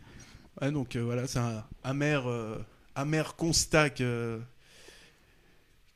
Ouais, 0.62 0.71
donc 0.71 0.95
euh, 0.95 1.02
voilà, 1.04 1.28
c'est 1.28 1.39
un 1.39 1.63
amer, 1.84 2.28
euh, 2.28 2.58
amer 2.95 3.36
constat 3.36 3.89
que, 3.89 4.39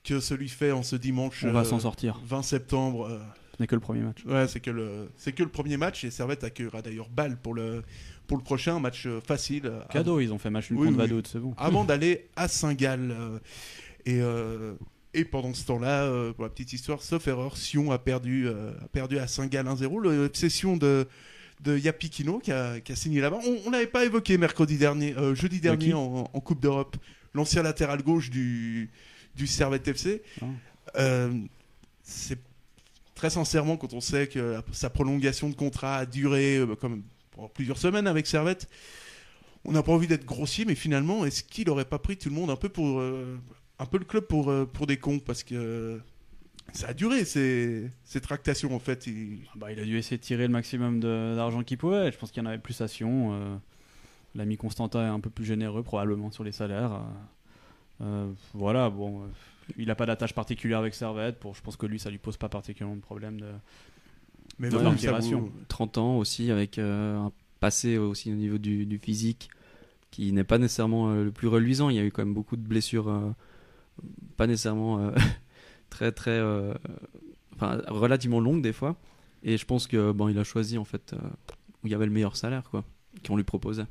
que 0.03 0.19
celui 0.19 0.49
fait 0.49 0.71
en 0.71 0.83
ce 0.83 0.95
dimanche. 0.95 1.43
On 1.47 1.51
va 1.51 1.61
euh, 1.61 1.63
s'en 1.63 1.79
sortir. 1.79 2.19
20 2.25 2.41
septembre. 2.41 3.09
Ce 3.57 3.61
n'est 3.63 3.67
que 3.67 3.75
le 3.75 3.81
premier 3.81 4.01
match. 4.01 4.25
Ouais, 4.25 4.47
c'est 4.47 4.59
que 4.59 4.71
le 4.71 5.09
c'est 5.17 5.31
que 5.31 5.43
le 5.43 5.49
premier 5.49 5.77
match 5.77 6.03
et 6.03 6.11
Servette 6.11 6.43
accueillera 6.43 6.81
d'ailleurs 6.81 7.09
Bâle 7.09 7.37
pour 7.37 7.53
le 7.53 7.83
pour 8.27 8.37
le 8.37 8.43
prochain 8.43 8.79
match 8.79 9.07
facile. 9.25 9.67
euh, 9.67 9.81
Cadeau, 9.91 10.19
ils 10.19 10.33
ont 10.33 10.39
fait 10.39 10.49
match 10.49 10.71
une 10.71 10.77
Oui, 10.77 10.87
contre 10.87 10.99
oui. 11.03 11.07
Vaduz, 11.09 11.29
c'est 11.31 11.39
bon. 11.39 11.53
avant 11.57 11.83
d'aller 11.85 12.27
à 12.35 12.47
Saint-Gall. 12.47 13.15
et, 14.05 14.19
euh, 14.21 14.73
et 15.13 15.23
pendant 15.25 15.53
ce 15.53 15.65
temps-là, 15.67 16.33
pour 16.33 16.43
la 16.43 16.49
petite 16.49 16.73
histoire, 16.73 17.01
sauf 17.01 17.25
erreur, 17.27 17.55
Sion 17.55 17.91
a 17.93 17.97
perdu, 17.99 18.49
a 18.49 18.87
perdu 18.91 19.17
à 19.19 19.27
Saint-Gall 19.27 19.65
1-0. 19.67 20.01
L'obsession 20.01 20.75
de, 20.75 21.07
de 21.61 21.77
Yapikino 21.77 22.39
qui 22.39 22.51
a, 22.51 22.79
qui 22.79 22.91
a 22.91 22.95
signé 22.95 23.21
là-bas. 23.21 23.39
On, 23.45 23.67
on 23.67 23.69
l'avait 23.71 23.87
pas 23.87 24.05
évoqué 24.05 24.37
mercredi 24.37 24.77
dernier, 24.77 25.15
euh, 25.17 25.35
jeudi 25.35 25.59
dernier 25.59 25.93
en, 25.93 26.29
en 26.31 26.39
Coupe 26.39 26.59
d'Europe. 26.59 26.97
L'ancien 27.33 27.63
latéral 27.63 28.01
gauche 28.01 28.29
du, 28.29 28.89
du 29.35 29.47
Servette 29.47 29.87
FC. 29.87 30.21
Ah. 30.41 30.45
Euh, 30.97 31.33
c'est 32.03 32.39
très 33.15 33.29
sincèrement 33.29 33.77
quand 33.77 33.93
on 33.93 34.01
sait 34.01 34.27
que 34.27 34.61
sa 34.71 34.89
prolongation 34.89 35.49
de 35.49 35.55
contrat 35.55 35.97
a 35.97 36.05
duré 36.05 36.57
euh, 36.57 36.75
comme 36.75 37.03
plusieurs 37.53 37.77
semaines 37.77 38.07
avec 38.07 38.27
Servette. 38.27 38.69
On 39.65 39.71
n'a 39.71 39.81
pas 39.81 39.91
envie 39.91 40.07
d'être 40.07 40.25
grossier, 40.25 40.63
mais 40.63 40.75
finalement, 40.75 41.25
est-ce 41.25 41.43
qu'il 41.43 41.69
aurait 41.69 41.85
pas 41.85 41.97
pris 41.99 42.17
tout 42.17 42.29
le 42.29 42.35
monde 42.35 42.51
un 42.51 42.55
peu 42.55 42.69
pour 42.69 43.01
un 43.01 43.85
peu 43.87 43.97
le 43.97 44.05
club 44.05 44.25
pour 44.27 44.53
pour 44.71 44.85
des 44.85 44.97
cons? 44.97 45.17
Parce 45.17 45.43
que 45.43 45.99
ça 46.73 46.87
a 46.89 46.93
duré 46.93 47.23
ces, 47.25 47.89
ces 48.03 48.21
tractations 48.21 48.75
en 48.75 48.79
fait. 48.79 49.07
Il- 49.07 49.39
Bah, 49.55 49.71
il 49.71 49.79
a 49.79 49.83
dû 49.85 49.97
essayer 49.97 50.17
de 50.17 50.21
tirer 50.23 50.43
le 50.47 50.53
maximum 50.53 50.99
d'argent 50.99 51.63
qu'il 51.63 51.77
pouvait. 51.77 52.11
Je 52.11 52.17
pense 52.17 52.31
qu'il 52.31 52.43
y 52.43 52.45
en 52.45 52.49
avait 52.49 52.57
plus 52.59 52.79
à 52.81 52.87
Sion. 52.87 53.33
euh, 53.33 53.55
L'ami 54.35 54.57
Constantin 54.57 55.01
est 55.05 55.09
un 55.09 55.19
peu 55.21 55.29
plus 55.29 55.45
généreux 55.45 55.83
probablement 55.83 56.31
sur 56.31 56.43
les 56.43 56.51
salaires. 56.51 56.93
euh, 56.93 56.99
euh, 58.01 58.31
voilà, 58.53 58.89
bon, 58.89 59.21
euh, 59.21 59.27
il 59.77 59.87
n'a 59.87 59.95
pas 59.95 60.05
d'attache 60.05 60.33
particulière 60.33 60.79
avec 60.79 60.93
Servette. 60.93 61.39
Pour, 61.39 61.55
je 61.55 61.61
pense 61.61 61.77
que 61.77 61.85
lui, 61.85 61.99
ça 61.99 62.09
lui 62.09 62.17
pose 62.17 62.35
pas 62.35 62.49
particulièrement 62.49 62.97
de 62.97 63.01
problème. 63.01 63.39
De... 63.39 63.47
Mais 64.59 64.67
De 64.69 64.73
leur 64.77 64.99
ça 64.99 65.11
vous- 65.39 65.51
30 65.69 65.97
ans 65.97 66.17
aussi, 66.17 66.51
avec 66.51 66.77
euh, 66.77 67.17
un 67.17 67.31
passé 67.61 67.97
aussi 67.97 68.31
au 68.31 68.35
niveau 68.35 68.57
du, 68.57 68.85
du 68.85 68.97
physique 68.97 69.49
qui 70.11 70.31
n'est 70.33 70.43
pas 70.43 70.57
nécessairement 70.57 71.09
euh, 71.11 71.23
le 71.23 71.31
plus 71.31 71.47
reluisant. 71.47 71.89
Il 71.89 71.95
y 71.95 71.99
a 71.99 72.03
eu 72.03 72.11
quand 72.11 72.23
même 72.25 72.33
beaucoup 72.33 72.57
de 72.57 72.61
blessures, 72.67 73.07
euh, 73.09 73.31
pas 74.35 74.47
nécessairement 74.47 74.99
euh, 74.99 75.11
très 75.95 76.11
très, 76.11 76.31
euh, 76.31 76.73
enfin 77.55 77.81
relativement 77.87 78.41
longues 78.41 78.61
des 78.61 78.73
fois. 78.73 78.97
Et 79.43 79.57
je 79.57 79.65
pense 79.65 79.87
que 79.87 80.11
bon, 80.11 80.27
il 80.27 80.37
a 80.37 80.43
choisi 80.43 80.77
en 80.77 80.83
fait 80.83 81.13
euh, 81.13 81.17
où 81.83 81.87
il 81.87 81.91
y 81.91 81.95
avait 81.95 82.05
le 82.05 82.11
meilleur 82.11 82.35
salaire 82.35 82.63
quoi, 82.69 82.83
qu'on 83.25 83.37
lui 83.37 83.45
proposait. 83.45 83.85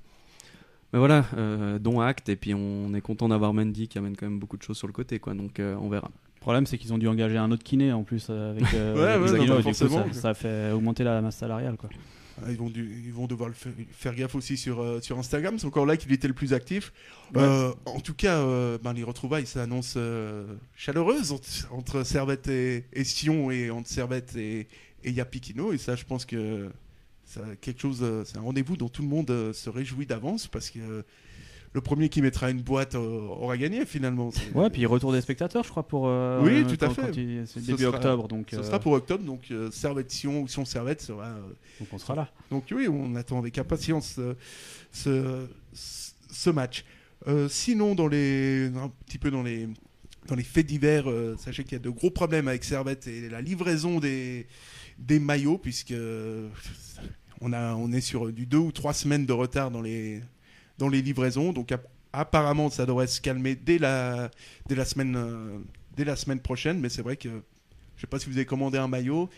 Mais 0.92 0.98
voilà, 0.98 1.24
euh, 1.38 1.78
dont 1.78 2.00
acte. 2.00 2.28
Et 2.28 2.36
puis 2.36 2.52
on 2.54 2.92
est 2.92 3.00
content 3.00 3.28
d'avoir 3.28 3.54
Mendy 3.54 3.88
qui 3.88 3.96
amène 3.98 4.16
quand 4.16 4.26
même 4.26 4.38
beaucoup 4.38 4.58
de 4.58 4.62
choses 4.62 4.76
sur 4.76 4.86
le 4.86 4.92
côté 4.92 5.18
quoi. 5.18 5.32
Donc 5.34 5.58
euh, 5.60 5.76
on 5.80 5.88
verra. 5.88 6.10
Le 6.36 6.40
problème, 6.40 6.66
c'est 6.66 6.76
qu'ils 6.76 6.92
ont 6.92 6.98
dû 6.98 7.08
engager 7.08 7.38
un 7.38 7.50
autre 7.50 7.64
kiné 7.64 7.90
en 7.92 8.02
plus 8.02 8.28
avec 8.28 8.62
euh, 8.74 8.94
Ouais, 9.18 9.30
ouais, 9.32 9.46
non, 9.46 9.56
coup, 9.56 9.62
forcément. 9.62 10.04
ça, 10.12 10.12
ça 10.12 10.28
a 10.30 10.34
fait 10.34 10.72
augmenter 10.72 11.02
la 11.02 11.22
masse 11.22 11.36
salariale. 11.36 11.76
Quoi. 11.78 11.88
Ah, 12.42 12.50
Ils 12.50 12.56
vont, 12.56 12.68
du- 12.70 13.02
ils 13.06 13.12
vont 13.12 13.26
devoir 13.26 13.48
le 13.48 13.54
faire, 13.54 13.72
faire 13.92 14.14
gaffe 14.14 14.34
aussi 14.34 14.56
sur, 14.56 14.80
euh, 14.80 15.00
sur 15.00 15.18
Instagram. 15.18 15.58
C'est 15.58 15.66
encore 15.66 15.86
là 15.86 15.96
qu'il 15.96 16.12
était 16.12 16.26
le 16.28 16.34
plus 16.34 16.52
actif. 16.52 16.92
Ouais. 17.34 17.42
Euh, 17.42 17.72
en 17.84 18.00
tout 18.00 18.14
cas, 18.14 18.38
euh, 18.38 18.76
ben, 18.82 18.92
les 18.92 19.04
retrouvailles 19.04 19.46
s'annoncent 19.46 19.94
euh, 19.96 20.44
chaleureuses 20.76 21.30
entre, 21.32 21.48
entre 21.72 22.02
Servette 22.04 22.48
et, 22.48 22.84
et 22.92 23.04
Sion 23.04 23.50
et 23.50 23.70
entre 23.70 23.88
Servette 23.88 24.34
et, 24.36 24.66
et 25.04 25.10
Yapikino. 25.12 25.72
Et 25.72 25.78
ça, 25.78 25.94
je 25.96 26.04
pense 26.04 26.24
que 26.24 26.70
c'est 27.24 27.40
quelque 27.60 27.80
chose, 27.80 28.04
c'est 28.26 28.36
un 28.36 28.42
rendez-vous 28.42 28.76
dont 28.76 28.88
tout 28.88 29.02
le 29.02 29.08
monde 29.08 29.52
se 29.52 29.70
réjouit 29.70 30.06
d'avance 30.06 30.46
parce 30.46 30.70
que 30.70 31.04
le 31.74 31.80
premier 31.80 32.08
qui 32.08 32.22
mettra 32.22 32.50
une 32.50 32.62
boîte 32.62 32.94
aura 32.94 33.56
gagné 33.58 33.84
finalement. 33.84 34.30
Ouais, 34.54 34.70
puis 34.70 34.86
retour 34.86 35.12
des 35.12 35.20
spectateurs, 35.20 35.64
je 35.64 35.70
crois, 35.70 35.82
pour. 35.82 36.04
euh, 36.06 36.40
Oui, 36.42 36.64
tout 36.64 36.82
à 36.84 36.88
fait. 36.90 37.10
il- 37.16 37.44
C'est 37.46 37.60
début 37.66 37.82
sera- 37.82 37.96
octobre, 37.96 38.28
donc. 38.28 38.48
Ce 38.52 38.56
euh, 38.56 38.62
sera 38.62 38.78
pour 38.78 38.92
octobre, 38.92 39.24
donc 39.24 39.42
euh, 39.50 39.70
Servette 39.72 40.10
Sion 40.12 40.40
ou 40.42 40.48
Sion 40.48 40.64
Servette 40.64 41.02
sera. 41.02 41.24
euh, 41.26 41.40
donc 41.80 41.88
on 41.92 41.98
sera 41.98 42.14
là. 42.14 42.30
donc 42.50 42.64
oui, 42.74 42.86
on 42.88 43.16
attend 43.16 43.38
avec 43.38 43.58
impatience 43.58 44.16
euh, 44.18 45.46
ce, 45.72 46.50
match. 46.50 46.84
Sinon, 47.48 47.94
dans 47.94 48.06
les, 48.06 48.66
un 48.76 48.90
petit 49.06 49.18
peu 49.18 49.30
dans 49.30 49.42
les, 49.42 49.66
dans 50.28 50.34
les 50.36 50.42
faits 50.44 50.66
divers, 50.66 51.06
sachez 51.38 51.64
qu'il 51.64 51.72
y 51.72 51.76
a 51.76 51.78
de 51.78 51.88
gros 51.90 52.10
problèmes 52.10 52.48
avec 52.48 52.64
Servette 52.64 53.06
et 53.06 53.28
la 53.30 53.40
livraison 53.40 53.98
des, 53.98 54.46
des 54.98 55.18
maillots, 55.18 55.56
puisque 55.58 55.94
on, 57.40 57.52
a, 57.52 57.74
on 57.74 57.90
est 57.92 58.00
sur 58.02 58.30
du 58.32 58.44
deux 58.46 58.58
ou 58.58 58.72
trois 58.72 58.92
semaines 58.92 59.24
de 59.26 59.32
retard 59.32 59.70
dans 59.70 59.80
les, 59.80 60.20
dans 60.78 60.88
les 60.88 61.02
livraisons. 61.02 61.52
Donc 61.52 61.72
app- 61.72 61.88
apparemment, 62.12 62.70
ça 62.70 62.86
devrait 62.86 63.06
se 63.06 63.20
calmer 63.20 63.54
dès 63.54 63.78
la, 63.78 64.30
dès 64.66 64.74
la, 64.74 64.84
semaine, 64.84 65.16
euh, 65.16 65.58
dès 65.96 66.04
la 66.04 66.16
semaine 66.16 66.40
prochaine, 66.40 66.80
mais 66.80 66.88
c'est 66.88 67.02
vrai 67.02 67.16
que 67.16 67.28
je 67.28 67.34
ne 67.34 68.00
sais 68.00 68.06
pas 68.06 68.18
si 68.18 68.26
vous 68.28 68.36
avez 68.36 68.46
commandé 68.46 68.78
un 68.78 68.88
maillot. 68.88 69.28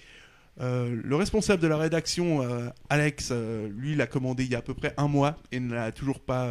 Euh, 0.61 0.99
le 1.05 1.17
responsable 1.17 1.61
de 1.61 1.69
la 1.69 1.77
rédaction, 1.77 2.43
euh, 2.43 2.69
Alex, 2.89 3.33
lui, 3.71 3.95
l'a 3.95 4.07
commandé 4.07 4.45
il 4.45 4.51
y 4.51 4.55
a 4.55 4.59
à 4.59 4.63
peu 4.63 4.75
près 4.75 4.95
un 4.97 5.09
mois 5.09 5.37
et 5.53 5.61
ne 5.61 5.75
l'a 5.75 5.93
toujours 5.93 6.21
pas, 6.21 6.51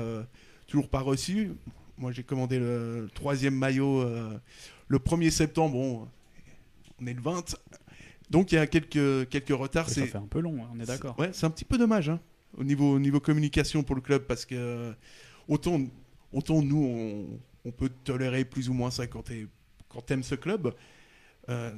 toujours 0.68 0.90
pas 0.90 1.00
reçu. 1.00 1.52
Moi, 1.98 2.12
j'ai 2.12 2.24
commandé 2.24 2.60
le 2.60 3.10
troisième 3.16 3.56
maillot 3.56 4.04
le 4.88 5.00
1er 5.00 5.32
septembre. 5.32 5.74
Bon, 5.74 6.08
on 7.02 7.08
est 7.08 7.14
le 7.14 7.22
20. 7.22 7.56
Donc, 8.30 8.52
il 8.52 8.56
y 8.56 8.58
a 8.58 8.68
quelques, 8.68 9.30
quelques 9.30 9.50
retards. 9.50 9.90
Ça 9.90 10.02
fait 10.06 10.18
un 10.18 10.28
peu 10.28 10.40
long, 10.40 10.58
hein, 10.64 10.70
on 10.76 10.80
est 10.80 10.86
d'accord. 10.86 11.18
Ouais, 11.20 11.30
c'est 11.34 11.46
un 11.46 11.50
petit 11.50 11.66
peu 11.66 11.78
dommage 11.78 12.10
hein, 12.10 12.20
au, 12.58 12.64
niveau, 12.64 12.94
au 12.96 13.00
niveau 13.00 13.20
communication 13.20 13.84
pour 13.84 13.96
le 13.96 14.02
club 14.02 14.24
parce 14.24 14.46
que 14.46 14.56
euh, 14.56 14.94
autant, 15.48 15.82
autant 16.32 16.62
nous, 16.62 16.84
on, 16.84 17.40
on 17.68 17.72
peut 17.72 17.90
tolérer 18.04 18.46
plus 18.46 18.70
ou 18.70 18.74
moins 18.74 18.92
ça 18.92 19.08
quand 19.08 19.24
tu 19.24 19.48
quand 19.90 20.10
aimes 20.12 20.24
ce 20.24 20.36
club. 20.36 20.74
Euh, 21.50 21.72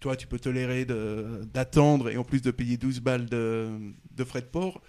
toi, 0.00 0.14
tu 0.16 0.26
peux 0.26 0.38
tolérer 0.38 0.84
d'attendre 1.52 2.10
et 2.10 2.16
en 2.16 2.24
plus 2.24 2.42
de 2.42 2.50
payer 2.50 2.76
12 2.76 3.00
balles 3.00 3.26
de, 3.26 3.70
de 4.14 4.24
frais 4.24 4.42
de 4.42 4.46
port. 4.46 4.80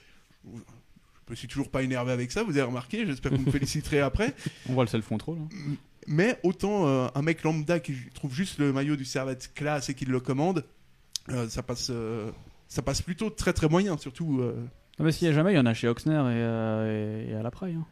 Je 0.46 1.32
me 1.32 1.36
suis 1.36 1.48
toujours 1.48 1.70
pas 1.72 1.82
énervé 1.84 2.12
avec 2.12 2.32
ça, 2.32 2.44
vous 2.44 2.52
avez 2.52 2.62
remarqué, 2.62 3.06
j'espère 3.06 3.32
que 3.32 3.38
vous 3.38 3.46
me 3.46 3.52
féliciterez 3.60 4.00
après. 4.02 4.34
On 4.70 4.74
voit 4.74 4.84
le 4.84 4.90
self-control. 4.90 5.38
hein. 5.40 5.48
Mais 6.08 6.40
autant 6.44 6.88
euh, 6.88 7.08
un 7.16 7.22
mec 7.22 7.44
lambda 7.44 7.80
qui 7.82 7.94
trouve 8.14 8.34
juste 8.34 8.60
le 8.60 8.72
maillot 8.72 8.96
du 8.96 9.04
Servette 9.06 9.54
classe 9.54 9.90
et 9.90 9.94
qui 9.94 10.06
le 10.06 10.20
commande, 10.22 10.64
euh, 11.30 11.50
ça, 11.50 11.64
passe, 11.64 11.92
ça 12.70 12.82
passe 12.82 13.02
plutôt 13.02 13.30
très 13.30 13.52
très 13.54 13.68
moyen, 13.68 13.98
surtout. 13.98 14.40
euh, 14.42 14.56
Non, 15.00 15.06
mais 15.06 15.12
s'il 15.12 15.28
y 15.28 15.32
a 15.32 15.34
jamais, 15.34 15.54
il 15.54 15.56
y 15.56 15.60
en 15.60 15.66
a 15.66 15.74
chez 15.74 15.88
Oxner 15.88 16.14
et, 16.14 16.18
euh, 16.26 17.26
et- 17.28 17.32
et 17.32 17.36
à 17.36 17.44
la 17.44 17.52
Praille. 17.52 17.76
hein. 17.76 17.86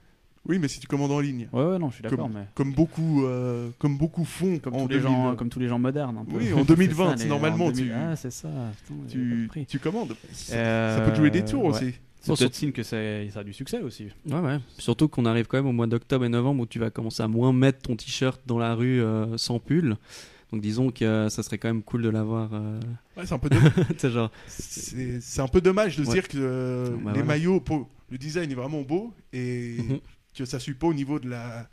Oui, 0.47 0.59
mais 0.59 0.67
si 0.67 0.79
tu 0.79 0.85
commandes 0.85 1.11
en 1.11 1.19
ligne. 1.19 1.47
Ouais, 1.53 1.63
ouais, 1.65 1.79
non, 1.79 1.89
je 1.89 1.95
suis 1.95 2.03
d'accord, 2.03 2.19
Comme, 2.27 2.33
mais. 2.33 2.45
comme 2.53 2.73
beaucoup, 2.73 3.25
euh, 3.25 3.69
comme 3.79 3.97
beaucoup 3.97 4.25
font 4.25 4.59
Comme, 4.59 4.75
en 4.75 4.83
tous 4.83 4.89
les 4.89 4.99
2000, 4.99 5.01
gens, 5.11 5.35
comme 5.35 5.49
tous 5.49 5.59
les 5.59 5.67
gens 5.67 5.79
modernes. 5.79 6.17
Un 6.19 6.25
peu. 6.25 6.37
Oui, 6.37 6.53
en 6.53 6.57
C'est 6.59 6.65
2020, 6.67 7.17
ça, 7.17 7.25
normalement, 7.25 7.65
en 7.65 7.71
2000 7.71 7.85
tu- 7.87 7.93
Ah, 7.97 8.15
c'est 8.15 8.29
ça. 8.31 8.49
putain, 8.87 9.65
tu, 9.67 9.79
commandes. 9.79 10.15
Ça, 10.33 10.55
Euh, 10.55 10.97
ça 10.97 11.03
peut 11.03 11.11
te 11.11 11.17
jouer 11.17 11.31
des 11.31 11.43
tours 11.43 11.63
ouais. 11.63 11.69
aussi. 11.69 11.93
C'est 12.21 12.35
peut-être 12.37 12.55
signe 12.55 12.71
que 12.71 12.81
ça 12.83 12.97
a 12.97 13.43
du 13.43 13.53
succès 13.53 13.79
aussi. 13.81 14.07
Ouais, 14.29 14.39
ouais. 14.39 14.57
Surtout 14.79 15.07
qu'on 15.07 15.25
arrive 15.25 15.45
quand 15.47 15.57
même 15.57 15.67
au 15.67 15.71
mois 15.71 15.85
d'octobre 15.87 16.25
et 16.25 16.29
novembre 16.29 16.61
où 16.61 16.65
tu 16.67 16.77
vas 16.79 16.89
commencer 16.91 17.21
à 17.23 17.27
moins 17.27 17.51
mettre 17.53 17.79
ton 17.83 17.95
t-shirt 17.95 18.39
dans 18.47 18.57
la 18.59 18.73
rue 18.75 19.01
euh, 19.01 19.37
sans 19.37 19.59
pull. 19.59 19.95
Donc 20.51 20.61
disons 20.61 20.91
que 20.91 21.03
euh, 21.03 21.29
ça 21.29 21.43
serait 21.43 21.57
quand 21.57 21.67
même 21.67 21.81
cool 21.83 22.01
de 22.03 22.09
l'avoir. 22.09 22.49
euh, 22.53 22.79
Ouais, 23.17 23.25
c'est 23.25 23.33
un 23.33 23.39
peu 23.39 23.49
dommage. 23.49 23.71
c'est 23.97 24.11
genre. 24.11 24.31
c'est 24.47 25.19
c'est 25.21 25.41
un 25.41 25.47
peu 25.47 25.61
dommage 25.61 25.97
de 25.97 26.05
Ouais. 26.05 26.13
dire 26.13 26.27
que 26.27 26.37
euh, 26.39 26.89
Bah, 26.91 26.95
les 26.97 27.01
voilà. 27.01 27.23
maillots, 27.23 27.59
pour- 27.59 27.89
le 28.09 28.17
design 28.17 28.51
est 28.51 28.55
vraiment 28.55 28.81
beau 28.83 29.13
et 29.33 29.77
Mhm. 29.79 29.99
que 30.37 30.45
ça 30.45 30.59
suit 30.59 30.75
pas 30.75 30.87
au 30.87 30.93
niveau 30.93 31.19
de 31.19 31.27
la, 31.29 31.67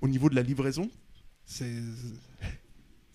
au 0.00 0.08
niveau 0.08 0.28
de 0.28 0.34
la 0.34 0.42
livraison. 0.42 0.90
C'est 1.44 1.72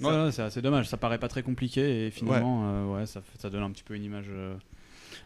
Ouais, 0.01 0.09
ouais, 0.09 0.31
c'est 0.31 0.41
assez 0.41 0.61
dommage. 0.61 0.87
Ça 0.89 0.97
paraît 0.97 1.19
pas 1.19 1.27
très 1.27 1.43
compliqué 1.43 2.07
et 2.07 2.11
finalement, 2.11 2.63
euh, 2.65 2.85
ouais, 2.99 3.05
ça, 3.05 3.21
donne 3.49 3.63
un 3.63 3.71
petit 3.71 3.83
peu 3.83 3.95
une 3.95 4.03
image. 4.03 4.25
euh. 4.29 4.55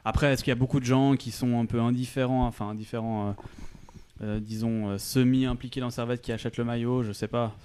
Après, 0.06 0.34
est-ce 0.34 0.44
qu'il 0.44 0.52
y 0.52 0.54
a 0.54 0.56
beaucoup 0.56 0.80
de 0.80 0.86
gens 0.86 1.16
qui 1.16 1.32
sont 1.32 1.60
un 1.60 1.66
peu 1.66 1.80
indifférents, 1.80 2.46
enfin 2.46 2.70
indifférents, 2.70 3.30
euh, 3.30 4.24
euh, 4.24 4.40
disons 4.40 4.90
euh, 4.90 4.98
semi-impliqués 4.98 5.80
dans 5.80 5.90
Servette 5.90 6.22
qui 6.22 6.32
achètent 6.32 6.58
le 6.58 6.66
maillot? 6.66 7.04
Je 7.04 7.12
sais 7.14 7.28
pas. 7.30 7.56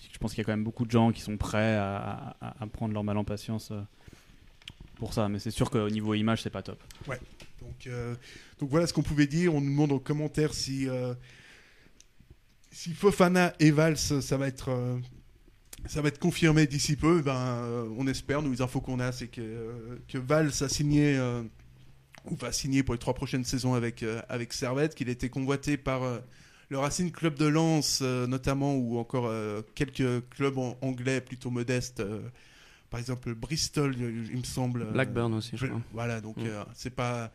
Je 0.00 0.18
pense 0.18 0.32
qu'il 0.32 0.38
y 0.38 0.42
a 0.42 0.44
quand 0.44 0.52
même 0.52 0.64
beaucoup 0.64 0.86
de 0.86 0.90
gens 0.90 1.12
qui 1.12 1.20
sont 1.20 1.36
prêts 1.36 1.76
à, 1.76 2.36
prendre 2.72 2.94
leur 2.94 3.04
mal 3.04 3.16
en 3.16 3.24
patience 3.24 3.70
euh, 3.70 3.80
pour 4.96 5.14
ça. 5.14 5.28
Mais 5.28 5.38
c'est 5.38 5.50
sûr 5.50 5.70
qu'au 5.70 5.88
niveau 5.90 6.14
image, 6.14 6.42
c'est 6.42 6.50
pas 6.50 6.62
top. 6.62 6.82
Donc, 7.06 7.86
euh, 7.86 8.14
voilà 8.60 8.86
ce 8.86 8.92
qu'on 8.92 9.02
pouvait 9.02 9.26
dire. 9.26 9.54
On 9.54 9.60
nous 9.60 9.70
demande 9.70 9.92
en 9.92 9.98
commentaire 9.98 10.54
si, 10.54 10.88
euh, 10.88 11.14
si 12.70 12.92
Fofana 12.92 13.54
et 13.60 13.70
Valls, 13.70 13.96
ça 13.96 14.36
va 14.36 14.46
être, 14.46 15.00
ça 15.86 16.02
va 16.02 16.08
être 16.08 16.18
confirmé 16.18 16.66
d'ici 16.66 16.96
peu. 16.96 17.22
Ben, 17.22 17.36
euh, 17.36 17.88
on 17.96 18.06
espère. 18.06 18.42
Nous, 18.42 18.52
les 18.52 18.62
infos 18.62 18.80
qu'on 18.80 19.00
a, 19.00 19.12
c'est 19.12 19.28
que, 19.28 20.00
que 20.08 20.18
Valls 20.18 20.52
a 20.60 20.68
signé, 20.68 21.18
ou 22.24 22.36
va 22.36 22.52
signer 22.52 22.82
pour 22.82 22.94
les 22.94 23.00
trois 23.00 23.14
prochaines 23.14 23.44
saisons 23.44 23.74
avec, 23.74 24.04
avec 24.28 24.52
Servette, 24.52 24.94
qu'il 24.94 25.08
a 25.08 25.12
été 25.12 25.28
convoité 25.28 25.76
par 25.76 26.02
le 26.70 26.78
Racing 26.78 27.10
Club 27.10 27.34
de 27.38 27.46
Lens, 27.46 28.00
euh, 28.02 28.26
notamment, 28.26 28.74
ou 28.74 28.98
encore 28.98 29.26
euh, 29.26 29.62
quelques 29.74 30.28
clubs 30.30 30.58
anglais 30.82 31.20
plutôt 31.20 31.50
modestes. 31.50 32.00
euh, 32.00 32.20
par 32.90 33.00
exemple, 33.00 33.34
Bristol, 33.34 33.94
il 33.98 34.38
me 34.38 34.44
semble. 34.44 34.86
Blackburn 34.92 35.34
aussi, 35.34 35.52
je 35.56 35.66
crois. 35.66 35.80
Voilà, 35.92 36.20
donc 36.20 36.36
Mm. 36.38 36.46
euh, 36.46 36.64
c'est 36.74 36.94
pas 36.94 37.30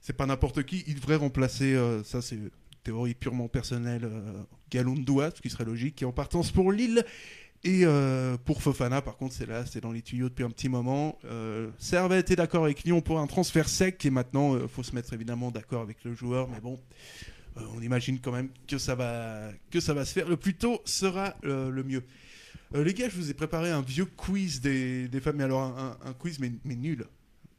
c'est 0.00 0.12
pas 0.16 0.26
n'importe 0.26 0.62
qui. 0.64 0.84
Il 0.86 0.96
devrait 0.96 1.16
remplacer, 1.16 1.74
euh, 1.74 2.02
ça 2.04 2.20
c'est 2.22 2.36
une 2.36 2.50
théorie 2.84 3.14
purement 3.14 3.48
personnelle, 3.48 4.04
euh, 4.04 4.42
Galondoua, 4.70 5.30
ce 5.34 5.40
qui 5.40 5.50
serait 5.50 5.64
logique, 5.64 5.96
qui 5.96 6.04
est 6.04 6.06
en 6.06 6.12
partance 6.12 6.50
pour 6.52 6.72
Lille. 6.72 7.04
Et 7.64 7.84
pour 8.44 8.62
Fofana, 8.62 9.02
par 9.02 9.16
contre, 9.16 9.34
c'est 9.34 9.44
là, 9.46 9.66
c'est 9.66 9.80
dans 9.80 9.90
les 9.90 10.00
tuyaux 10.00 10.28
depuis 10.28 10.44
un 10.44 10.50
petit 10.50 10.68
moment. 10.68 11.18
Servette 11.76 12.30
est 12.30 12.36
d'accord 12.36 12.62
avec 12.62 12.84
Lyon 12.84 13.00
pour 13.00 13.18
un 13.18 13.26
transfert 13.26 13.68
sec, 13.68 14.06
et 14.06 14.10
maintenant, 14.10 14.56
il 14.56 14.68
faut 14.68 14.84
se 14.84 14.94
mettre 14.94 15.12
évidemment 15.12 15.50
d'accord 15.50 15.82
avec 15.82 16.04
le 16.04 16.14
joueur, 16.14 16.48
mais 16.48 16.60
bon, 16.60 16.78
on 17.76 17.80
imagine 17.82 18.18
quand 18.20 18.32
même 18.32 18.48
que 18.66 18.78
ça 18.78 18.94
va, 18.94 19.50
que 19.70 19.80
ça 19.80 19.94
va 19.94 20.04
se 20.04 20.12
faire. 20.12 20.28
Le 20.28 20.36
plus 20.36 20.54
tôt 20.54 20.80
sera 20.84 21.34
euh, 21.44 21.70
le 21.70 21.82
mieux. 21.84 22.02
Euh, 22.74 22.84
les 22.84 22.92
gars, 22.94 23.08
je 23.08 23.16
vous 23.16 23.30
ai 23.30 23.34
préparé 23.34 23.70
un 23.70 23.80
vieux 23.82 24.04
quiz 24.04 24.60
des, 24.60 25.08
des 25.08 25.20
femmes, 25.20 25.36
mais 25.36 25.44
alors 25.44 25.62
un, 25.62 25.96
un- 26.04 26.10
un 26.10 26.12
quiz 26.12 26.38
mais, 26.38 26.52
mais 26.64 26.76
nul. 26.76 27.06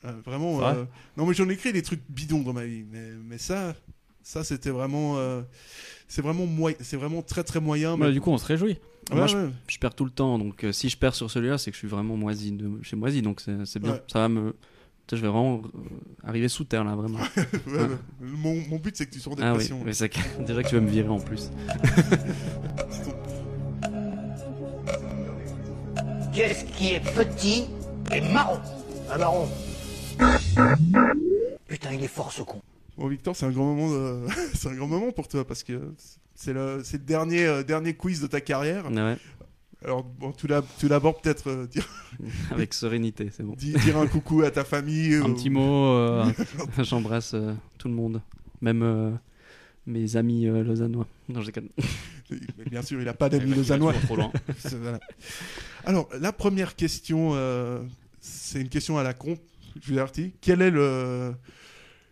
Euh, 0.06 0.12
vraiment. 0.26 0.58
Ouais. 0.58 0.66
euh, 0.66 0.86
non, 1.18 1.26
mais 1.26 1.34
j'en 1.34 1.50
ai 1.50 1.54
écrit 1.54 1.74
des 1.74 1.82
trucs 1.82 2.02
bidons 2.10 2.41
dans 2.41 2.54
ma 2.54 2.66
vie, 2.66 2.86
mais, 2.91 3.10
mais 3.28 3.38
ça, 3.38 3.76
ça 4.24 4.43
c'était 4.43 4.70
vraiment, 4.70 5.18
euh, 5.18 5.41
c'est 6.08 6.22
vraiment 6.22 6.47
c'est 6.80 6.95
vraiment 6.97 7.22
très 7.22 7.43
très 7.43 7.60
moyen. 7.60 7.97
Bah, 7.97 8.06
mais- 8.08 8.14
du 8.14 8.22
coup, 8.22 8.32
on 8.32 8.38
se 8.38 8.45
réjouit. 8.45 8.78
Moi, 9.12 9.26
je, 9.26 9.38
ouais. 9.38 9.50
je 9.68 9.78
perds 9.80 9.95
tout 9.95 10.06
le 10.06 10.12
temps, 10.12 10.38
donc 10.38 10.64
euh, 10.64 10.72
si 10.72 10.88
je 10.88 10.95
perds 10.95 11.16
sur 11.16 11.32
celui-là, 11.32 11.58
c'est 11.58 11.72
que 11.72 11.76
je 11.76 11.80
suis 11.80 11.88
vraiment 11.88 12.16
moisi. 12.16 12.52
De, 12.52 12.70
je 12.84 12.88
suis 12.88 12.95
moisi, 12.97 13.24
donc 13.24 13.41
c'est 13.41 13.66
c'est 13.66 13.80
bien. 13.80 13.93
Ouais. 13.93 14.04
Ça 14.08 14.20
va 14.20 14.30
me. 14.30 14.56
Je 15.12 15.22
vais 15.22 15.28
vraiment 15.28 15.57
euh, 15.64 15.70
arriver 16.24 16.47
sous 16.47 16.64
terre 16.66 16.84
là, 16.84 16.95
vraiment. 16.95 17.20
Ouais, 17.68 17.74
ouais. 17.80 17.88
Mon, 18.22 18.55
mon 18.70 18.78
but 18.78 18.95
c'est 18.95 19.05
que 19.07 19.12
tu 19.12 19.20
sors 19.20 19.36
des 19.36 19.43
Ah 19.43 19.53
oui, 19.53 19.60
passions. 19.60 19.82
oui, 19.86 19.93
c'est 19.93 20.12
déjà 20.45 20.64
que 20.64 20.70
tu 20.70 20.76
vas 20.76 20.82
me 20.82 20.89
virer 20.89 21.10
en 21.10 21.20
plus. 21.20 21.49
Qu'est-ce 26.34 26.66
qui 26.66 26.93
est 26.93 26.99
petit 27.16 27.66
et 28.14 28.22
marron? 28.22 28.60
Un 29.12 29.18
marron. 29.18 29.47
Putain, 31.68 31.93
il 31.93 32.03
est 32.03 32.07
fort 32.07 32.32
ce 32.32 32.41
con. 32.43 32.62
Bon, 32.97 33.07
Victor, 33.07 33.36
c'est 33.36 33.45
un 33.45 33.51
grand 33.51 33.66
moment, 33.74 33.89
de- 33.91 34.26
c'est 34.53 34.70
un 34.70 34.76
grand 34.76 34.88
moment 34.88 35.12
pour 35.12 35.28
toi 35.28 35.45
parce 35.45 35.64
que 35.64 35.93
c'est 36.36 36.53
le, 36.53 36.82
c'est 36.84 36.97
le 36.97 37.03
dernier, 37.03 37.45
euh, 37.45 37.64
dernier 37.64 37.93
quiz 37.93 38.22
de 38.22 38.28
ta 38.28 38.41
carrière. 38.41 38.86
Ouais, 38.91 39.18
Alors, 39.84 40.04
bon, 40.04 40.32
tout 40.34 40.48
d'ab- 40.48 40.66
tout 40.80 40.88
d'abord 40.90 41.22
peut-être 41.22 41.48
euh, 41.50 41.66
dire, 41.68 41.88
avec 42.52 42.74
sérénité, 42.74 43.30
c'est 43.32 43.44
bon. 43.44 43.54
di- 43.54 43.72
dire 43.74 43.98
un 43.98 44.08
coucou 44.14 44.42
à 44.42 44.52
ta 44.52 44.64
famille. 44.66 45.16
Un 45.16 45.30
ou- 45.30 45.34
petit 45.36 45.50
mot. 45.50 45.86
euh, 45.94 46.26
J'embrasse 46.80 47.34
euh, 47.34 47.54
tout 47.78 47.88
le 47.88 47.94
monde, 47.94 48.22
même 48.62 48.82
euh, 48.84 49.12
mes 49.88 50.18
amis 50.18 50.48
euh, 50.48 50.64
lausannois. 50.64 51.08
Non, 51.30 51.40
je 51.42 51.46
déconne. 51.48 51.70
Bien 52.70 52.82
sûr, 52.82 53.00
il 53.00 53.06
n'a 53.06 53.14
pas 53.14 53.30
d'amis 53.30 53.54
lausannois. 53.56 53.94
trop 53.94 54.16
loin. 54.18 54.32
Voilà. 54.82 55.00
Alors, 55.86 56.10
la 56.20 56.32
première 56.34 56.76
question, 56.76 57.32
euh, 57.34 57.82
c'est 58.20 58.60
une 58.62 58.70
question 58.70 58.98
à 58.98 59.04
la 59.04 59.14
con. 59.14 59.38
Je 59.82 59.94
vous 59.94 59.98
avertis. 59.98 60.34
Quel 60.42 60.62
est 60.62 60.72
le, 60.72 61.34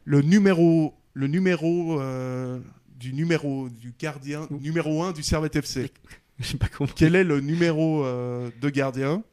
le 0.06 0.22
numéro, 0.22 0.94
le 1.14 1.28
numéro 1.28 2.00
euh, 2.00 2.60
du 2.98 3.14
numéro 3.14 3.68
du 3.70 3.94
gardien 4.00 4.48
numéro 4.50 5.04
1 5.04 5.12
du 5.12 5.22
Servette 5.22 5.58
FC 5.58 5.92
pas 6.60 6.68
compris. 6.68 6.94
Quel 6.96 7.16
est 7.16 7.24
le 7.24 7.40
numéro 7.40 8.06
euh, 8.06 8.50
de 8.62 8.70
gardien 8.70 9.24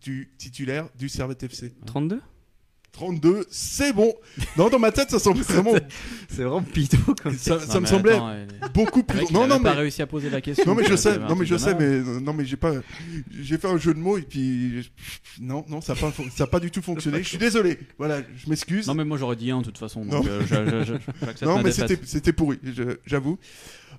du 0.00 0.32
titulaire 0.38 0.88
du 0.96 1.08
Servette 1.08 1.42
FC 1.42 1.74
32 1.86 2.20
32, 2.92 3.46
c'est 3.50 3.92
bon. 3.92 4.12
Non, 4.58 4.68
dans 4.68 4.78
ma 4.78 4.90
tête, 4.92 5.10
ça 5.10 5.18
semble 5.18 5.40
vraiment. 5.42 5.72
C'est 6.28 6.42
vraiment 6.42 6.62
piteux 6.62 6.98
comme 7.22 7.34
ça, 7.36 7.58
ça. 7.60 7.66
ça 7.66 7.74
Non, 7.74 7.74
me 7.76 7.80
mais 7.80 7.86
semblait 7.88 8.12
attends, 8.14 8.36
beaucoup 8.74 9.02
plus. 9.02 9.30
Non, 9.30 9.42
a 9.44 9.46
non, 9.46 9.54
même 9.54 9.62
pas 9.62 9.70
mais. 9.74 9.80
réussi 9.80 10.02
à 10.02 10.06
poser 10.06 10.28
la 10.28 10.40
question. 10.40 10.64
Non 10.66 10.74
mais 10.74 10.84
je 10.86 10.96
sais, 10.96 11.18
non 11.18 11.34
mais 11.36 11.46
je 11.46 11.56
sais, 11.56 11.74
mais 11.74 12.00
non 12.20 12.32
mais 12.32 12.44
j'ai 12.44 12.56
pas, 12.56 12.72
j'ai 13.40 13.58
fait 13.58 13.68
un 13.68 13.78
jeu 13.78 13.94
de 13.94 13.98
mots 14.00 14.18
et 14.18 14.22
puis 14.22 14.90
non 15.40 15.64
non 15.68 15.80
ça 15.80 15.92
a 15.92 15.96
pas, 15.96 16.12
ça 16.36 16.44
a 16.44 16.46
pas 16.46 16.60
du 16.60 16.70
tout 16.70 16.82
fonctionné. 16.82 17.22
Je 17.22 17.28
suis 17.28 17.38
désolé. 17.38 17.78
Voilà, 17.96 18.20
je 18.36 18.48
m'excuse. 18.50 18.86
Non, 18.86 18.94
mais 18.94 19.04
moi 19.04 19.16
j'aurais 19.18 19.36
dit 19.36 19.50
un 19.50 19.60
de 19.60 19.64
toute 19.66 19.78
façon. 19.78 20.04
Non. 20.04 20.18
Donc, 20.20 20.26
euh, 20.26 20.40
je- 20.42 20.54
je- 20.54 20.84
je- 20.84 20.98
j'accepte 21.24 21.42
Non, 21.42 21.56
ma 21.56 21.62
mais 21.62 21.72
c'était 21.72 22.32
pourri, 22.32 22.58
j'avoue. 23.06 23.38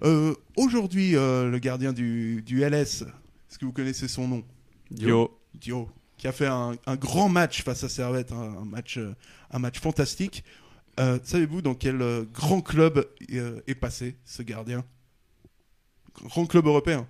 Euh, 0.04 0.34
Aujourd'hui, 0.58 1.16
euh, 1.16 1.50
le 1.50 1.60
gardien 1.60 1.94
du, 1.94 2.42
du 2.42 2.62
LS, 2.64 3.04
est-ce 3.50 3.58
que 3.58 3.66
vous 3.66 3.72
connaissez 3.72 4.08
son 4.08 4.28
nom? 4.28 4.44
Dio. 4.90 5.32
Dio, 5.54 5.90
qui 6.22 6.28
a 6.28 6.32
fait 6.32 6.46
un, 6.46 6.74
un 6.86 6.96
grand 6.98 7.30
match 7.30 7.64
face 7.64 7.84
à 7.84 7.90
Servette, 7.90 8.32
un, 8.32 8.60
un 8.60 8.66
match, 8.66 9.00
euh, 9.00 9.16
un 9.50 9.58
match 9.58 9.80
fantastique. 9.80 10.44
Euh, 11.00 11.18
Savez-vous 11.24 11.64
dans 11.64 11.74
quel 11.74 12.00
euh, 12.00 12.26
grand 12.32 12.62
club 12.62 13.08
euh, 13.34 13.60
est 13.66 13.74
passé 13.74 14.18
ce 14.24 14.44
gardien? 14.44 14.86
Grand 16.26 16.46
club 16.46 16.68
européen. 16.68 17.08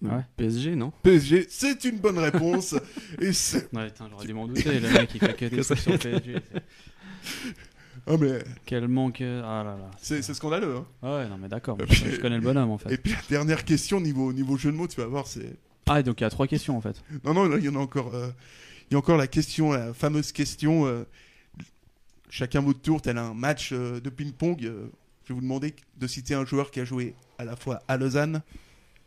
Ouais. 0.00 0.24
PSG, 0.38 0.76
non? 0.76 0.94
PSG, 1.02 1.46
c'est 1.50 1.84
une 1.84 1.98
bonne 1.98 2.18
réponse. 2.18 2.74
et 3.20 3.34
c'est... 3.34 3.70
Ouais, 3.74 3.92
j'aurais 4.10 4.26
dû 4.26 4.32
m'en 4.32 4.48
douter. 4.48 4.80
Le 4.80 4.92
mec, 4.94 5.10
il 5.14 5.20
fait 5.20 5.34
que 5.34 5.44
des 5.44 5.60
trucs 5.62 5.78
sur 5.78 5.98
PSG. 5.98 6.36
c'est- 6.50 7.54
Ah, 8.06 8.16
mais 8.18 8.38
Quel 8.64 8.88
manque. 8.88 9.20
Ah 9.20 9.62
là 9.62 9.76
là. 9.76 9.90
c'est, 10.00 10.22
scandaleux. 10.22 10.76
Hein. 10.76 10.86
Ah 11.02 11.16
ouais, 11.16 11.28
non, 11.28 11.36
mais 11.36 11.48
d'accord. 11.48 11.76
Je, 11.86 12.18
connais 12.18 12.36
le 12.36 12.42
bonhomme 12.42 12.70
en 12.70 12.78
fait. 12.78 12.94
Et 12.94 12.96
puis 12.96 13.12
la 13.12 13.20
dernière 13.28 13.66
question 13.66 14.00
niveau, 14.00 14.32
niveau 14.32 14.56
jeu 14.56 14.72
de 14.72 14.76
mots, 14.76 14.88
tu 14.88 14.98
vas 14.98 15.06
voir, 15.06 15.26
c'est... 15.26 15.54
Ah, 15.88 16.02
donc 16.02 16.20
il 16.20 16.24
y 16.24 16.26
a 16.26 16.30
trois 16.30 16.46
questions 16.46 16.76
en 16.76 16.80
fait. 16.80 17.02
Non, 17.24 17.34
non, 17.34 17.56
il 17.56 17.64
y 17.64 17.68
en 17.68 17.74
a 17.74 17.78
encore. 17.78 18.14
euh, 18.14 18.30
Il 18.90 18.94
y 18.94 18.96
a 18.96 18.98
encore 18.98 19.16
la 19.16 19.26
question, 19.26 19.72
la 19.72 19.92
fameuse 19.94 20.32
question. 20.32 20.86
euh, 20.86 21.04
chacun 22.30 22.60
votre 22.60 22.80
tour, 22.80 23.00
tel 23.02 23.18
un 23.18 23.34
match 23.34 23.70
euh, 23.72 24.00
de 24.00 24.10
ping-pong. 24.10 24.64
euh, 24.64 24.88
je 25.24 25.28
vais 25.28 25.34
vous 25.34 25.40
demander 25.42 25.74
de 25.98 26.06
citer 26.06 26.34
un 26.34 26.44
joueur 26.46 26.70
qui 26.70 26.80
a 26.80 26.84
joué 26.84 27.14
à 27.38 27.44
la 27.44 27.54
fois 27.56 27.82
à 27.86 27.96
Lausanne 27.98 28.40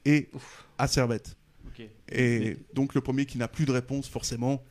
et 0.05 0.29
à 0.77 0.87
Servette. 0.87 1.35
Ok. 1.67 1.83
Et 2.11 2.57
donc 2.73 2.93
le 2.93 3.01
premier 3.01 3.25
qui 3.25 3.37
n'a 3.39 3.47
plus 3.47 3.65
de 3.65 3.71
réponse, 3.71 4.07
forcément, 4.07 4.61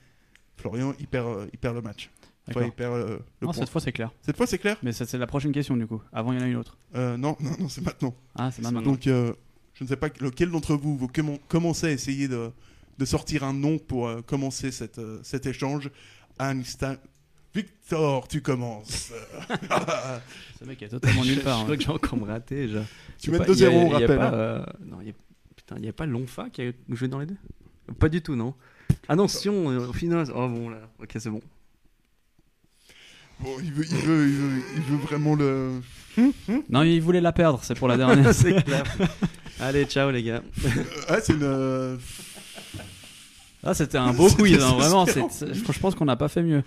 Florian, 0.56 0.94
il 1.00 1.06
perd, 1.08 1.26
euh, 1.26 1.46
il 1.52 1.58
perd 1.58 1.74
le 1.74 1.82
match. 1.82 2.10
Enfin, 2.48 2.60
D'accord. 2.60 2.62
il 2.68 2.72
perd 2.72 2.94
euh, 2.94 3.06
le 3.40 3.46
Non, 3.46 3.52
point. 3.52 3.52
cette 3.54 3.68
fois 3.68 3.80
c'est 3.80 3.92
clair. 3.92 4.12
Cette 4.22 4.36
fois, 4.36 4.46
c'est 4.46 4.58
clair? 4.58 4.76
Mais 4.82 4.92
ça, 4.92 5.06
c'est 5.06 5.18
la 5.18 5.26
prochaine 5.26 5.52
question 5.52 5.76
du 5.76 5.86
coup. 5.86 6.00
Avant, 6.12 6.32
il 6.32 6.38
y 6.38 6.42
en 6.42 6.44
a 6.44 6.48
une 6.48 6.56
autre. 6.56 6.78
Euh, 6.94 7.16
Non, 7.16 7.36
non, 7.40 7.50
non, 7.58 7.68
c'est 7.68 7.82
maintenant. 7.84 8.14
Ah, 8.36 8.50
c'est 8.50 8.62
maintenant. 8.62 8.82
Donc, 8.82 9.06
euh, 9.06 9.32
je 9.80 9.84
ne 9.84 9.88
sais 9.88 9.96
pas 9.96 10.08
lequel 10.20 10.50
d'entre 10.50 10.76
vous, 10.76 10.94
vous 10.96 11.06
commen- 11.08 11.40
commencez 11.48 11.86
à 11.86 11.90
essayer 11.90 12.28
de, 12.28 12.50
de 12.98 13.04
sortir 13.06 13.44
un 13.44 13.54
nom 13.54 13.78
pour 13.78 14.06
euh, 14.08 14.20
commencer 14.20 14.70
cette, 14.70 14.98
euh, 14.98 15.18
cet 15.22 15.46
échange. 15.46 15.90
Einstein. 16.38 16.98
Victor, 17.54 18.28
tu 18.28 18.42
commences. 18.42 19.10
Ce 20.60 20.64
mec 20.64 20.82
est 20.82 20.88
totalement 20.88 21.24
nulle 21.24 21.40
part. 21.40 21.56
Je 21.56 21.60
hein. 21.60 21.64
crois 21.64 21.76
que 21.78 21.82
j'ai 21.82 21.88
encore 21.90 22.18
me 22.18 22.24
raté 22.26 22.68
tu 23.18 23.30
mets 23.30 23.38
pas- 23.38 23.44
2-0, 23.46 23.58
y 23.58 23.64
a- 23.64 23.70
on 23.70 23.88
rappelle. 23.88 24.18
pas, 24.18 24.28
hein. 24.28 24.34
euh, 24.34 24.64
Non, 24.84 25.00
y 25.00 25.08
a... 25.10 25.12
Putain, 25.56 25.76
il 25.76 25.82
n'y 25.82 25.88
a 25.88 25.92
pas 25.92 26.06
Lonfa 26.06 26.50
qui 26.50 26.62
a 26.62 26.72
joué 26.90 27.08
dans 27.08 27.18
les 27.18 27.26
deux? 27.26 27.36
Pas 27.98 28.08
du 28.10 28.20
tout, 28.22 28.36
non 28.36 28.54
Ah 29.08 29.16
non, 29.16 29.26
Sion, 29.28 29.66
au 29.66 29.92
final. 29.94 30.26
Oh 30.34 30.46
bon, 30.48 30.68
là. 30.68 30.78
Ok, 31.00 31.16
c'est 31.18 31.30
bon. 31.30 31.40
Bon, 33.40 33.56
il 33.62 33.72
veut, 33.72 33.84
il, 33.90 33.96
veut, 33.96 34.28
il, 34.28 34.34
veut, 34.36 34.62
il 34.76 34.82
veut 34.82 34.96
vraiment 34.98 35.34
le. 35.34 35.80
Non, 36.68 36.82
il 36.82 37.00
voulait 37.00 37.20
la 37.22 37.32
perdre, 37.32 37.60
c'est 37.62 37.74
pour 37.74 37.88
la 37.88 37.96
dernière. 37.96 38.34
c'est 38.34 38.62
clair. 38.64 38.84
Allez, 39.60 39.84
ciao 39.86 40.10
les 40.10 40.22
gars. 40.22 40.42
Ah, 41.08 41.20
c'est 41.20 41.34
une. 41.34 41.42
euh, 41.42 41.96
Ah, 43.62 43.74
c'était 43.74 43.98
un 43.98 44.12
beau 44.12 44.28
quiz, 44.34 44.62
hein, 44.62 44.74
vraiment. 44.74 45.04
désespérant. 45.04 45.28
c'est- 45.30 45.54
c'est- 45.54 45.72
je 45.72 45.78
pense 45.80 45.94
qu'on 45.94 46.06
n'a 46.06 46.16
pas 46.16 46.28
fait 46.28 46.42
mieux. 46.42 46.62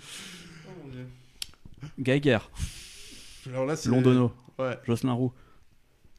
Geiger, 1.98 2.38
Alors 3.48 3.66
là, 3.66 3.76
c'est. 3.76 3.88
Londono, 3.88 4.32
Ouais. 4.58 4.78
Jocelyn 4.86 5.12
Roux. 5.12 5.32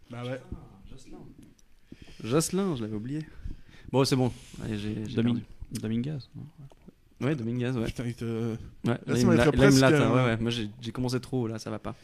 Bah 0.09 0.23
ouais. 0.25 0.39
Jocelyn, 2.23 2.75
je 2.75 2.81
l'avais 2.81 2.95
oublié. 2.95 3.25
Bon, 3.91 4.03
c'est 4.03 4.15
bon. 4.15 4.31
Allez, 4.63 4.77
j'ai 4.77 4.95
j'ai 5.07 5.15
Domin- 5.15 5.33
perdu. 5.35 5.43
Dominguez. 5.81 6.17
non 6.35 6.43
Ouais, 7.27 7.35
Dominguez, 7.35 7.71
ouais. 7.71 7.85
Putain, 7.85 8.03
il 8.05 8.13
te- 8.15 8.25
Ouais, 8.53 8.57
Là, 8.83 8.97
ça 9.07 9.13
il 9.17 9.25
me 9.27 9.35
m'arrêterait 9.35 9.35
l'a- 9.35 9.63
là, 9.63 9.69
il 9.69 9.75
me 9.75 9.79
presque, 9.79 9.83
euh, 9.93 10.09
ouais, 10.15 10.23
ouais. 10.25 10.37
Moi, 10.37 10.51
j'ai 10.51 10.69
j'ai 10.81 10.91
commencé 10.91 11.19
trop, 11.19 11.47
là, 11.47 11.59
ça 11.59 11.69
va 11.69 11.79
pas. 11.79 11.95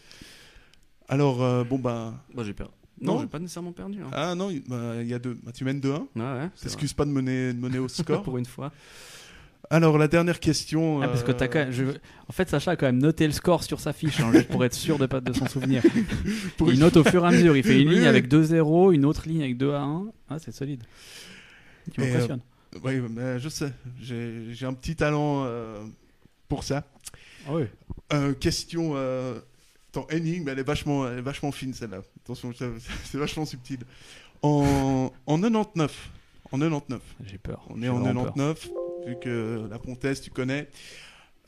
Alors, 1.10 1.42
euh, 1.44 1.64
bon, 1.64 1.78
bah. 1.80 2.14
Bon, 2.34 2.44
j'ai 2.44 2.54
perdu. 2.54 2.72
Non. 3.02 3.16
Non, 3.16 3.22
j'ai 3.22 3.28
pas 3.28 3.40
nécessairement 3.40 3.72
perdu. 3.72 4.00
Hein. 4.02 4.10
Ah 4.14 4.36
non, 4.36 4.50
il 4.50 4.62
bah, 4.68 4.96
il 5.02 5.08
y 5.08 5.14
a 5.14 5.20
deux. 5.20 5.38
Bah, 5.44 5.52
tu 5.52 5.64
mènes 5.64 5.80
2-1. 5.80 5.86
Ouais, 5.90 6.06
ouais. 6.16 6.50
T'excuses 6.62 6.94
pas 6.94 7.06
de 7.06 7.10
mener, 7.12 7.54
de 7.54 7.60
mener 7.60 7.80
au 7.80 7.88
score. 7.90 8.22
Pour 8.24 8.38
une 8.38 8.46
fois. 8.46 8.72
Alors, 9.70 9.98
la 9.98 10.08
dernière 10.08 10.40
question. 10.40 11.02
Ah, 11.02 11.08
parce 11.08 11.24
que 11.24 11.32
euh, 11.32 11.48
quand 11.48 11.56
même. 11.60 11.72
je- 11.72 11.86
En 12.28 12.34
fait, 12.34 12.50
Sacha 12.50 12.72
a 12.72 12.76
quand 12.76 12.86
même 12.88 12.98
noté 13.00 13.26
le 13.26 13.32
score 13.34 13.64
sur 13.64 13.80
sa 13.80 13.94
fiche, 13.94 14.20
hein, 14.20 14.32
juste 14.34 14.50
pour 14.50 14.66
être 14.66 14.74
sûr 14.74 14.98
de 15.00 15.06
pas 15.06 15.22
de 15.22 15.32
s'en 15.34 15.48
souvenir. 15.48 15.82
Il 16.68 16.80
note 16.80 16.98
au 16.98 17.04
fur 17.04 17.24
et 17.24 17.28
à 17.28 17.32
mesure. 17.32 17.56
Il 17.56 17.64
fait 17.64 17.82
une 17.82 17.90
ligne 17.90 18.06
avec 18.06 18.28
2-0, 18.28 18.94
une 18.94 19.06
autre 19.06 19.28
ligne 19.28 19.44
avec 19.44 19.58
2 19.58 19.72
à 19.74 19.82
1. 19.82 20.06
Ah, 20.30 20.40
c'est 20.40 20.52
solide. 20.52 20.84
Tu 21.94 22.02
Et, 22.02 22.06
m'impressionnes. 22.06 22.42
Oui, 22.84 23.02
mais 23.10 23.40
je 23.40 23.50
sais. 23.50 23.72
J'ai 24.02 24.54
j'ai 24.54 24.66
un 24.66 24.74
petit 24.74 24.96
talent 24.96 25.44
euh, 25.46 25.80
pour 26.48 26.64
ça. 26.64 26.84
Ah 27.48 27.52
oui. 27.54 27.64
Euh, 28.14 28.34
question. 28.34 28.94
Euh... 28.96 29.40
Attends, 29.90 30.08
énigme, 30.10 30.48
elle 30.48 30.60
est 30.60 30.64
vachement, 30.64 31.06
elle 31.06 31.18
est 31.18 31.22
vachement 31.22 31.52
fine 31.52 31.74
celle-là. 31.74 32.02
Attention, 32.24 32.54
c'est 33.06 33.18
vachement 33.18 33.46
subtil. 33.46 33.80
En, 34.42 35.12
en 35.26 35.40
99. 35.40 36.12
En 36.52 36.60
99. 36.60 37.02
J'ai 37.26 37.38
peur. 37.38 37.66
On 37.70 37.82
est 37.82 37.90
en 37.90 38.00
vraiment 38.00 38.24
peur. 38.24 38.34
99, 38.36 38.70
vu 39.08 39.16
que 39.22 39.68
la 39.70 39.80
Pontaise, 39.80 40.22
tu 40.22 40.32
connais. 40.32 40.70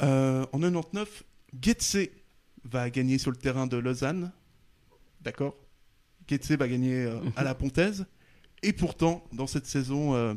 Euh, 0.02 0.46
en 0.52 0.60
99, 0.60 1.24
Getse 1.62 1.98
va 2.64 2.90
gagner 2.90 3.18
sur 3.18 3.32
le 3.32 3.38
terrain 3.38 3.68
de 3.68 3.78
Lausanne. 3.78 4.32
D'accord? 5.22 5.56
Getse 6.28 6.52
va 6.52 6.68
gagner 6.68 7.06
euh, 7.06 7.20
à 7.36 7.44
la 7.44 7.54
Pontaise. 7.56 8.06
Et 8.62 8.74
pourtant, 8.74 9.24
dans 9.34 9.48
cette 9.48 9.66
saison, 9.66 10.16
euh, 10.16 10.34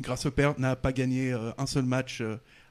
Grâce 0.00 0.26
au 0.26 0.30
Père 0.32 0.58
n'a 0.58 0.74
pas 0.74 0.92
gagné 0.92 1.32
euh, 1.32 1.52
un 1.56 1.66
seul 1.66 1.84
match 1.84 2.22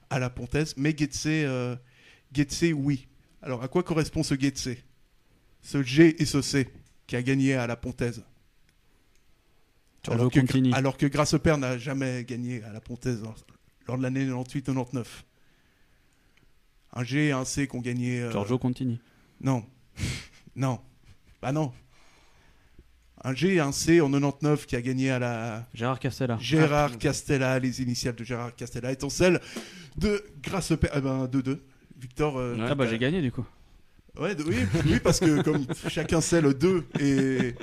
à 0.10 0.20
la 0.20 0.30
Pontaise. 0.30 0.74
Mais 0.78 0.96
Getse, 0.98 2.64
oui. 2.74 3.08
Alors, 3.42 3.64
à 3.64 3.68
quoi 3.68 3.84
correspond 3.84 4.24
ce 4.24 4.36
Getse? 4.36 4.70
Ce 5.62 5.82
G 5.84 6.22
et 6.22 6.26
ce 6.26 6.42
C? 6.42 6.68
Qui 7.08 7.16
a 7.16 7.22
gagné 7.22 7.54
à 7.56 7.68
la 7.68 7.76
Pontaise 7.76 8.24
Giorgio 10.04 10.20
alors 10.22 10.32
que, 10.32 10.40
Contini. 10.40 10.74
alors 10.74 10.98
que 10.98 11.06
au 11.34 11.40
Père 11.40 11.58
n'a 11.58 11.78
jamais 11.78 12.24
gagné 12.26 12.64
à 12.64 12.74
la 12.74 12.82
Pontaise 12.82 13.22
lors, 13.22 13.36
lors 13.88 13.98
de 13.98 14.04
l'année 14.04 14.26
98-99. 14.28 15.06
Un 16.96 17.04
G 17.04 17.28
et 17.28 17.32
un 17.32 17.46
C 17.46 17.68
qui 17.68 17.76
ont 17.76 17.82
gagné. 17.82 18.22
euh, 18.22 18.32
Giorgio 18.32 18.58
Contini. 18.60 19.00
Non. 19.42 19.66
non. 20.56 20.80
Bah 21.42 21.52
non. 21.52 21.72
Un 23.24 23.34
G 23.34 23.56
et 23.56 23.60
un 23.62 23.72
C 23.72 24.02
en 24.02 24.12
99 24.12 24.66
qui 24.66 24.76
a 24.76 24.82
gagné 24.82 25.10
à 25.10 25.20
la. 25.20 25.68
Gérard 25.74 26.00
Castella. 26.00 26.38
Gérard 26.40 26.98
Castella, 26.98 27.58
les 27.60 27.82
initiales 27.82 28.16
de 28.16 28.24
Gérard 28.24 28.54
Castella 28.56 28.92
étant 28.92 29.10
celles 29.10 29.40
de 29.98 30.24
au 30.72 30.78
Père. 30.78 30.92
Eh 30.96 31.02
ben, 31.02 31.26
2-2. 31.26 31.60
Victor. 31.98 32.38
euh, 32.38 32.58
Ah 32.60 32.76
bah 32.76 32.84
t'as- 32.84 32.92
j'ai 32.92 32.98
gagné 33.00 33.22
du 33.22 33.32
coup. 33.32 33.46
Ouais, 34.20 34.36
oui, 34.46 34.58
oui, 34.86 35.00
parce 35.04 35.20
que 35.20 35.42
comme 35.42 35.66
chacun 35.90 36.22
sait, 36.22 36.40
le 36.42 36.54
2 36.54 36.84
est. 37.00 37.56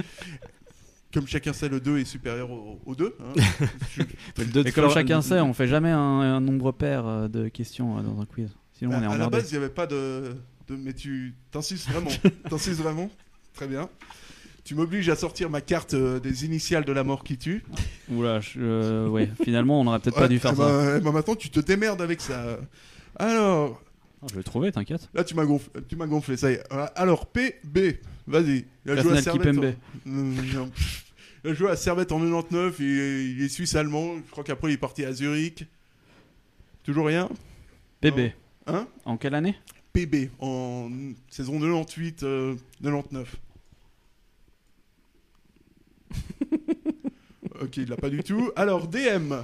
Comme 1.13 1.27
chacun 1.27 1.53
sait, 1.53 1.69
le 1.69 1.81
2 1.81 1.99
est 1.99 2.05
supérieur 2.05 2.51
au, 2.51 2.81
au 2.87 2.95
2. 2.95 3.17
hein. 3.21 3.33
Je- 3.97 4.03
Le 4.43 4.67
Et 4.67 4.73
comme 4.73 4.91
chacun 4.91 5.23
sait, 5.23 5.41
on 5.41 5.53
fait 5.55 5.67
jamais 5.69 5.91
un, 5.91 5.99
un 5.99 6.41
nombre 6.41 6.73
pair 6.73 7.07
euh, 7.07 7.29
de 7.29 7.49
questions 7.49 7.99
euh, 7.99 8.03
dans 8.03 8.21
un 8.21 8.25
quiz. 8.27 8.49
Sinon 8.73 8.97
on 8.97 9.03
est 9.03 9.07
à, 9.07 9.11
à 9.13 9.19
la 9.19 9.29
base, 9.29 9.51
il 9.51 9.59
n'y 9.59 9.65
avait 9.65 9.73
pas 9.73 9.87
de, 9.87 10.35
de. 10.69 10.77
Mais 10.77 10.93
tu 10.93 11.35
t'insistes 11.51 11.89
vraiment. 11.89 12.11
t'insistes 12.49 12.81
vraiment. 12.81 13.11
Très 13.55 13.67
bien. 13.67 13.89
Tu 14.65 14.75
m'obliges 14.75 15.09
à 15.09 15.17
sortir 15.17 15.51
ma 15.51 15.61
carte 15.61 15.95
euh, 15.95 16.21
des 16.21 16.45
initiales 16.45 16.85
de 16.85 16.93
la 16.93 17.03
mort 17.05 17.25
qui 17.25 17.37
tue. 17.39 17.65
Oula, 18.13 18.41
je- 18.41 18.59
euh, 18.61 19.09
ouais. 19.09 19.29
Finalement, 19.43 19.81
on 19.81 19.87
aurait 19.89 19.99
peut-être 20.01 20.17
Ouais, 20.17 20.23
pas 20.23 20.29
dû 20.29 20.39
faire 20.39 20.53
eh 20.55 20.57
ça. 20.57 20.67
ben, 20.67 20.97
eh 20.99 21.01
ben, 21.01 21.13
maintenant, 21.13 21.35
tu 21.35 21.51
te 21.51 21.61
démerdes 21.61 22.03
avec 22.03 22.21
ça. 22.21 22.59
Alors, 23.17 23.83
Ah, 24.23 24.27
Je 24.31 24.35
vais 24.35 24.43
trouver, 24.43 24.71
t'inquiète. 24.73 25.09
là, 25.15 25.25
tu 25.25 25.35
m'as 25.35 25.47
gonflé, 25.47 25.73
tu 25.89 25.97
m'as 25.97 26.07
gonflé, 26.07 26.37
ça 26.37 26.51
y 26.51 26.55
est. 26.55 26.63
Voilà. 26.71 26.87
Alors, 26.97 27.27
PB, 27.27 28.01
vas-y. 28.27 28.67
Il 28.85 28.91
a 28.93 29.03
joué 29.03 29.17
à 29.17 29.23
Servette. 29.23 29.57
En-. 30.07 30.69
Il 31.43 31.51
a 31.51 31.55
joué 31.55 31.71
à 31.71 31.77
Servette 31.77 32.13
en 32.13 32.19
99, 32.19 32.77
il 32.81 32.85
est, 32.87 33.25
il 33.31 33.43
est 33.43 33.49
suisse-allemand. 33.49 34.17
Je 34.27 34.31
crois 34.31 34.45
qu'après, 34.45 34.71
il 34.71 34.75
est 34.75 34.79
parti 34.79 35.05
à 35.05 35.13
Zurich. 35.13 35.65
Toujours 36.83 37.07
rien? 37.07 37.31
PB. 38.03 38.33
Hein? 38.67 38.87
En 39.07 39.17
quelle 39.17 39.35
année? 39.35 39.55
PB, 39.95 40.31
en 40.39 40.91
saison 41.31 41.59
98, 41.59 42.23
euh, 42.23 42.55
99. 42.83 43.37
ok, 47.61 47.77
il 47.79 47.89
l'a 47.89 47.97
pas 47.97 48.11
du 48.11 48.23
tout. 48.23 48.51
Alors, 48.55 48.87
DM, 48.87 49.35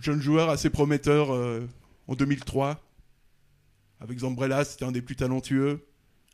jeune 0.00 0.20
joueur 0.20 0.48
assez 0.50 0.70
prometteur 0.70 1.32
euh, 1.32 1.66
en 2.06 2.14
2003. 2.14 2.80
Avec 4.02 4.18
Zambrella, 4.18 4.64
c'était 4.64 4.84
un 4.84 4.92
des 4.92 5.02
plus 5.02 5.16
talentueux. 5.16 5.86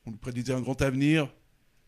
On 0.07 0.11
lui 0.11 0.17
prédisait 0.19 0.55
un 0.55 0.61
grand 0.61 0.81
avenir. 0.81 1.29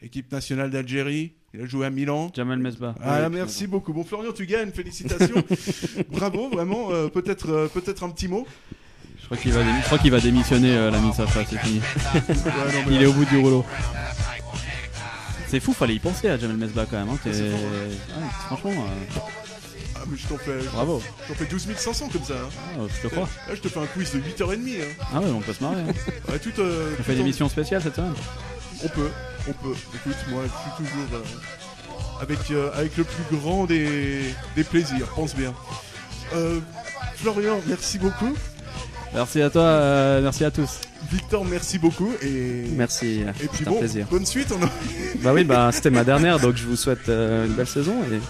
Équipe 0.02 0.30
nationale 0.32 0.70
d'Algérie. 0.70 1.34
Il 1.54 1.60
a 1.62 1.66
joué 1.66 1.86
à 1.86 1.90
Milan. 1.90 2.30
Jamal 2.34 2.58
Mesba. 2.58 2.94
Ah, 3.02 3.28
merci 3.28 3.66
beaucoup. 3.66 3.92
Bon, 3.92 4.04
Florian, 4.04 4.32
tu 4.32 4.46
gagnes. 4.46 4.70
Félicitations. 4.70 5.42
Bravo, 6.10 6.48
vraiment. 6.50 6.90
euh, 6.92 7.08
peut-être, 7.08 7.50
euh, 7.50 7.68
peut-être 7.68 8.02
un 8.04 8.10
petit 8.10 8.28
mot. 8.28 8.46
Je 9.20 9.24
crois 9.26 9.36
qu'il 9.36 9.52
va, 9.52 9.62
démi- 9.62 9.80
je 9.80 9.86
crois 9.86 9.98
qu'il 9.98 10.10
va 10.10 10.20
démissionner 10.20 10.74
euh, 10.76 10.90
l'ami 10.90 11.12
Sacha, 11.12 11.44
c'est 11.44 11.58
fini. 11.58 11.80
Ouais, 12.14 12.20
non, 12.72 12.80
mais 12.88 12.94
Il 12.94 13.02
est 13.02 13.06
au 13.06 13.12
bout 13.12 13.24
du 13.26 13.38
rouleau. 13.38 13.64
C'est 15.48 15.60
fou, 15.60 15.72
fallait 15.72 15.94
y 15.94 15.98
penser 15.98 16.28
à 16.28 16.38
Jamel 16.38 16.56
Mesbah 16.56 16.86
quand 16.88 16.98
même. 16.98 17.08
Hein. 17.08 17.18
Ouais, 17.26 17.32
franchement, 18.46 18.70
je 20.16 20.26
t'en 20.26 20.36
fais, 20.38 20.52
bravo. 20.72 21.02
je 21.28 21.34
fais 21.34 21.44
12 21.44 21.66
500 21.76 22.08
comme 22.12 22.24
ça. 22.24 22.34
hein. 22.34 22.48
Ah, 22.78 22.82
je 22.88 23.08
te 23.08 23.12
crois. 23.12 23.28
Là, 23.48 23.54
je 23.54 23.60
te 23.60 23.68
fais 23.68 23.80
un 23.80 23.86
quiz 23.86 24.12
de 24.12 24.18
8h30. 24.20 24.54
Hein. 24.80 24.84
Ah 25.14 25.20
ouais, 25.20 25.26
on 25.34 25.40
peut 25.40 25.52
se 25.52 25.62
marrer. 25.62 25.80
hein. 25.82 25.92
Ouais, 26.32 26.38
tout, 26.38 26.52
euh, 26.58 26.90
On 26.92 26.96
tout 26.96 27.02
fait 27.02 27.12
une 27.14 27.18
en- 27.18 27.22
émission 27.22 27.48
spéciale 27.48 27.82
cette 27.82 27.96
semaine? 27.96 28.14
On 28.84 28.88
peut, 28.88 29.10
on 29.48 29.52
peut. 29.52 29.74
Écoute, 29.94 30.16
moi, 30.28 30.42
je 30.44 30.48
suis 30.48 30.88
toujours 30.88 31.08
euh, 31.14 32.22
avec, 32.22 32.38
euh, 32.50 32.70
avec 32.74 32.96
le 32.96 33.04
plus 33.04 33.36
grand 33.36 33.64
des, 33.66 34.20
des 34.56 34.64
plaisirs, 34.64 35.06
pense 35.14 35.34
bien. 35.34 35.52
Florian, 37.16 37.60
merci 37.66 37.98
beaucoup. 37.98 38.34
Merci 39.12 39.42
à 39.42 39.50
toi, 39.50 39.62
euh, 39.62 40.22
merci 40.22 40.44
à 40.44 40.50
tous. 40.50 40.80
Victor, 41.10 41.44
merci 41.44 41.78
beaucoup. 41.78 42.12
Et, 42.22 42.64
Merci, 42.76 43.24
et 43.42 43.48
puis 43.48 43.64
bon, 43.64 43.78
plaisir. 43.80 44.06
bonne 44.08 44.24
suite. 44.24 44.52
On 44.56 44.62
a... 44.64 44.68
Bah 45.16 45.32
oui, 45.34 45.42
bah 45.44 45.70
c'était 45.72 45.90
ma 45.90 46.04
dernière, 46.04 46.38
donc 46.38 46.56
je 46.56 46.64
vous 46.64 46.76
souhaite 46.76 47.08
euh, 47.08 47.46
une 47.46 47.54
belle 47.54 47.66
saison 47.66 47.96
et 48.04 48.20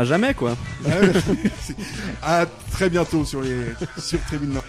à 0.00 0.04
jamais 0.04 0.32
quoi. 0.32 0.56
À 2.22 2.46
très 2.70 2.88
bientôt 2.88 3.24
sur, 3.26 3.42
les, 3.42 3.74
sur 3.98 4.18
Nord. 4.42 4.64